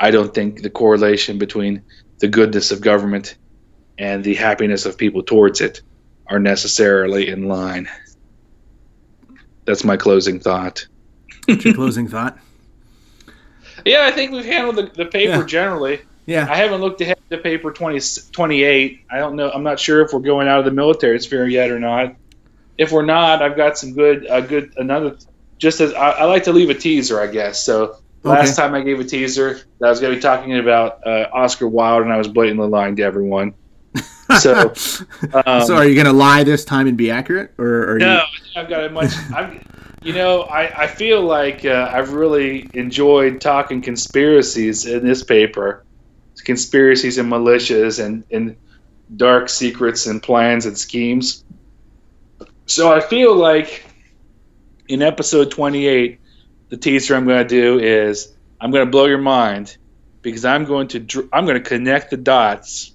I 0.00 0.10
don't 0.10 0.32
think 0.32 0.62
the 0.62 0.70
correlation 0.70 1.36
between 1.38 1.82
the 2.20 2.28
goodness 2.28 2.70
of 2.70 2.80
government 2.80 3.36
and 3.98 4.24
the 4.24 4.34
happiness 4.34 4.86
of 4.86 4.96
people 4.96 5.22
towards 5.22 5.60
it 5.60 5.82
are 6.28 6.38
necessarily 6.38 7.28
in 7.28 7.48
line. 7.48 7.88
That's 9.66 9.84
my 9.84 9.96
closing 9.96 10.40
thought. 10.40 10.86
What's 11.46 11.64
your 11.64 11.74
closing 11.74 12.08
thought 12.08 12.38
Yeah, 13.84 14.04
I 14.06 14.10
think 14.12 14.32
we've 14.32 14.44
handled 14.44 14.76
the, 14.76 14.90
the 14.94 15.04
paper 15.06 15.32
Yeah. 15.40 15.44
generally. 15.46 16.00
yeah 16.26 16.46
I 16.50 16.56
haven't 16.56 16.80
looked 16.80 17.00
ahead 17.02 17.18
to 17.30 17.38
paper 17.38 17.70
20, 17.70 18.00
28. 18.32 19.04
I 19.10 19.18
don't 19.18 19.36
know. 19.36 19.50
I'm 19.50 19.62
not 19.62 19.78
sure 19.78 20.00
if 20.02 20.12
we're 20.12 20.20
going 20.20 20.48
out 20.48 20.58
of 20.60 20.64
the 20.64 20.70
military 20.70 21.18
sphere 21.20 21.46
yet 21.46 21.70
or 21.70 21.78
not. 21.78 22.14
If 22.78 22.92
we're 22.92 23.04
not, 23.04 23.42
I've 23.42 23.56
got 23.56 23.78
some 23.78 23.94
good, 23.94 24.26
a 24.28 24.42
good 24.42 24.72
another. 24.76 25.16
Just 25.58 25.80
as 25.80 25.92
I, 25.94 26.10
I 26.10 26.24
like 26.24 26.44
to 26.44 26.52
leave 26.52 26.70
a 26.70 26.74
teaser, 26.74 27.20
I 27.20 27.28
guess. 27.28 27.62
So 27.62 27.98
last 28.24 28.56
time 28.56 28.74
I 28.74 28.82
gave 28.82 28.98
a 29.00 29.04
teaser, 29.04 29.60
that 29.78 29.86
I 29.86 29.90
was 29.90 30.00
going 30.00 30.12
to 30.12 30.16
be 30.16 30.22
talking 30.22 30.58
about 30.58 31.06
uh, 31.06 31.28
Oscar 31.32 31.68
Wilde, 31.68 32.02
and 32.02 32.12
I 32.12 32.16
was 32.16 32.28
blatantly 32.28 32.68
lying 32.68 32.96
to 32.96 33.02
everyone. 33.02 33.54
So, 34.40 34.72
um, 35.34 35.66
so 35.66 35.76
are 35.76 35.86
you 35.86 35.94
gonna 35.94 36.12
lie 36.12 36.44
this 36.44 36.64
time 36.64 36.86
and 36.86 36.96
be 36.96 37.10
accurate 37.10 37.52
or 37.58 37.92
are 37.92 37.98
no, 37.98 38.16
you 38.16 38.60
I've 38.60 38.68
got 38.70 38.84
a 38.84 38.88
much. 38.88 39.12
I've, 39.32 39.62
You 40.02 40.14
know, 40.14 40.42
I, 40.42 40.84
I 40.84 40.86
feel 40.86 41.22
like 41.22 41.64
uh, 41.64 41.90
I've 41.92 42.12
really 42.12 42.68
enjoyed 42.74 43.40
talking 43.40 43.80
conspiracies 43.80 44.86
in 44.86 45.04
this 45.04 45.22
paper, 45.22 45.84
conspiracies 46.44 47.18
and 47.18 47.30
militias 47.30 48.04
and, 48.04 48.24
and 48.30 48.56
dark 49.16 49.48
secrets 49.48 50.06
and 50.06 50.22
plans 50.22 50.66
and 50.66 50.76
schemes. 50.76 51.43
So 52.66 52.92
I 52.92 53.00
feel 53.00 53.34
like 53.36 53.84
in 54.88 55.02
episode 55.02 55.50
28, 55.50 56.20
the 56.70 56.76
teaser 56.76 57.14
I'm 57.14 57.26
going 57.26 57.46
to 57.46 57.48
do 57.48 57.78
is 57.78 58.34
I'm 58.60 58.70
going 58.70 58.86
to 58.86 58.90
blow 58.90 59.04
your 59.06 59.18
mind 59.18 59.76
because 60.22 60.44
I'm 60.44 60.64
going 60.64 60.88
to 60.88 61.28
I'm 61.32 61.44
going 61.44 61.62
to 61.62 61.68
connect 61.68 62.10
the 62.10 62.16
dots 62.16 62.92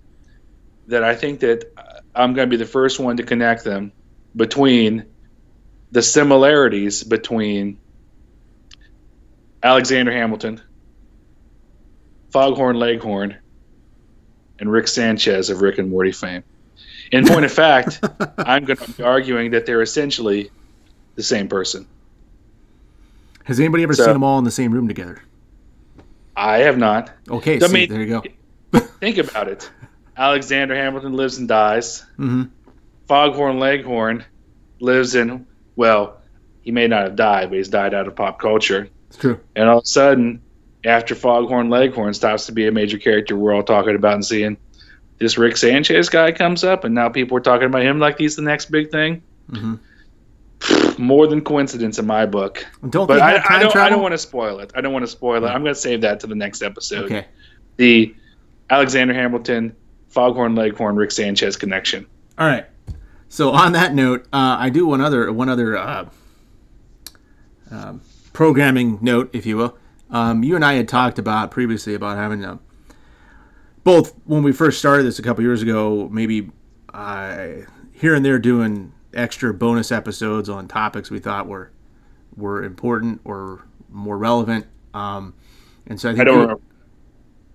that 0.88 1.04
I 1.04 1.16
think 1.16 1.42
that 1.42 1.72
I'm 2.16 2.34
going 2.34 2.50
to 2.50 2.50
be 2.50 2.58
the 2.58 2.70
first 2.70 3.00
one 3.00 3.18
to 3.18 3.24
connect 3.24 3.64
them 3.64 3.92
between 4.36 5.06
the 5.92 6.02
similarities 6.02 7.04
between 7.04 7.80
Alexander 9.62 10.12
Hamilton, 10.12 10.62
Foghorn 12.32 12.78
Leghorn, 12.78 13.38
and 14.60 14.72
Rick 14.72 14.88
Sanchez 14.88 15.50
of 15.50 15.62
Rick 15.62 15.78
and 15.78 15.90
Morty 15.90 16.12
fame. 16.12 16.44
In 17.12 17.26
point 17.26 17.46
of 17.46 17.52
fact, 17.52 18.00
I'm 18.38 18.66
going 18.66 18.78
to 18.78 18.92
be 18.92 19.04
arguing 19.04 19.52
that 19.52 19.66
they're 19.66 19.82
essentially 19.82 20.52
the 21.16 21.24
same 21.24 21.48
person. 21.48 21.88
Has 23.46 23.60
anybody 23.60 23.84
ever 23.84 23.94
so, 23.94 24.04
seen 24.04 24.14
them 24.14 24.24
all 24.24 24.38
in 24.38 24.44
the 24.44 24.52
same 24.52 24.72
room 24.72 24.88
together? 24.88 25.22
I 26.36 26.60
have 26.60 26.78
not. 26.78 27.12
Okay, 27.28 27.60
so 27.60 27.68
see, 27.68 27.74
mean, 27.74 27.90
there 27.90 28.02
you 28.02 28.22
go. 28.22 28.80
think 29.00 29.18
about 29.18 29.48
it. 29.48 29.70
Alexander 30.16 30.76
Hamilton 30.76 31.14
lives 31.14 31.38
and 31.38 31.48
dies. 31.48 32.02
Mm-hmm. 32.18 32.44
Foghorn 33.08 33.60
Leghorn 33.60 34.24
lives 34.80 35.16
in, 35.16 35.48
well, 35.76 36.22
he 36.62 36.72
may 36.72 36.88
not 36.88 37.04
have 37.04 37.16
died, 37.16 37.50
but 37.50 37.58
he's 37.58 37.70
died 37.70 37.94
out 37.94 38.08
of 38.08 38.16
pop 38.16 38.40
culture. 38.40 38.90
It's 39.08 39.18
true. 39.18 39.40
And 39.56 39.68
all 39.68 39.80
of 39.80 39.84
a 39.84 39.88
sudden, 39.88 40.42
after 40.86 41.16
Foghorn 41.16 41.70
Leghorn 41.70 42.14
stops 42.14 42.46
to 42.46 42.52
be 42.52 42.68
a 42.68 42.72
major 42.72 42.98
character 42.98 43.36
we're 43.36 43.54
all 43.54 43.64
talking 43.64 43.96
about 43.96 44.14
and 44.14 44.26
seeing, 44.26 44.58
this 45.20 45.38
Rick 45.38 45.58
Sanchez 45.58 46.10
guy 46.10 46.32
comes 46.32 46.64
up, 46.64 46.84
and 46.84 46.96
now 46.96 47.10
people 47.10 47.38
are 47.38 47.42
talking 47.42 47.68
about 47.68 47.84
him 47.84 48.00
like 48.00 48.18
he's 48.18 48.36
the 48.36 48.42
next 48.42 48.72
big 48.72 48.90
thing. 48.92 49.22
Mm-hmm. 49.52 49.76
More 51.02 51.28
than 51.28 51.42
coincidence 51.42 52.00
in 52.00 52.06
my 52.06 52.26
book. 52.26 52.66
Don't 52.90 53.08
but 53.08 53.22
I, 53.22 53.42
I, 53.48 53.60
don't. 53.60 53.76
I 53.76 53.90
don't 53.90 54.02
want 54.02 54.14
to 54.14 54.18
spoil 54.18 54.60
it. 54.60 54.72
I 54.76 54.82
don't 54.82 54.92
want 54.92 55.04
to 55.04 55.12
spoil 55.12 55.44
it. 55.46 55.48
I'm 55.48 55.62
going 55.62 55.74
to 55.74 55.80
save 55.80 56.02
that 56.02 56.20
to 56.22 56.28
the 56.28 56.36
next 56.36 56.62
episode. 56.62 57.06
Okay. 57.06 57.26
The 57.78 58.14
Alexander 58.70 59.14
Hamilton 59.14 59.76
Foghorn 60.10 60.56
Leghorn 60.56 60.96
Rick 60.96 61.12
Sanchez 61.12 61.56
connection. 61.56 62.06
All 62.38 62.48
right. 62.48 62.66
So 63.30 63.52
on 63.52 63.74
that 63.74 63.94
note, 63.94 64.26
uh, 64.34 64.58
I 64.60 64.70
do 64.70 64.88
one 64.88 65.02
other 65.02 65.32
one 65.32 65.50
other 65.50 65.78
uh, 65.78 66.10
uh, 67.72 67.94
programming 68.34 68.98
note, 69.02 69.30
if 69.34 69.46
you 69.46 69.58
will. 69.58 69.78
Um, 70.10 70.44
you 70.44 70.56
and 70.56 70.66
I 70.66 70.74
had 70.74 70.88
talked 70.88 71.20
about 71.20 71.52
previously 71.52 71.94
about 71.94 72.18
having 72.18 72.44
a, 72.44 72.60
both 73.90 74.14
when 74.26 74.44
we 74.44 74.52
first 74.52 74.78
started 74.78 75.02
this 75.02 75.18
a 75.18 75.24
couple 75.24 75.44
years 75.44 75.64
ago, 75.64 76.08
maybe 76.12 76.52
uh, 76.94 77.48
here 77.92 78.14
and 78.14 78.24
there 78.24 78.38
doing 78.38 78.94
extra 79.16 79.52
bonus 79.52 79.92
episodes 79.92 80.48
on 80.48 80.68
topics 80.68 81.10
we 81.10 81.18
thought 81.18 81.48
were 81.48 81.72
were 82.36 82.64
important 82.64 83.20
or 83.26 83.66
more 83.90 84.16
relevant. 84.16 84.68
Um, 84.94 85.34
and 85.88 86.00
so 86.00 86.12
I 86.12 86.14
think 86.14 86.22
I 86.22 86.24
don't 86.26 86.62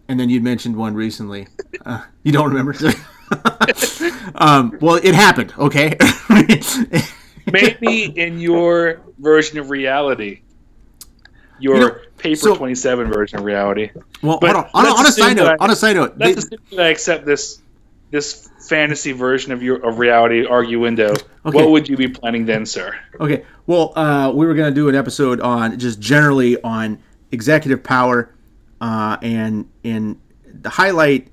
and 0.09 0.19
then 0.19 0.29
you'd 0.29 0.43
mentioned 0.43 0.75
one 0.75 0.95
recently. 0.95 1.47
Uh, 1.87 2.03
you 2.25 2.33
don't 2.33 2.49
remember? 2.49 2.75
um, 4.35 4.77
well, 4.81 4.97
it 4.97 5.15
happened. 5.15 5.55
Okay. 5.57 5.97
Maybe 7.53 8.07
in 8.07 8.41
your 8.41 9.03
version 9.19 9.59
of 9.59 9.71
reality, 9.71 10.41
your 11.61 11.77
you 11.77 11.81
know, 11.81 11.99
paper 12.25 12.37
so, 12.37 12.57
twenty 12.57 12.75
seven 12.75 13.07
version 13.07 13.39
of 13.39 13.45
reality. 13.45 13.91
Well, 14.23 14.39
but 14.41 14.57
on, 14.57 14.65
on, 14.75 14.87
on 14.87 15.07
a 15.07 15.13
side 15.13 15.37
note, 15.37 15.49
I, 15.49 15.57
on 15.65 15.71
a 15.71 15.77
side 15.77 15.97
note, 15.97 16.15
let's 16.17 16.49
they, 16.49 16.57
that 16.71 16.87
I 16.87 16.89
accept 16.89 17.25
this 17.27 17.63
this 18.11 18.49
fantasy 18.67 19.13
version 19.13 19.53
of 19.53 19.63
your 19.63 19.77
of 19.87 19.99
reality 19.99 20.45
arguendo. 20.45 21.11
Okay. 21.47 21.57
What 21.57 21.71
would 21.71 21.89
you 21.89 21.97
be 21.97 22.09
planning 22.09 22.47
then, 22.47 22.65
sir? 22.65 22.99
Okay. 23.21 23.45
Well, 23.67 23.93
uh, 23.97 24.33
we 24.35 24.47
were 24.47 24.55
going 24.55 24.73
to 24.73 24.75
do 24.75 24.89
an 24.89 24.95
episode 24.95 25.41
on 25.41 25.79
just 25.79 26.01
generally 26.01 26.61
on 26.63 26.99
executive 27.31 27.85
power 27.85 28.35
uh, 28.81 29.19
and 29.23 29.69
and 29.85 30.19
the 30.47 30.71
highlight 30.71 31.29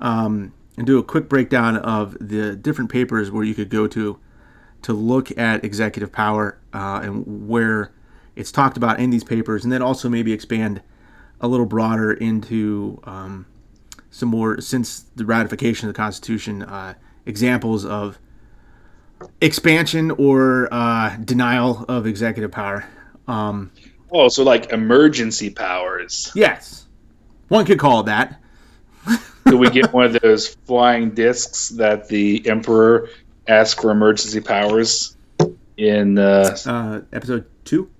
um, 0.00 0.54
and 0.76 0.86
do 0.86 0.98
a 0.98 1.02
quick 1.02 1.28
breakdown 1.28 1.76
of 1.78 2.16
the 2.20 2.54
different 2.54 2.90
papers 2.90 3.30
where 3.32 3.42
you 3.42 3.54
could 3.54 3.70
go 3.70 3.88
to 3.88 4.18
to 4.82 4.92
look 4.92 5.36
at 5.36 5.64
executive 5.64 6.12
power 6.12 6.58
uh, 6.72 7.00
and 7.02 7.48
where 7.48 7.92
it's 8.38 8.52
talked 8.52 8.76
about 8.76 9.00
in 9.00 9.10
these 9.10 9.24
papers, 9.24 9.64
and 9.64 9.72
then 9.72 9.82
also 9.82 10.08
maybe 10.08 10.32
expand 10.32 10.80
a 11.40 11.48
little 11.48 11.66
broader 11.66 12.12
into 12.12 13.00
um, 13.04 13.46
some 14.10 14.28
more 14.28 14.60
since 14.60 15.00
the 15.16 15.24
ratification 15.24 15.88
of 15.88 15.94
the 15.94 15.96
Constitution 15.96 16.62
uh, 16.62 16.94
examples 17.26 17.84
of 17.84 18.18
expansion 19.40 20.12
or 20.12 20.68
uh, 20.72 21.16
denial 21.16 21.84
of 21.88 22.06
executive 22.06 22.52
power. 22.52 22.86
Um, 23.26 23.72
oh, 24.12 24.28
so 24.28 24.44
like 24.44 24.72
emergency 24.72 25.50
powers. 25.50 26.30
Yes, 26.34 26.86
one 27.48 27.66
could 27.66 27.80
call 27.80 28.00
it 28.00 28.06
that. 28.06 28.40
Could 29.44 29.58
we 29.58 29.70
get 29.70 29.92
one 29.92 30.04
of 30.04 30.20
those 30.22 30.54
flying 30.66 31.10
discs 31.10 31.70
that 31.70 32.08
the 32.08 32.46
Emperor 32.48 33.08
asked 33.48 33.80
for 33.80 33.90
emergency 33.90 34.40
powers 34.40 35.16
in 35.76 36.18
uh, 36.18 36.56
uh, 36.66 37.00
episode 37.12 37.46
two? 37.64 37.90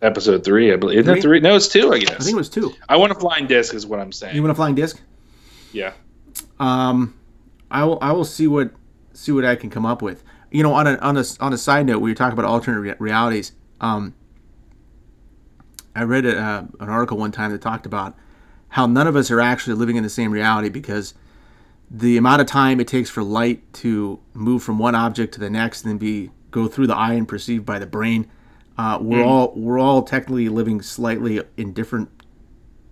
Episode 0.00 0.44
three, 0.44 0.72
I 0.72 0.76
believe. 0.76 1.00
Isn't 1.00 1.12
three? 1.12 1.18
it 1.18 1.22
three? 1.22 1.40
No, 1.40 1.56
it's 1.56 1.68
two, 1.68 1.92
I 1.92 1.98
guess. 1.98 2.10
I 2.10 2.18
think 2.18 2.34
it 2.34 2.36
was 2.36 2.48
two. 2.48 2.72
I 2.88 2.96
want 2.96 3.12
a 3.12 3.16
flying 3.16 3.46
disc, 3.46 3.74
is 3.74 3.86
what 3.86 3.98
I'm 3.98 4.12
saying. 4.12 4.36
You 4.36 4.42
want 4.42 4.52
a 4.52 4.54
flying 4.54 4.76
disc? 4.76 5.00
Yeah. 5.72 5.92
Um, 6.60 7.18
I 7.70 7.84
will. 7.84 7.98
I 8.00 8.12
will 8.12 8.24
see 8.24 8.46
what 8.46 8.70
see 9.12 9.32
what 9.32 9.44
I 9.44 9.56
can 9.56 9.70
come 9.70 9.84
up 9.84 10.00
with. 10.00 10.22
You 10.50 10.62
know, 10.62 10.72
on 10.72 10.86
a 10.86 10.96
on 10.98 11.16
a 11.16 11.24
on 11.40 11.52
a 11.52 11.58
side 11.58 11.86
note, 11.86 11.98
we 11.98 12.10
were 12.10 12.14
talking 12.14 12.38
about 12.38 12.48
alternate 12.48 12.80
re- 12.80 12.94
realities. 12.98 13.52
Um, 13.80 14.14
I 15.96 16.02
read 16.02 16.26
a, 16.26 16.38
uh, 16.38 16.64
an 16.78 16.88
article 16.88 17.16
one 17.16 17.32
time 17.32 17.50
that 17.50 17.60
talked 17.60 17.84
about 17.84 18.14
how 18.68 18.86
none 18.86 19.08
of 19.08 19.16
us 19.16 19.30
are 19.32 19.40
actually 19.40 19.74
living 19.74 19.96
in 19.96 20.04
the 20.04 20.10
same 20.10 20.30
reality 20.30 20.68
because 20.68 21.14
the 21.90 22.16
amount 22.16 22.40
of 22.40 22.46
time 22.46 22.80
it 22.80 22.86
takes 22.86 23.10
for 23.10 23.22
light 23.22 23.72
to 23.72 24.20
move 24.34 24.62
from 24.62 24.78
one 24.78 24.94
object 24.94 25.34
to 25.34 25.40
the 25.40 25.50
next 25.50 25.82
and 25.82 25.90
then 25.90 25.98
be 25.98 26.30
go 26.50 26.68
through 26.68 26.86
the 26.86 26.94
eye 26.94 27.14
and 27.14 27.26
perceived 27.26 27.66
by 27.66 27.78
the 27.78 27.86
brain 27.86 28.30
uh, 28.78 28.98
we're 29.00 29.18
mm. 29.18 29.26
all 29.26 29.52
we're 29.56 29.78
all 29.78 30.02
technically 30.02 30.48
living 30.48 30.80
slightly 30.80 31.42
in 31.56 31.72
different 31.72 32.08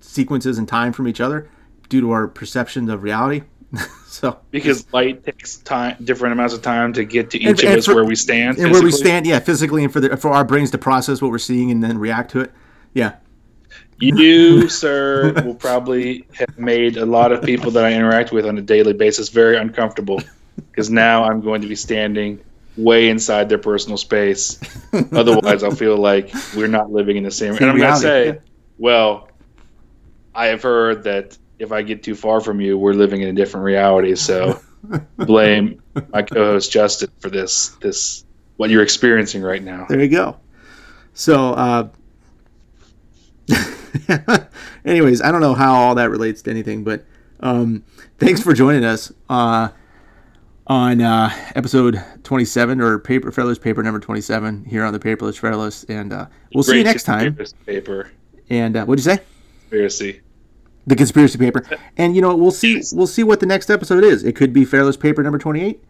sequences 0.00 0.58
in 0.58 0.66
time 0.66 0.92
from 0.92 1.08
each 1.08 1.20
other 1.20 1.48
due 1.88 2.00
to 2.00 2.10
our 2.10 2.28
perception 2.28 2.90
of 2.90 3.02
reality 3.02 3.42
so 4.06 4.38
because 4.50 4.90
light 4.92 5.24
takes 5.24 5.58
time 5.58 5.96
different 6.04 6.32
amounts 6.32 6.54
of 6.54 6.62
time 6.62 6.92
to 6.92 7.04
get 7.04 7.30
to 7.30 7.38
each 7.38 7.46
and, 7.46 7.58
of 7.60 7.64
and 7.64 7.78
us 7.78 7.86
for, 7.86 7.94
where 7.94 8.04
we 8.04 8.14
stand 8.14 8.50
and 8.50 8.56
physically? 8.56 8.72
where 8.72 8.82
we 8.82 8.92
stand 8.92 9.26
yeah 9.26 9.38
physically 9.38 9.84
and 9.84 9.92
for 9.92 10.00
the, 10.00 10.16
for 10.16 10.30
our 10.30 10.44
brains 10.44 10.70
to 10.70 10.78
process 10.78 11.22
what 11.22 11.30
we're 11.30 11.38
seeing 11.38 11.70
and 11.70 11.82
then 11.82 11.98
react 11.98 12.30
to 12.30 12.40
it 12.40 12.52
yeah 12.94 13.16
you, 13.98 14.68
sir, 14.68 15.32
will 15.42 15.54
probably 15.54 16.26
have 16.34 16.58
made 16.58 16.96
a 16.96 17.06
lot 17.06 17.32
of 17.32 17.42
people 17.42 17.70
that 17.72 17.84
I 17.84 17.92
interact 17.92 18.32
with 18.32 18.46
on 18.46 18.58
a 18.58 18.62
daily 18.62 18.92
basis 18.92 19.28
very 19.28 19.56
uncomfortable 19.56 20.20
because 20.56 20.90
now 20.90 21.24
I'm 21.24 21.40
going 21.40 21.62
to 21.62 21.68
be 21.68 21.76
standing 21.76 22.42
way 22.76 23.08
inside 23.08 23.48
their 23.48 23.58
personal 23.58 23.96
space. 23.96 24.58
Otherwise, 25.12 25.62
I'll 25.62 25.70
feel 25.70 25.96
like 25.96 26.32
we're 26.54 26.68
not 26.68 26.90
living 26.90 27.16
in 27.16 27.24
the 27.24 27.30
same. 27.30 27.54
same 27.54 27.62
and 27.62 27.70
I'm 27.72 27.78
going 27.78 27.94
to 27.94 28.00
say, 28.00 28.26
yeah. 28.26 28.34
well, 28.78 29.28
I 30.34 30.46
have 30.46 30.62
heard 30.62 31.04
that 31.04 31.36
if 31.58 31.72
I 31.72 31.82
get 31.82 32.02
too 32.02 32.14
far 32.14 32.40
from 32.40 32.60
you, 32.60 32.76
we're 32.76 32.92
living 32.92 33.22
in 33.22 33.28
a 33.28 33.32
different 33.32 33.64
reality. 33.64 34.14
So 34.14 34.60
blame 35.16 35.82
my 36.12 36.22
co-host 36.22 36.70
Justin 36.70 37.10
for 37.18 37.30
this. 37.30 37.70
This 37.80 38.24
what 38.56 38.70
you're 38.70 38.82
experiencing 38.82 39.42
right 39.42 39.62
now. 39.62 39.86
There 39.88 40.00
you 40.00 40.08
go. 40.08 40.36
So. 41.14 41.54
Uh, 41.54 41.88
anyways, 44.84 45.22
I 45.22 45.30
don't 45.30 45.40
know 45.40 45.54
how 45.54 45.74
all 45.74 45.94
that 45.94 46.10
relates 46.10 46.42
to 46.42 46.50
anything, 46.50 46.84
but 46.84 47.04
um, 47.40 47.84
thanks 48.18 48.42
for 48.42 48.52
joining 48.52 48.84
us 48.84 49.12
uh, 49.28 49.68
on 50.66 51.00
uh, 51.00 51.30
episode 51.54 52.02
27 52.24 52.80
or 52.80 52.98
paper 52.98 53.30
Federalist 53.30 53.62
paper 53.62 53.82
number 53.82 54.00
27 54.00 54.64
here 54.64 54.84
on 54.84 54.92
the 54.92 54.98
Paperless 54.98 55.38
Federalist, 55.38 55.88
and 55.88 56.12
uh, 56.12 56.26
we'll 56.54 56.64
Great 56.64 56.72
see 56.72 56.78
you 56.78 56.84
next 56.84 57.04
time. 57.04 57.36
Paper. 57.66 58.10
And 58.50 58.76
uh, 58.76 58.84
what'd 58.84 59.04
you 59.04 59.10
say? 59.10 59.22
Conspiracy. 59.60 60.20
The 60.86 60.96
conspiracy 60.96 61.38
paper, 61.38 61.64
and 61.96 62.14
you 62.14 62.22
know 62.22 62.36
we'll 62.36 62.50
see 62.50 62.82
we'll 62.92 63.08
see 63.08 63.24
what 63.24 63.40
the 63.40 63.46
next 63.46 63.70
episode 63.70 64.04
is. 64.04 64.24
It 64.24 64.36
could 64.36 64.52
be 64.52 64.64
Federalist 64.64 65.00
paper 65.00 65.22
number 65.22 65.38
28. 65.38 65.82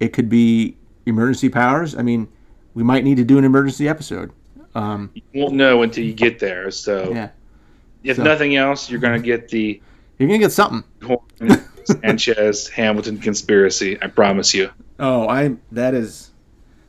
It 0.00 0.12
could 0.12 0.28
be 0.28 0.76
emergency 1.06 1.48
powers. 1.48 1.96
I 1.96 2.02
mean, 2.02 2.28
we 2.74 2.82
might 2.82 3.04
need 3.04 3.16
to 3.16 3.24
do 3.24 3.38
an 3.38 3.44
emergency 3.44 3.88
episode. 3.88 4.32
Um, 4.76 5.10
you 5.14 5.22
won't 5.34 5.54
know 5.54 5.82
until 5.82 6.04
you 6.04 6.12
get 6.12 6.38
there. 6.38 6.70
So 6.70 7.12
yeah. 7.12 7.30
If 8.04 8.16
so, 8.16 8.22
nothing 8.22 8.54
else, 8.54 8.90
you're 8.90 9.00
to 9.00 9.18
get 9.18 9.48
the. 9.48 9.80
You're 10.18 10.28
going 10.28 10.40
to 10.40 10.44
get 10.44 10.52
something. 10.52 10.84
Sanchez 11.86 12.68
Hamilton 12.68 13.18
conspiracy. 13.18 13.98
I 14.00 14.06
promise 14.08 14.54
you. 14.54 14.70
Oh, 14.98 15.28
I 15.28 15.56
that 15.72 15.94
is. 15.94 16.30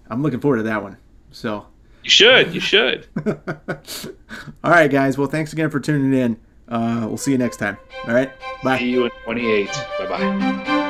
I'm 0.10 0.22
looking 0.22 0.40
forward 0.40 0.58
to 0.58 0.64
that 0.64 0.84
one. 0.84 0.98
So. 1.32 1.66
You 2.04 2.10
should. 2.12 2.54
You 2.54 2.60
should. 2.60 3.08
All 4.64 4.72
right, 4.72 4.92
guys. 4.92 5.18
Well, 5.18 5.28
thanks 5.28 5.54
again 5.54 5.72
for 5.72 5.80
tuning 5.80 6.14
in. 6.14 6.38
Uh, 6.68 7.06
we'll 7.08 7.18
see 7.18 7.32
you 7.32 7.38
next 7.40 7.58
time. 7.58 7.78
All 8.08 8.14
right. 8.14 8.32
Bye. 8.64 8.78
See 8.78 8.90
you 8.92 9.06
in 9.06 9.12
28. 9.24 9.68
Bye 10.00 10.08
bye. 10.08 10.82